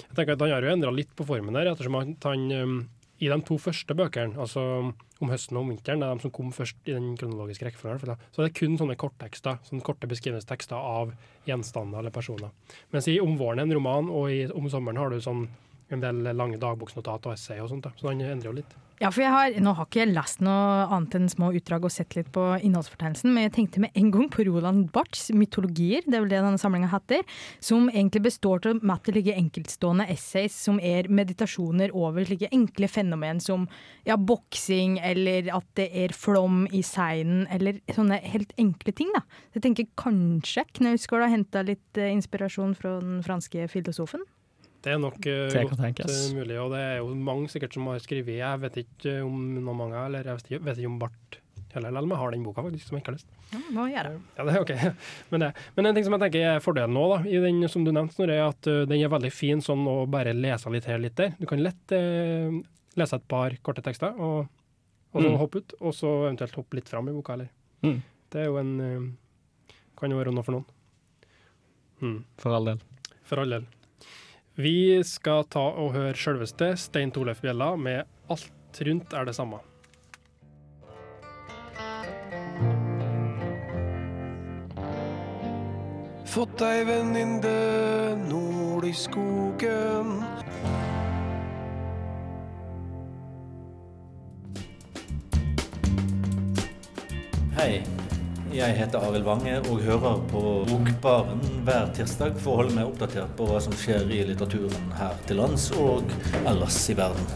Jeg 0.07 0.17
tenker 0.17 0.35
at 0.35 0.43
Han 0.45 0.51
har 0.55 0.65
jo 0.65 0.73
endra 0.73 0.91
litt 0.95 1.13
på 1.15 1.27
formen 1.27 1.55
der, 1.57 1.71
ettersom 1.71 1.97
at 1.99 2.27
han 2.27 2.51
um, 2.51 2.75
i 3.21 3.29
de 3.29 3.37
to 3.45 3.57
første 3.61 3.93
bøkene, 3.97 4.33
altså 4.41 4.61
om 5.21 5.29
høsten 5.29 5.57
og 5.57 5.65
om 5.65 5.71
vinteren, 5.75 6.01
det 6.01 6.07
er 6.07 6.17
de 6.17 6.25
som 6.25 6.33
kom 6.33 6.53
først 6.55 6.89
i 6.89 6.95
den 6.95 7.11
kronologiske 7.19 7.67
rekkefølgen, 7.67 8.15
så 8.33 8.41
det 8.41 8.47
er 8.49 8.55
kun 8.57 8.79
sånne 8.79 8.97
korttekster, 8.97 9.59
sånne 9.67 9.85
korte 9.85 10.09
beskrivelsestekster 10.09 10.77
av 10.77 11.11
gjenstander 11.45 12.01
eller 12.01 12.13
personer. 12.15 12.49
Mens 12.93 13.09
i 13.11 13.19
Om 13.21 13.37
våren 13.37 13.61
en 13.61 13.75
roman, 13.77 14.09
og 14.09 14.31
i 14.33 14.47
Om 14.49 14.69
sommeren 14.73 14.97
har 14.97 15.13
du 15.13 15.21
sånn 15.21 15.45
en 15.95 16.04
del 16.04 16.32
lange 16.38 16.60
dagboksnotat 16.62 17.27
og 17.27 17.36
essay 17.36 17.60
og 17.62 17.69
sånt. 17.71 17.84
da, 17.88 17.91
Så 17.97 18.10
han 18.10 18.21
endrer 18.21 18.51
jo 18.51 18.58
litt. 18.62 18.80
Ja, 19.01 19.10
for 19.10 19.23
jeg 19.23 19.34
har, 19.34 19.56
Nå 19.65 19.71
har 19.73 19.88
ikke 19.88 20.04
jeg 20.04 20.12
lest 20.13 20.43
noe 20.45 20.84
annet 20.93 21.15
enn 21.17 21.30
små 21.32 21.47
utdrag 21.58 21.88
og 21.88 21.93
sett 21.93 22.13
litt 22.13 22.27
på 22.36 22.43
innholdsfortegnelsen, 22.62 23.32
men 23.34 23.47
jeg 23.47 23.54
tenkte 23.56 23.82
med 23.82 23.95
en 23.97 24.12
gang 24.13 24.27
på 24.30 24.45
Roland 24.45 24.91
Barths 24.93 25.32
mytologier, 25.34 26.06
det 26.06 26.19
er 26.19 26.21
vel 26.21 26.30
det 26.30 26.41
denne 26.43 26.62
samlinga 26.62 26.91
heter, 26.91 27.23
som 27.58 27.88
egentlig 27.89 28.27
består 28.27 28.62
av 28.69 29.10
ligger 29.12 29.39
enkeltstående 29.39 30.06
essays 30.12 30.54
som 30.54 30.77
er 30.77 31.10
meditasjoner 31.10 31.95
over 31.97 32.27
slike 32.30 32.51
enkle 32.54 32.88
fenomen 32.88 33.41
som 33.41 33.65
ja, 34.06 34.17
boksing, 34.17 34.99
eller 35.01 35.49
at 35.56 35.65
det 35.80 35.89
er 36.04 36.13
flom 36.13 36.67
i 36.69 36.84
seinen, 36.86 37.47
eller 37.49 37.82
sånne 37.95 38.19
helt 38.36 38.54
enkle 38.62 38.93
ting. 38.93 39.10
da. 39.15 39.23
Så 39.49 39.58
jeg 39.58 39.65
tenker 39.65 39.89
kanskje 39.97 40.67
Knausgård 40.77 41.25
har 41.25 41.34
henta 41.34 41.65
litt 41.65 41.97
eh, 41.97 42.13
inspirasjon 42.13 42.77
fra 42.77 42.99
den 43.01 43.25
franske 43.25 43.65
filosofen? 43.71 44.21
Det 44.82 44.94
er 44.96 44.98
nok 45.02 45.17
eh, 45.30 45.48
Det 45.54 45.62
godt 45.70 45.82
tenkes. 45.84 46.15
eh, 46.32 46.36
mulig, 46.39 46.56
og 46.62 46.72
det 46.74 46.80
er 46.82 46.96
jo 47.04 47.12
mange 47.13 47.50
sikkert 47.54 47.74
som 47.78 47.86
har 47.91 48.00
skrevet 48.02 48.39
Jeg 48.39 48.62
vet 48.63 48.78
ikke 48.82 49.20
om 49.28 49.36
noen 49.60 49.78
mange, 49.78 50.06
eller 50.08 50.26
jeg 50.26 50.39
vet 50.41 50.78
ikke, 50.82 50.88
om 50.89 50.96
Bart 51.00 51.38
heller, 51.72 51.88
eller 51.94 52.04
om 52.04 52.12
jeg 52.12 52.20
har 52.20 52.32
den 52.34 52.44
boka 52.44 52.63
faktisk, 52.65 52.88
som 52.89 52.98
jeg 52.98 53.04
ikke 53.04 53.12
har 53.12 53.15
lest. 53.15 53.30
Ja, 53.54 53.60
må 53.72 53.86
gjøre. 53.88 54.10
Ja, 54.36 54.44
det 54.48 54.56
er 54.56 54.63
ok. 54.65 54.72
Men, 55.32 55.39
det. 55.46 55.50
Men 55.78 55.86
en 55.88 55.96
ting 55.96 56.04
som 56.08 56.15
jeg 56.17 56.24
tenker 56.26 56.48
er 56.56 56.63
fordelen 56.65 56.91
nå, 56.98 57.04
da, 57.13 57.20
i 57.30 57.38
den 57.46 57.62
som 57.72 57.86
du 57.86 57.91
nevnte, 57.94 58.17
Snorre, 58.17 58.36
er 58.36 58.50
at 58.50 58.67
uh, 58.67 58.82
den 58.89 59.00
er 59.06 59.13
veldig 59.13 59.32
fin 59.32 59.62
sånn 59.63 59.86
å 59.88 59.94
bare 60.12 60.34
lese 60.36 60.74
litt 60.74 60.89
her 60.89 61.00
litt 61.00 61.15
der. 61.22 61.32
Du 61.39 61.46
kan 61.48 61.62
lett 61.63 61.94
uh, 61.96 62.58
lese 63.00 63.15
et 63.22 63.28
par 63.32 63.56
korte 63.63 63.86
tekster, 63.86 64.17
og, 64.20 64.50
og 65.13 65.22
så 65.22 65.30
Mm. 65.32 65.38
hoppe 65.39 65.60
ut, 65.63 65.74
og 65.80 65.94
så 65.96 66.10
eventuelt 66.26 66.56
hoppe 66.60 66.76
litt 66.82 66.89
fram 66.91 67.08
i 67.08 67.15
boka, 67.15 67.38
eller. 67.38 67.48
Mm. 67.88 67.98
Det 68.32 68.41
er 68.41 68.50
jo 68.50 68.58
en 68.60 68.74
uh, 68.82 69.76
Kan 70.02 70.12
jo 70.12 70.17
være 70.20 70.32
noe 70.36 70.44
for 70.44 70.56
noen. 70.58 70.65
Mm. 72.02 72.17
For 72.41 72.56
all 72.58 72.65
del. 72.72 72.80
For 73.28 73.39
all 73.44 73.52
del. 73.56 73.65
Vi 74.62 75.02
skal 75.08 75.45
ta 75.50 75.62
og 75.80 75.93
høre 75.95 76.17
sjølveste 76.17 76.76
Stein 76.78 77.10
Torleif 77.13 77.39
Bjella 77.41 77.71
med 77.80 78.04
'Alt 78.30 78.82
rundt 78.86 79.13
er 79.13 79.26
det 79.26 79.34
samme'. 79.34 79.62
Fått 86.26 86.62
ei 86.62 86.84
venninne 86.86 87.56
nord 88.30 88.86
i 88.86 88.93
skogen. 88.93 90.21
Hei 97.58 98.00
jeg 98.51 98.75
heter 98.75 98.99
Arild 98.99 99.23
Wange 99.23 99.53
og 99.71 99.79
hører 99.85 100.17
på 100.27 100.41
Bokbaren 100.67 101.39
hver 101.63 101.91
tirsdag 101.95 102.35
for 102.41 102.51
å 102.51 102.57
holde 102.59 102.75
meg 102.75 102.89
oppdatert 102.89 103.31
på 103.37 103.45
hva 103.47 103.61
som 103.63 103.75
skjer 103.79 104.09
i 104.11 104.25
litteraturen 104.27 104.89
her 104.97 105.15
til 105.27 105.39
lands 105.39 105.69
og 105.79 106.11
ellers 106.41 106.79
i 106.91 106.95
verden. 106.99 107.29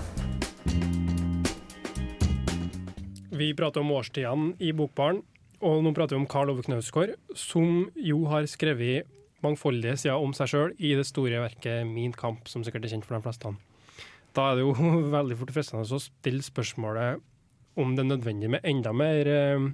Vi 3.35 3.47
prater 3.55 3.83
om 3.83 3.93
årstidene 3.95 4.57
i 4.63 4.73
Bokbaren, 4.75 5.21
og 5.63 5.85
nå 5.85 5.93
prater 5.95 6.17
vi 6.17 6.21
om 6.23 6.27
Karl 6.31 6.51
Ove 6.51 6.65
Knausgård, 6.67 7.15
som 7.35 7.87
jo 7.95 8.19
har 8.31 8.47
skrevet 8.51 9.07
mangfoldige 9.45 9.95
sider 10.01 10.19
om 10.19 10.35
seg 10.35 10.51
sjøl 10.51 10.75
i 10.79 10.93
det 10.99 11.07
store 11.07 11.39
verket 11.45 11.87
Min 11.87 12.15
kamp, 12.15 12.49
som 12.51 12.63
sikkert 12.65 12.89
er 12.89 12.95
kjent 12.95 13.07
for 13.07 13.15
de 13.15 13.23
fleste. 13.23 13.53
Da 14.35 14.49
er 14.51 14.59
det 14.59 14.67
jo 14.67 14.75
veldig 15.15 15.39
fort 15.39 15.55
fristende 15.55 15.87
å 15.87 16.03
stille 16.03 16.43
spørsmålet 16.43 17.23
om 17.79 17.95
det 17.95 18.03
er 18.03 18.11
nødvendig 18.13 18.51
med 18.51 18.67
enda 18.67 18.91
mer 18.95 19.27
eh, 19.27 19.71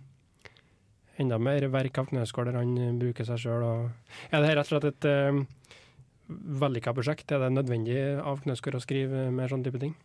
enda 1.20 1.40
mer 1.42 1.68
verk 1.74 1.98
av 2.02 2.12
Knausgård 2.12 2.52
der 2.52 2.60
han 2.62 3.00
bruker 3.02 3.28
seg 3.28 3.42
sjøl. 3.44 3.66
Er 4.32 4.40
det 4.40 4.52
her 4.52 4.58
rett 4.60 4.70
og 4.70 4.72
slett 4.76 4.88
et 4.92 5.10
uh, 5.10 5.42
vellykka 6.62 6.94
prosjekt? 6.96 7.32
Er 7.32 7.44
det 7.44 7.52
nødvendig 7.56 7.98
av 8.20 8.44
Knausgård 8.46 8.80
å 8.80 8.84
skrive 8.84 9.30
mer 9.36 9.52
sånn 9.52 9.66
type 9.66 9.82
ting? 9.82 9.96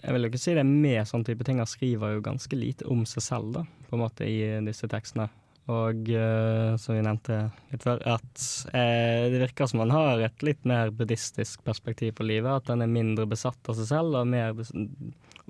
Jeg 0.00 0.14
vil 0.14 0.24
jo 0.24 0.30
ikke 0.30 0.40
si 0.40 0.54
det 0.56 0.62
er 0.62 0.70
mer 0.70 1.04
sånn 1.08 1.26
type 1.26 1.44
ting. 1.46 1.60
Han 1.60 1.68
skriver 1.68 2.16
jo 2.16 2.24
ganske 2.24 2.56
lite 2.56 2.88
om 2.90 3.04
seg 3.08 3.24
selv, 3.26 3.52
da, 3.58 3.66
på 3.88 3.96
en 3.96 4.04
måte, 4.04 4.26
i 4.28 4.40
disse 4.66 4.88
tekstene. 4.90 5.28
Og 5.70 6.08
uh, 6.08 6.74
som 6.80 6.96
vi 6.96 7.02
nevnte 7.04 7.36
litt 7.70 7.84
før, 7.84 8.00
at 8.08 8.44
uh, 8.72 9.28
det 9.30 9.42
virker 9.44 9.68
som 9.70 9.82
han 9.84 9.92
har 9.94 10.24
et 10.24 10.44
litt 10.46 10.64
mer 10.66 10.90
buddhistisk 10.94 11.62
perspektiv 11.66 12.16
på 12.18 12.26
livet. 12.26 12.50
At 12.50 12.72
han 12.72 12.82
er 12.82 12.90
mindre 12.90 13.28
besatt 13.30 13.70
av 13.70 13.78
seg 13.78 13.90
selv 13.92 14.18
og 14.18 14.30
mer 14.32 14.56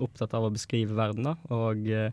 opptatt 0.01 0.35
av 0.37 0.45
å 0.45 0.53
beskrive 0.53 0.97
verden. 0.97 1.31
da, 1.31 1.37
og 1.53 1.87
uh, 1.87 2.11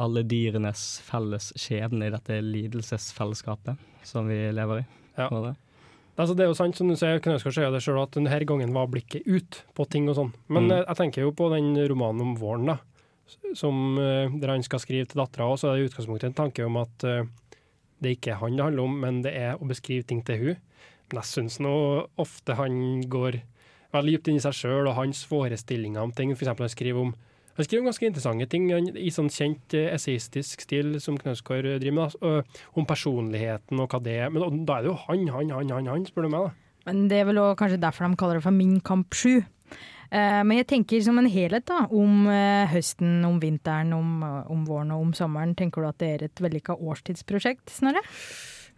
alle 0.00 0.22
dyrenes 0.26 0.84
felles 1.04 1.50
skjebne 1.60 2.08
i 2.08 2.14
dette 2.14 2.38
lidelsesfellesskapet 2.44 3.80
som 4.06 4.28
vi 4.30 4.38
lever 4.54 4.82
i. 4.82 4.84
Ja. 5.18 5.28
Altså, 5.30 6.34
det 6.36 6.44
er 6.44 6.50
jo 6.50 6.56
sant, 6.58 6.76
som 6.76 6.88
du 6.90 6.96
sier, 6.98 7.20
Knausgård 7.22 7.54
sier 7.56 7.72
det 7.72 7.82
selv, 7.84 8.02
at 8.02 8.16
denne 8.16 8.38
gangen 8.48 8.72
var 8.76 8.90
blikket 8.92 9.28
ut 9.28 9.62
på 9.76 9.86
ting 9.92 10.08
og 10.10 10.16
sånn. 10.18 10.32
Men 10.52 10.68
mm. 10.68 10.76
jeg 10.78 10.98
tenker 10.98 11.24
jo 11.24 11.34
på 11.36 11.50
den 11.52 11.72
romanen 11.90 12.24
om 12.24 12.34
våren, 12.40 12.72
da, 12.72 12.78
som, 13.56 13.98
eh, 14.00 14.32
der 14.40 14.54
han 14.54 14.64
skal 14.66 14.82
skrive 14.82 15.08
til 15.08 15.22
dattera 15.22 15.48
òg, 15.48 15.60
så 15.60 15.70
er 15.70 15.78
det 15.78 15.84
i 15.84 15.90
utgangspunktet 15.90 16.30
en 16.30 16.40
tanke 16.42 16.66
om 16.66 16.80
at 16.80 17.06
uh, 17.06 17.22
det 18.02 18.16
ikke 18.16 18.34
er 18.34 18.42
han 18.42 18.58
det 18.58 18.66
handler 18.66 18.88
om, 18.88 18.98
men 19.04 19.22
det 19.24 19.32
er 19.38 19.56
å 19.56 19.68
beskrive 19.68 20.06
ting 20.08 20.24
til 20.26 20.42
hun. 20.42 20.60
Men 21.10 21.20
jeg 21.22 21.30
syns 21.30 21.58
nå 21.62 21.74
ofte 22.20 22.56
han 22.58 23.02
går 23.10 23.40
veldig 23.94 24.16
dypt 24.16 24.30
inn 24.30 24.38
i 24.38 24.44
seg 24.44 24.56
sjøl 24.56 24.88
og 24.88 24.96
hans 24.98 25.24
forestillinger 25.26 26.02
om 26.02 26.12
ting. 26.14 26.32
For 26.34 26.46
eksempel 26.46 26.68
han 26.68 26.74
skriver 26.74 27.08
om 27.08 27.14
han 27.56 27.66
skriver 27.66 27.88
ganske 27.90 28.08
interessante 28.08 28.46
ting 28.50 28.70
i 28.70 29.10
sånn 29.12 29.30
kjent 29.32 29.74
eh, 29.76 29.90
essayistisk 29.94 30.62
stil 30.64 30.94
som 31.02 31.18
Knausgård 31.20 31.66
driver 31.82 31.96
med, 31.96 32.04
altså, 32.08 32.64
om 32.78 32.88
personligheten 32.88 33.82
og 33.82 33.90
hva 33.90 34.00
det 34.04 34.18
er. 34.24 34.32
Men 34.32 34.64
da 34.68 34.78
er 34.78 34.86
det 34.86 34.92
jo 34.92 34.98
han, 35.06 35.24
han, 35.34 35.54
han, 35.58 35.72
han, 35.76 35.90
han 35.94 36.06
spør 36.08 36.28
du 36.28 36.34
meg. 36.34 36.50
da. 36.50 36.70
Men 36.88 37.08
Det 37.10 37.20
er 37.20 37.26
vel 37.28 37.40
også 37.42 37.58
kanskje 37.60 37.80
derfor 37.82 38.06
de 38.06 38.20
kaller 38.20 38.38
det 38.40 38.46
for 38.46 38.56
Min 38.56 38.78
kamp 38.80 39.14
7. 39.14 39.42
Eh, 40.10 40.40
men 40.42 40.56
jeg 40.58 40.68
tenker 40.72 41.02
som 41.06 41.20
en 41.20 41.28
helhet, 41.30 41.66
da, 41.70 41.84
om 41.94 42.24
eh, 42.32 42.70
høsten, 42.72 43.20
om 43.28 43.38
vinteren, 43.42 43.92
om, 43.94 44.22
om, 44.24 44.64
våren 44.66 44.94
og 44.96 45.08
om 45.08 45.12
sommeren. 45.16 45.54
Tenker 45.58 45.84
du 45.84 45.90
at 45.90 46.00
det 46.02 46.12
er 46.14 46.26
et 46.26 46.42
vellykka 46.42 46.78
årstidsprosjekt, 46.78 47.70
Snorre? 47.76 48.02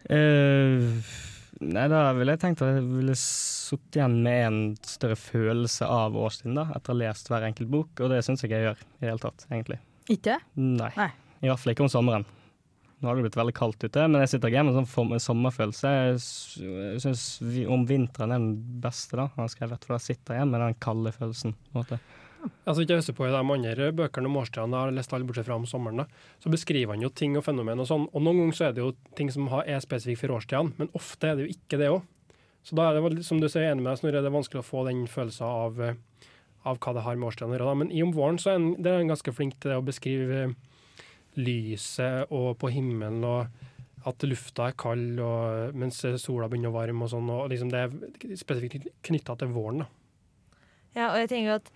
Uh, 0.03 0.99
nei, 1.65 1.87
da 1.91 2.03
ville 2.17 2.35
jeg 2.35 2.41
tenkt 2.43 2.61
at 2.65 2.75
jeg 2.75 2.85
ville 2.85 3.15
sittet 3.19 3.99
igjen 3.99 4.19
med 4.25 4.45
en 4.47 4.61
større 4.87 5.17
følelse 5.19 5.87
av 5.87 6.15
årstiden, 6.19 6.59
da, 6.59 6.67
etter 6.75 6.93
å 6.93 6.97
ha 6.97 7.01
lest 7.05 7.31
hver 7.31 7.47
enkelt 7.47 7.71
bok, 7.73 7.91
og 8.03 8.13
det 8.13 8.21
syns 8.27 8.45
jeg 8.45 8.53
jeg 8.53 8.67
gjør 8.67 8.79
i 8.83 8.87
det 9.01 9.11
hele 9.11 9.23
tatt, 9.23 9.45
egentlig. 9.49 9.79
Ikke? 10.13 10.39
Nei. 10.59 10.91
Nei. 10.99 11.11
I 11.43 11.51
hvert 11.51 11.61
fall 11.61 11.73
ikke 11.73 11.85
om 11.87 11.91
sommeren. 11.91 12.25
Nå 13.03 13.09
har 13.09 13.17
det 13.19 13.25
blitt 13.25 13.35
veldig 13.35 13.55
kaldt 13.57 13.83
ute, 13.83 14.03
men 14.07 14.21
jeg 14.23 14.31
sitter 14.31 14.47
ikke 14.47 14.61
igjen 14.61 14.69
med 14.69 14.77
sånn 14.77 15.23
sommerfølelse. 15.25 15.89
Jeg 16.07 17.01
syns 17.03 17.23
om 17.67 17.83
vinteren 17.89 18.31
er 18.31 18.39
den 18.39 18.77
beste, 18.83 19.17
da, 19.19 19.25
har 19.35 19.49
skrevet, 19.51 19.83
for 19.83 19.97
da 19.97 20.03
sitter 20.05 20.37
jeg 20.37 20.39
igjen 20.39 20.53
med 20.53 20.63
den 20.63 20.77
kalde 20.85 21.11
følelsen. 21.11 21.51
på 21.51 21.73
en 21.73 21.81
måte. 21.81 21.99
Altså 22.63 22.83
ikke 22.83 22.97
jeg 22.99 23.15
på 23.15 23.27
I 23.27 23.31
de 23.33 23.39
andre 23.39 23.89
bøkene 23.95 24.29
om 24.29 24.39
årstidene, 24.41 24.79
har 24.79 24.95
lest 24.95 25.13
alle 25.15 25.27
bortsett 25.27 25.47
fra 25.47 25.57
om 25.59 25.67
sommeren, 25.69 26.03
da, 26.03 26.05
så 26.43 26.51
beskriver 26.51 26.95
han 26.95 27.03
jo 27.03 27.11
ting 27.11 27.37
og 27.39 27.45
fenomen 27.45 27.79
og 27.79 27.89
sånn. 27.89 28.07
Og 28.11 28.23
noen 28.23 28.41
ganger 28.41 28.57
så 28.57 28.65
er 28.67 28.75
det 28.75 28.83
jo 28.83 28.93
ting 29.17 29.31
som 29.33 29.47
er 29.61 29.83
spesifikt 29.83 30.23
for 30.23 30.35
årstidene, 30.37 30.75
men 30.79 30.91
ofte 30.97 31.29
er 31.29 31.39
det 31.39 31.47
jo 31.47 31.55
ikke 31.55 31.79
det 31.81 31.91
òg. 31.93 32.01
Så 32.63 32.77
da 32.79 32.87
er 32.89 32.99
det, 32.99 33.25
som 33.27 33.41
du 33.41 33.49
sier, 33.49 33.67
enig 33.67 33.83
med 33.83 33.91
deg, 33.91 33.99
Snorre, 33.99 34.21
det 34.23 34.29
er 34.29 34.37
vanskelig 34.37 34.61
å 34.61 34.67
få 34.67 34.85
den 34.87 35.03
følelsen 35.11 35.47
av, 35.47 35.81
eh, 35.83 36.29
av 36.63 36.79
hva 36.79 36.93
det 36.95 37.03
har 37.03 37.19
med 37.19 37.27
årstidene 37.27 37.57
å 37.57 37.59
gjøre. 37.59 37.79
Men 37.81 37.91
i 37.91 38.03
om 38.05 38.13
våren 38.15 38.39
så 38.39 38.53
er 38.53 38.59
han, 38.59 38.69
er 38.79 39.01
han 39.01 39.11
ganske 39.11 39.35
flink 39.35 39.57
til 39.59 39.73
det 39.73 39.79
å 39.81 39.87
beskrive 39.87 40.45
lyset 41.35 42.31
og 42.31 42.53
på 42.61 42.71
himmelen 42.71 43.23
og 43.25 43.47
at 44.07 44.23
lufta 44.27 44.67
er 44.69 44.77
kald 44.79 45.19
og, 45.23 45.75
mens 45.79 46.01
sola 46.21 46.49
begynner 46.51 46.71
å 46.71 46.75
varme 46.75 47.05
og 47.05 47.11
sånn. 47.11 47.29
og 47.31 47.49
liksom 47.51 47.71
Det 47.71 47.83
er 47.83 48.37
spesifikt 48.39 48.87
knytta 49.03 49.37
til 49.39 49.53
våren. 49.55 49.83
da. 49.83 49.87
Ja, 50.93 51.11
og 51.11 51.19
jeg 51.23 51.29
tenker 51.31 51.55
at 51.55 51.71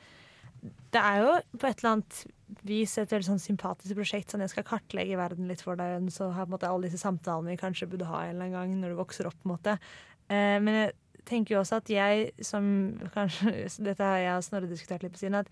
det 0.93 1.02
er 1.02 1.22
jo 1.24 1.32
på 1.60 1.70
et 1.70 1.82
eller 1.82 1.96
annet 1.98 2.20
vis 2.67 2.93
et 2.98 3.12
veldig 3.12 3.28
sånn 3.28 3.41
sympatisk 3.43 3.98
prosjekt. 3.98 4.32
sånn 4.32 4.43
Jeg 4.46 4.54
skal 4.54 4.67
kartlegge 4.67 5.20
verden 5.20 5.50
litt 5.50 5.63
for 5.65 5.80
deg. 5.80 6.08
Så 6.13 6.30
har 6.32 6.48
på 6.48 6.52
en 6.52 6.56
måte 6.56 6.70
alle 6.70 6.88
disse 6.88 7.02
samtalene 7.02 7.54
vi 7.54 7.60
kanskje 7.60 7.89
burde 7.91 8.08
ha 8.10 8.24
en 8.24 8.36
eller 8.36 8.48
annen 8.48 8.56
gang 8.56 8.78
når 8.82 8.93
du 8.93 9.02
vokser 9.02 9.30
opp. 9.30 9.38
på 9.41 9.50
en 9.50 9.56
måte. 9.56 9.78
Eh, 10.30 10.58
men 10.63 10.80
jeg 10.82 10.93
tenker 11.28 11.56
jo 11.56 11.62
også 11.62 11.82
at 11.82 11.91
jeg 11.91 12.32
som 12.46 12.70
kanskje 13.13 13.54
Dette 13.89 14.04
har 14.04 14.24
jeg 14.24 14.38
og 14.38 14.48
Snorre 14.48 14.72
diskutert 14.72 15.04
litt 15.04 15.15
på 15.15 15.24
siden. 15.24 15.43
at 15.43 15.52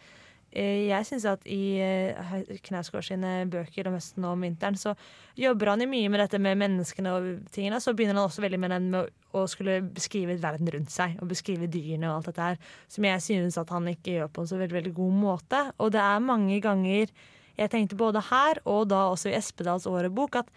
jeg 0.55 1.07
syns 1.07 1.25
at 1.27 1.43
i 1.51 1.77
uh, 1.83 2.39
Knausgård 2.63 3.03
sine 3.03 3.31
bøker 3.51 3.89
om 3.89 3.97
høsten 3.97 4.23
og 4.23 4.37
om 4.37 4.45
vinteren, 4.45 4.77
så 4.79 4.93
jobber 5.39 5.73
han 5.73 5.83
jo 5.83 5.89
mye 5.91 6.11
med 6.11 6.23
dette 6.23 6.39
med 6.39 6.59
menneskene 6.61 7.11
og 7.11 7.29
tingene. 7.55 7.81
Så 7.83 7.93
begynner 7.95 8.15
han 8.15 8.29
også 8.29 8.45
veldig 8.45 8.61
med 8.63 8.71
den 8.75 8.89
med 8.93 9.11
å 9.35 9.43
skulle 9.51 9.81
beskrive 9.83 10.37
verden 10.39 10.71
rundt 10.71 10.93
seg, 10.93 11.17
og 11.19 11.31
beskrive 11.31 11.67
dyrene 11.71 12.07
og 12.07 12.21
alt 12.21 12.29
dette 12.31 12.49
her, 12.49 12.61
som 12.91 13.07
jeg 13.09 13.25
synes 13.25 13.59
at 13.59 13.73
han 13.75 13.89
ikke 13.91 14.19
gjør 14.19 14.31
på 14.31 14.45
en 14.45 14.51
så 14.53 14.59
veldig, 14.61 14.77
veldig 14.79 14.93
god 14.95 15.17
måte. 15.25 15.63
Og 15.83 15.91
det 15.95 16.03
er 16.05 16.23
mange 16.23 16.61
ganger 16.63 17.11
jeg 17.55 17.71
tenkte 17.71 17.99
både 17.99 18.23
her 18.29 18.59
og 18.67 18.87
da 18.91 19.05
også 19.11 19.31
i 19.31 19.37
Espedals 19.37 19.87
årebok 19.87 20.41
at 20.41 20.49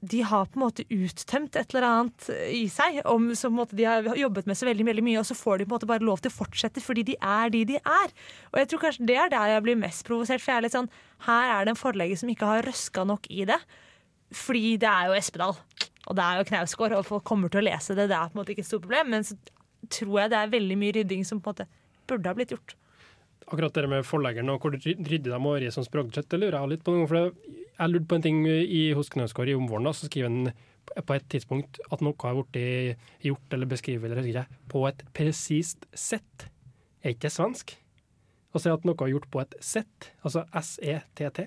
de 0.00 0.22
har 0.24 0.46
på 0.48 0.56
en 0.56 0.62
måte 0.62 0.84
uttømt 0.88 1.56
et 1.60 1.74
eller 1.74 1.84
annet 1.86 2.28
i 2.56 2.62
seg 2.72 3.02
om, 3.08 3.26
som 3.36 3.58
de 3.68 3.84
har 3.84 4.06
jobbet 4.16 4.48
med 4.48 4.56
så 4.56 4.68
veldig, 4.70 4.86
veldig 4.88 5.04
mye, 5.04 5.18
og 5.20 5.28
så 5.28 5.36
får 5.36 5.60
de 5.60 5.66
på 5.66 5.74
en 5.74 5.76
måte 5.76 5.88
bare 5.90 6.06
lov 6.06 6.22
til 6.24 6.32
å 6.32 6.36
fortsette 6.38 6.80
fordi 6.80 7.04
de 7.10 7.16
er 7.20 7.52
de 7.52 7.66
de 7.68 7.76
er. 7.76 8.14
Og 8.52 8.62
jeg 8.62 8.70
tror 8.70 8.82
kanskje 8.86 9.08
det 9.10 9.18
er 9.20 9.32
der 9.32 9.54
jeg 9.54 9.66
blir 9.66 9.80
mest 9.82 10.06
provosert, 10.08 10.40
for 10.40 10.54
jeg 10.54 10.62
er 10.62 10.66
litt 10.66 10.76
sånn 10.76 10.90
Her 11.26 11.52
er 11.58 11.68
det 11.68 11.74
en 11.74 11.82
forlegger 11.82 12.22
som 12.22 12.32
ikke 12.32 12.48
har 12.48 12.64
røska 12.64 13.04
nok 13.04 13.28
i 13.28 13.44
det. 13.50 13.60
Fordi 14.40 14.76
det 14.80 14.88
er 14.88 15.10
jo 15.10 15.18
Espedal, 15.18 15.56
og 16.06 16.16
det 16.16 16.24
er 16.24 16.40
jo 16.40 16.48
Knausgård, 16.48 16.96
og 16.96 17.08
folk 17.08 17.26
kommer 17.28 17.52
til 17.52 17.60
å 17.60 17.68
lese 17.68 17.96
det. 17.98 18.08
Det 18.08 18.16
er 18.16 18.30
på 18.30 18.38
en 18.38 18.40
måte 18.40 18.54
ikke 18.54 18.64
et 18.64 18.70
stort 18.70 18.86
problem, 18.86 19.12
men 19.12 19.26
så 19.26 19.36
tror 19.90 20.22
jeg 20.22 20.32
det 20.32 20.38
er 20.40 20.52
veldig 20.54 20.78
mye 20.80 20.96
rydding 20.96 21.26
som 21.28 21.42
på 21.42 21.52
en 21.52 21.58
måte 21.58 21.68
burde 22.08 22.30
ha 22.30 22.38
blitt 22.38 22.54
gjort. 22.56 22.76
Akkurat 23.50 23.74
det 23.74 23.90
med 23.90 24.06
forleggeren 24.06 24.52
og 24.52 24.62
hvor 24.62 24.76
ryddig 24.78 25.24
de 25.26 25.38
må 25.42 25.56
være 25.56 25.72
som 25.74 25.84
språkbudsjett, 25.84 26.30
det 26.30 26.38
lurer 26.38 26.56
jeg 26.56 26.72
litt 26.76 26.84
på. 26.86 26.94
For 27.10 27.32
jeg 27.80 27.92
lurte 27.92 28.08
på 28.10 28.18
en 28.18 28.24
ting 28.24 28.40
i, 28.46 28.92
hos 28.96 29.08
Knausgård 29.12 29.48
i 29.48 29.56
omvåren. 29.56 29.88
Så 29.96 30.10
skriver 30.10 30.28
han 30.28 31.04
på 31.06 31.16
et 31.16 31.28
tidspunkt 31.32 31.80
at 31.92 32.02
noe 32.04 32.16
har 32.20 32.40
blitt 32.52 33.24
gjort 33.24 33.54
eller 33.56 33.70
beskrevet 33.70 34.12
eller 34.12 34.48
på 34.68 34.84
et 34.88 35.04
presist 35.16 35.86
sett. 35.94 36.50
Er 37.00 37.14
ikke 37.14 37.28
det 37.28 37.36
svensk? 37.36 37.76
Å 38.50 38.60
si 38.60 38.72
at 38.72 38.84
noe 38.84 38.98
er 39.06 39.14
gjort 39.14 39.30
på 39.30 39.40
et 39.44 39.54
sett, 39.62 40.10
altså 40.26 40.44
S-E-T-T. 40.58 41.46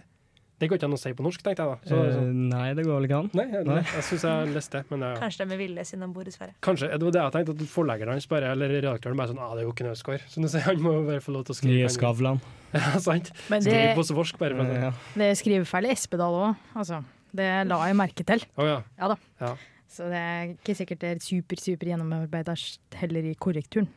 Det 0.64 0.70
går 0.72 0.80
ikke 0.80 0.88
an 0.88 0.96
å 0.96 1.00
si 1.02 1.12
på 1.12 1.24
norsk, 1.26 1.42
tenkte 1.44 1.66
jeg 1.66 1.74
da. 1.74 1.90
Så. 1.92 1.98
Eh, 2.08 2.28
nei, 2.54 2.68
det 2.78 2.86
går 2.88 2.96
vel 2.96 3.08
ikke 3.10 3.18
an. 3.20 3.26
Nei, 3.36 3.46
nei, 3.52 3.64
nei. 3.68 3.80
jeg 3.84 4.04
syns 4.08 4.24
jeg 4.30 4.52
leste 4.56 4.80
det. 4.80 4.88
Men, 4.94 5.04
ja. 5.04 5.18
Kanskje 5.20 5.44
de 5.44 5.56
er 5.56 5.60
ville 5.60 5.84
siden 5.90 6.06
de 6.06 6.16
bor 6.16 6.30
i 6.30 6.32
Sverige. 6.32 6.56
Kanskje. 6.64 6.88
Det 6.94 7.08
var 7.10 7.16
det 7.16 7.22
jeg 7.22 7.36
tenkte, 7.36 7.56
at 7.58 7.74
forleggeren 7.74 8.16
hans 8.16 8.28
bare, 8.32 8.54
eller 8.56 8.72
redaktøren 8.78 9.20
bare 9.20 9.34
sånn 9.34 9.42
ah, 9.44 9.52
det 9.58 9.66
er 9.66 9.68
jo 9.68 9.74
ikke 9.74 9.84
Knausgård. 9.84 10.24
Så 10.32 10.64
han 10.64 10.80
må 10.86 10.94
bare 11.10 11.24
få 11.26 11.36
lov 11.36 11.44
til 11.50 11.56
å 11.56 11.60
skrive. 11.60 11.82
Nye 11.82 11.92
Skavlan. 11.92 12.40
ja, 12.78 12.94
sant. 13.04 13.34
Men 13.52 13.66
det, 13.68 13.76
Skriv 13.76 14.00
på 14.00 14.08
svorsk, 14.14 14.40
bare. 14.40 14.58
Men, 14.62 14.72
ja. 14.88 14.94
Det 15.20 15.28
er 15.34 15.36
skrivefeil 15.42 15.90
i 15.90 15.92
Espedal 15.98 16.40
òg, 16.40 16.64
altså. 16.80 17.02
Det 17.34 17.50
la 17.68 17.82
jeg 17.90 17.98
merke 17.98 18.26
til. 18.30 18.48
Oh, 18.56 18.70
ja. 18.70 18.80
ja 19.02 19.12
da. 19.12 19.20
Ja. 19.44 19.52
Så 19.94 20.08
det 20.10 20.22
er 20.22 20.56
ikke 20.56 20.78
sikkert 20.78 21.04
det 21.04 21.12
er 21.12 21.20
super, 21.22 21.60
super 21.60 21.92
gjennomarbeida 21.92 22.56
heller 23.02 23.28
i 23.30 23.36
korrekturen. 23.36 23.92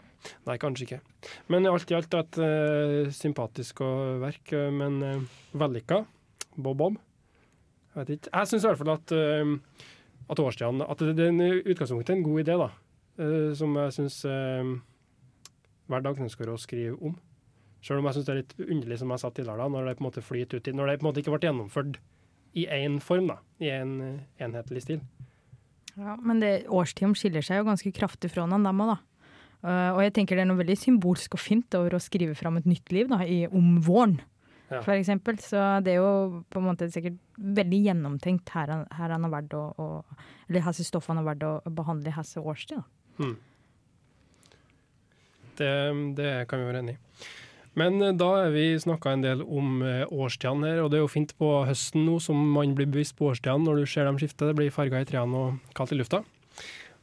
Nei, 0.49 0.57
kanskje 0.61 0.87
ikke. 0.87 1.01
Men 1.53 1.69
alt 1.71 1.91
i 1.93 1.97
alt 1.97 2.17
et 2.19 2.39
uh, 2.43 3.13
sympatisk 3.15 3.83
verk, 4.23 4.53
uh, 4.57 4.69
men 4.75 4.99
uh, 5.05 5.41
vellykka. 5.57 6.03
Bob-Bob. 6.63 6.99
Jeg 7.93 8.01
vet 8.01 8.17
ikke. 8.17 8.33
Jeg 8.33 8.51
syns 8.51 8.65
i 8.65 8.71
hvert 8.71 8.81
fall 8.81 8.93
at, 8.95 9.15
uh, 9.17 9.87
at 10.33 10.43
årstidene 10.43 10.89
At 10.91 11.05
det, 11.05 11.15
det 11.17 11.31
er 11.31 11.63
utgangspunktet 11.65 12.17
en 12.17 12.27
god 12.27 12.43
idé, 12.43 12.59
da. 12.61 12.69
Uh, 13.17 13.55
som 13.57 13.77
jeg 13.81 13.95
syns 13.97 14.19
uh, 14.29 14.75
hver 15.87 16.05
dag 16.05 16.21
ønsker 16.27 16.51
å 16.53 16.59
skrive 16.61 16.99
om. 17.01 17.17
Selv 17.85 18.03
om 18.03 18.09
jeg 18.09 18.19
syns 18.19 18.29
det 18.29 18.35
er 18.35 18.43
litt 18.43 18.55
underlig, 18.67 19.01
som 19.01 19.15
jeg 19.15 19.23
sa 19.23 19.31
tidligere, 19.31 19.63
da, 19.63 19.71
når 19.73 19.89
det 19.89 19.97
på 19.97 20.05
en 20.05 20.09
måte 20.11 20.25
flyter 20.25 20.61
ut 20.61 20.69
i, 20.69 20.77
Når 20.77 20.91
det 20.91 20.99
på 21.01 21.07
en 21.07 21.11
måte 21.11 21.23
ikke 21.23 21.37
ble 21.37 21.49
gjennomført 21.49 21.99
i 22.57 22.67
én 22.73 23.01
form, 23.05 23.31
da. 23.31 23.41
I 23.63 23.73
en 23.77 23.93
enhetlig 24.43 24.83
stil. 24.85 25.03
Ja, 25.97 26.17
men 26.21 26.41
det, 26.43 26.67
årstiden 26.69 27.15
skiller 27.17 27.45
seg 27.45 27.63
jo 27.63 27.69
ganske 27.71 27.93
kraftig 27.97 28.33
fra 28.33 28.45
hverandre, 28.45 28.69
dem 28.69 28.83
òg, 28.85 28.97
da. 28.97 28.99
Uh, 29.67 29.91
og 29.97 30.01
jeg 30.05 30.13
tenker 30.19 30.37
det 30.37 30.45
er 30.45 30.51
noe 30.51 30.61
veldig 30.61 30.77
symbolsk 30.79 31.35
og 31.35 31.41
fint 31.41 31.75
over 31.79 31.97
å 31.97 32.03
skrive 32.03 32.37
fram 32.39 32.59
et 32.61 32.69
nytt 32.69 32.93
liv 32.95 33.09
da, 33.11 33.23
i, 33.25 33.47
om 33.49 33.79
våren, 33.83 34.19
Ja. 34.71 34.81
for 34.83 34.93
eksempel. 34.97 35.37
Så 35.39 35.61
det 35.85 35.93
er 35.95 36.01
jo 36.01 36.45
på 36.51 36.59
en 36.59 36.67
måte 36.67 36.89
sikkert 36.91 37.19
veldig 37.39 37.79
gjennomtenkt 37.87 38.49
her, 38.51 38.67
han- 38.73 38.87
her 38.99 39.11
han 39.15 39.23
har 39.23 39.31
vært 39.43 39.55
å, 39.55 39.65
å 39.79 40.05
Eller 40.49 40.61
hvilke 40.63 40.85
stoff 40.85 41.07
han 41.09 41.17
har 41.19 41.25
vært 41.35 41.43
å 41.43 41.53
behandle 41.75 42.09
i 42.09 42.13
hvilken 42.13 42.45
årstid. 42.45 42.83
Hmm. 43.19 43.37
Det, 45.57 45.73
det 46.17 46.31
kan 46.51 46.61
vi 46.61 46.67
være 46.69 46.83
enig 46.85 46.95
i. 46.97 47.01
Men 47.77 48.01
eh, 48.03 48.13
da 48.17 48.29
er 48.47 48.51
vi 48.55 48.65
snakka 48.81 49.13
en 49.13 49.23
del 49.25 49.43
om 49.45 49.83
eh, 49.85 50.05
årstidene 50.13 50.71
her, 50.71 50.83
og 50.85 50.91
det 50.93 50.99
er 50.99 51.05
jo 51.05 51.13
fint 51.13 51.33
på 51.41 51.51
høsten 51.69 52.07
nå 52.09 52.19
som 52.25 52.39
man 52.55 52.75
blir 52.77 52.89
bevisst 52.89 53.17
på 53.19 53.31
årstidene 53.33 53.65
når 53.69 53.83
du 53.83 53.87
ser 53.91 54.09
dem 54.09 54.19
skifte. 54.21 54.49
Det 54.49 54.57
blir 54.59 54.73
farger 54.75 55.05
i 55.05 55.09
trærne 55.09 55.35
og 55.37 55.75
kaldt 55.77 55.93
i 55.97 55.99
lufta. 56.01 56.23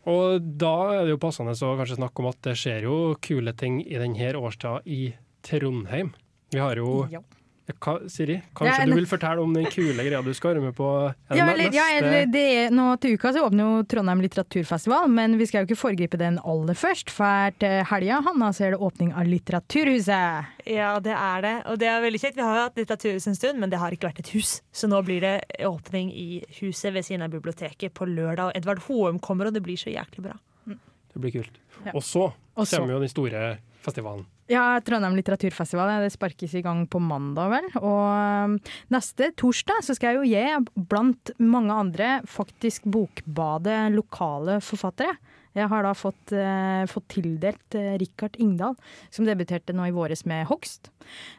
Og 0.09 0.41
da 0.59 0.73
er 0.97 1.05
det 1.07 1.13
jo 1.13 1.21
passende 1.21 1.53
å 1.55 1.75
kanskje 1.79 1.99
snakke 1.99 2.19
om 2.23 2.27
at 2.31 2.41
det 2.43 2.57
skjer 2.59 2.87
jo 2.89 2.97
kule 3.23 3.53
ting 3.57 3.79
i 3.85 3.99
denne 4.01 4.33
årstida 4.35 4.81
i 4.89 5.13
Trondheim. 5.45 6.11
Vi 6.53 6.59
har 6.61 6.75
jo 6.81 7.05
Ja. 7.11 7.21
Hva, 7.63 7.93
Siri, 8.11 8.41
kanskje 8.53 8.73
Ja, 8.81 8.85
du 8.89 8.93
vil 8.97 9.05
fortelle 9.07 9.39
om 9.39 9.53
den 9.55 9.65
kule 9.71 10.03
greia 10.03 10.19
du 10.21 10.33
skal 10.35 10.51
være 10.57 10.65
med 10.65 10.75
på? 10.75 10.87
Er 11.31 11.37
Ja, 11.37 11.45
eller, 11.53 11.71
ja, 11.71 11.85
eller 11.95 12.25
det 12.27 12.41
er, 12.43 12.73
nå 12.75 12.89
til 12.99 13.13
uka 13.15 13.31
så 13.31 13.45
åpner 13.47 13.63
jo 13.63 13.83
Trondheim 13.87 14.19
litteraturfestival, 14.25 15.07
men 15.07 15.37
vi 15.39 15.47
skal 15.47 15.63
jo 15.63 15.69
ikke 15.71 15.79
foregripe 15.79 16.19
den 16.19 16.41
aller 16.43 16.75
først. 16.75 17.09
For 17.09 17.55
til 17.63 17.85
helga 17.87 18.19
Hanna, 18.25 18.49
så 18.51 18.65
er 18.67 18.75
det 18.75 18.81
åpning 18.83 19.13
av 19.15 19.29
Litteraturhuset. 19.31 20.51
Ja, 20.67 20.99
det 20.99 21.15
er 21.15 21.41
det. 21.45 21.53
Og 21.71 21.79
det 21.79 21.87
er 21.87 22.03
veldig 22.03 22.19
kjekt. 22.19 22.35
Vi 22.35 22.43
har 22.43 22.59
jo 22.59 22.65
hatt 22.67 22.77
Litteraturhuset 22.83 23.31
en 23.31 23.39
stund, 23.39 23.59
men 23.63 23.71
det 23.71 23.79
har 23.79 23.95
ikke 23.95 24.09
vært 24.11 24.19
et 24.19 24.33
hus. 24.35 24.57
Så 24.75 24.91
nå 24.91 24.99
blir 25.07 25.23
det 25.23 25.35
åpning 25.63 26.11
i 26.11 26.43
huset 26.59 26.93
ved 26.93 27.07
siden 27.07 27.23
av 27.23 27.31
biblioteket 27.31 27.93
på 27.95 28.07
lørdag. 28.11 28.51
Og 28.51 28.57
Edvard 28.59 28.83
Hoem 28.89 29.19
kommer, 29.23 29.47
og 29.47 29.55
det 29.55 29.63
blir 29.63 29.79
så 29.79 29.91
jæklig 29.93 30.27
bra. 30.27 30.35
Det 30.67 31.21
blir 31.21 31.31
kult. 31.31 31.59
Ja. 31.85 31.91
Og 31.95 32.03
så- 32.03 32.33
kommer 32.55 32.93
jo 32.95 32.99
den 32.99 33.09
store 33.09 33.57
festivalen. 33.81 34.25
Ja, 34.53 34.77
Trondheim 34.85 35.15
litteraturfestival. 35.17 35.89
Det 36.03 36.13
sparkes 36.13 36.53
i 36.53 36.61
gang 36.61 36.83
på 36.85 37.01
mandag, 37.01 37.49
vel. 37.55 37.69
Og 37.79 38.01
um, 38.45 38.57
neste 38.93 39.31
torsdag 39.39 39.81
så 39.87 39.95
skal 39.97 40.13
jeg 40.13 40.19
jo 40.19 40.29
jeg, 40.29 40.87
blant 40.91 41.33
mange 41.41 41.73
andre, 41.73 42.09
faktisk 42.29 42.85
bokbade 42.93 43.87
lokale 43.95 44.59
forfattere. 44.61 45.17
Jeg 45.53 45.69
har 45.69 45.85
da 45.85 45.93
fått, 45.93 46.33
eh, 46.33 46.83
fått 46.89 47.07
tildelt 47.13 47.77
eh, 47.77 47.93
Rikard 48.01 48.37
Ingdal, 48.41 48.77
som 49.13 49.27
debuterte 49.27 49.75
nå 49.75 49.85
i 49.87 49.93
våres 49.93 50.25
med 50.25 50.47
Hogst. 50.49 50.89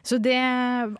Så 0.05 0.19
det 0.21 0.37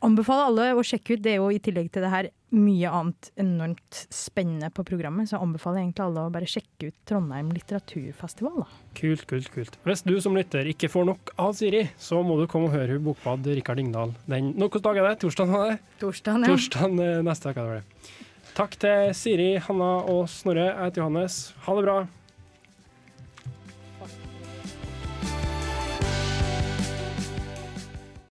anbefaler 0.04 0.50
alle 0.50 0.66
å 0.76 0.84
sjekke 0.84 1.16
ut. 1.16 1.24
Det 1.24 1.36
er 1.36 1.40
jo 1.40 1.52
i 1.54 1.62
tillegg 1.64 1.92
til 1.94 2.04
det 2.04 2.12
her 2.12 2.30
mye 2.56 2.92
annet 2.92 3.30
enormt 3.42 4.02
spennende 4.14 4.70
på 4.74 4.86
programmet, 4.88 5.28
så 5.28 5.36
jeg 5.36 5.46
anbefaler 5.46 5.82
egentlig 5.82 6.06
alle 6.06 6.26
å 6.26 6.34
bare 6.34 6.50
sjekke 6.50 6.90
ut 6.90 6.98
Trondheim 7.08 7.52
litteraturfestival. 7.56 8.64
da. 8.64 8.68
Kult, 9.00 9.26
kult, 9.30 9.50
kult. 9.54 9.80
Hvis 9.88 10.06
du 10.08 10.16
som 10.24 10.38
lytter 10.38 10.68
ikke 10.72 10.92
får 10.92 11.08
nok 11.12 11.34
av 11.42 11.56
Siri, 11.58 11.86
så 12.00 12.22
må 12.24 12.40
du 12.40 12.48
komme 12.52 12.70
og 12.70 12.78
høre 12.78 13.00
Bokbad 13.04 13.48
Rikard 13.48 13.82
Ingdal. 13.84 14.16
Den, 14.28 14.54
hvilken 14.60 14.86
dag 14.86 15.02
er 15.02 15.10
det? 15.10 15.16
Torsdag? 15.24 15.56
er 15.56 15.74
det? 15.74 15.80
Torsdagen, 16.04 16.48
ja. 16.48 16.54
Torsdagen 16.54 17.02
eh, 17.04 17.24
neste 17.26 17.52
uke. 17.52 17.60
er 17.60 17.66
det 17.66 17.80
vel. 17.80 18.14
Takk 18.56 18.78
til 18.80 19.10
Siri, 19.18 19.50
Hanna 19.60 19.90
og 20.12 20.30
Snorre. 20.32 20.70
Jeg 20.70 20.88
heter 20.88 21.04
Johannes. 21.04 21.40
Ha 21.66 21.76
det 21.76 21.84
bra. 21.84 21.98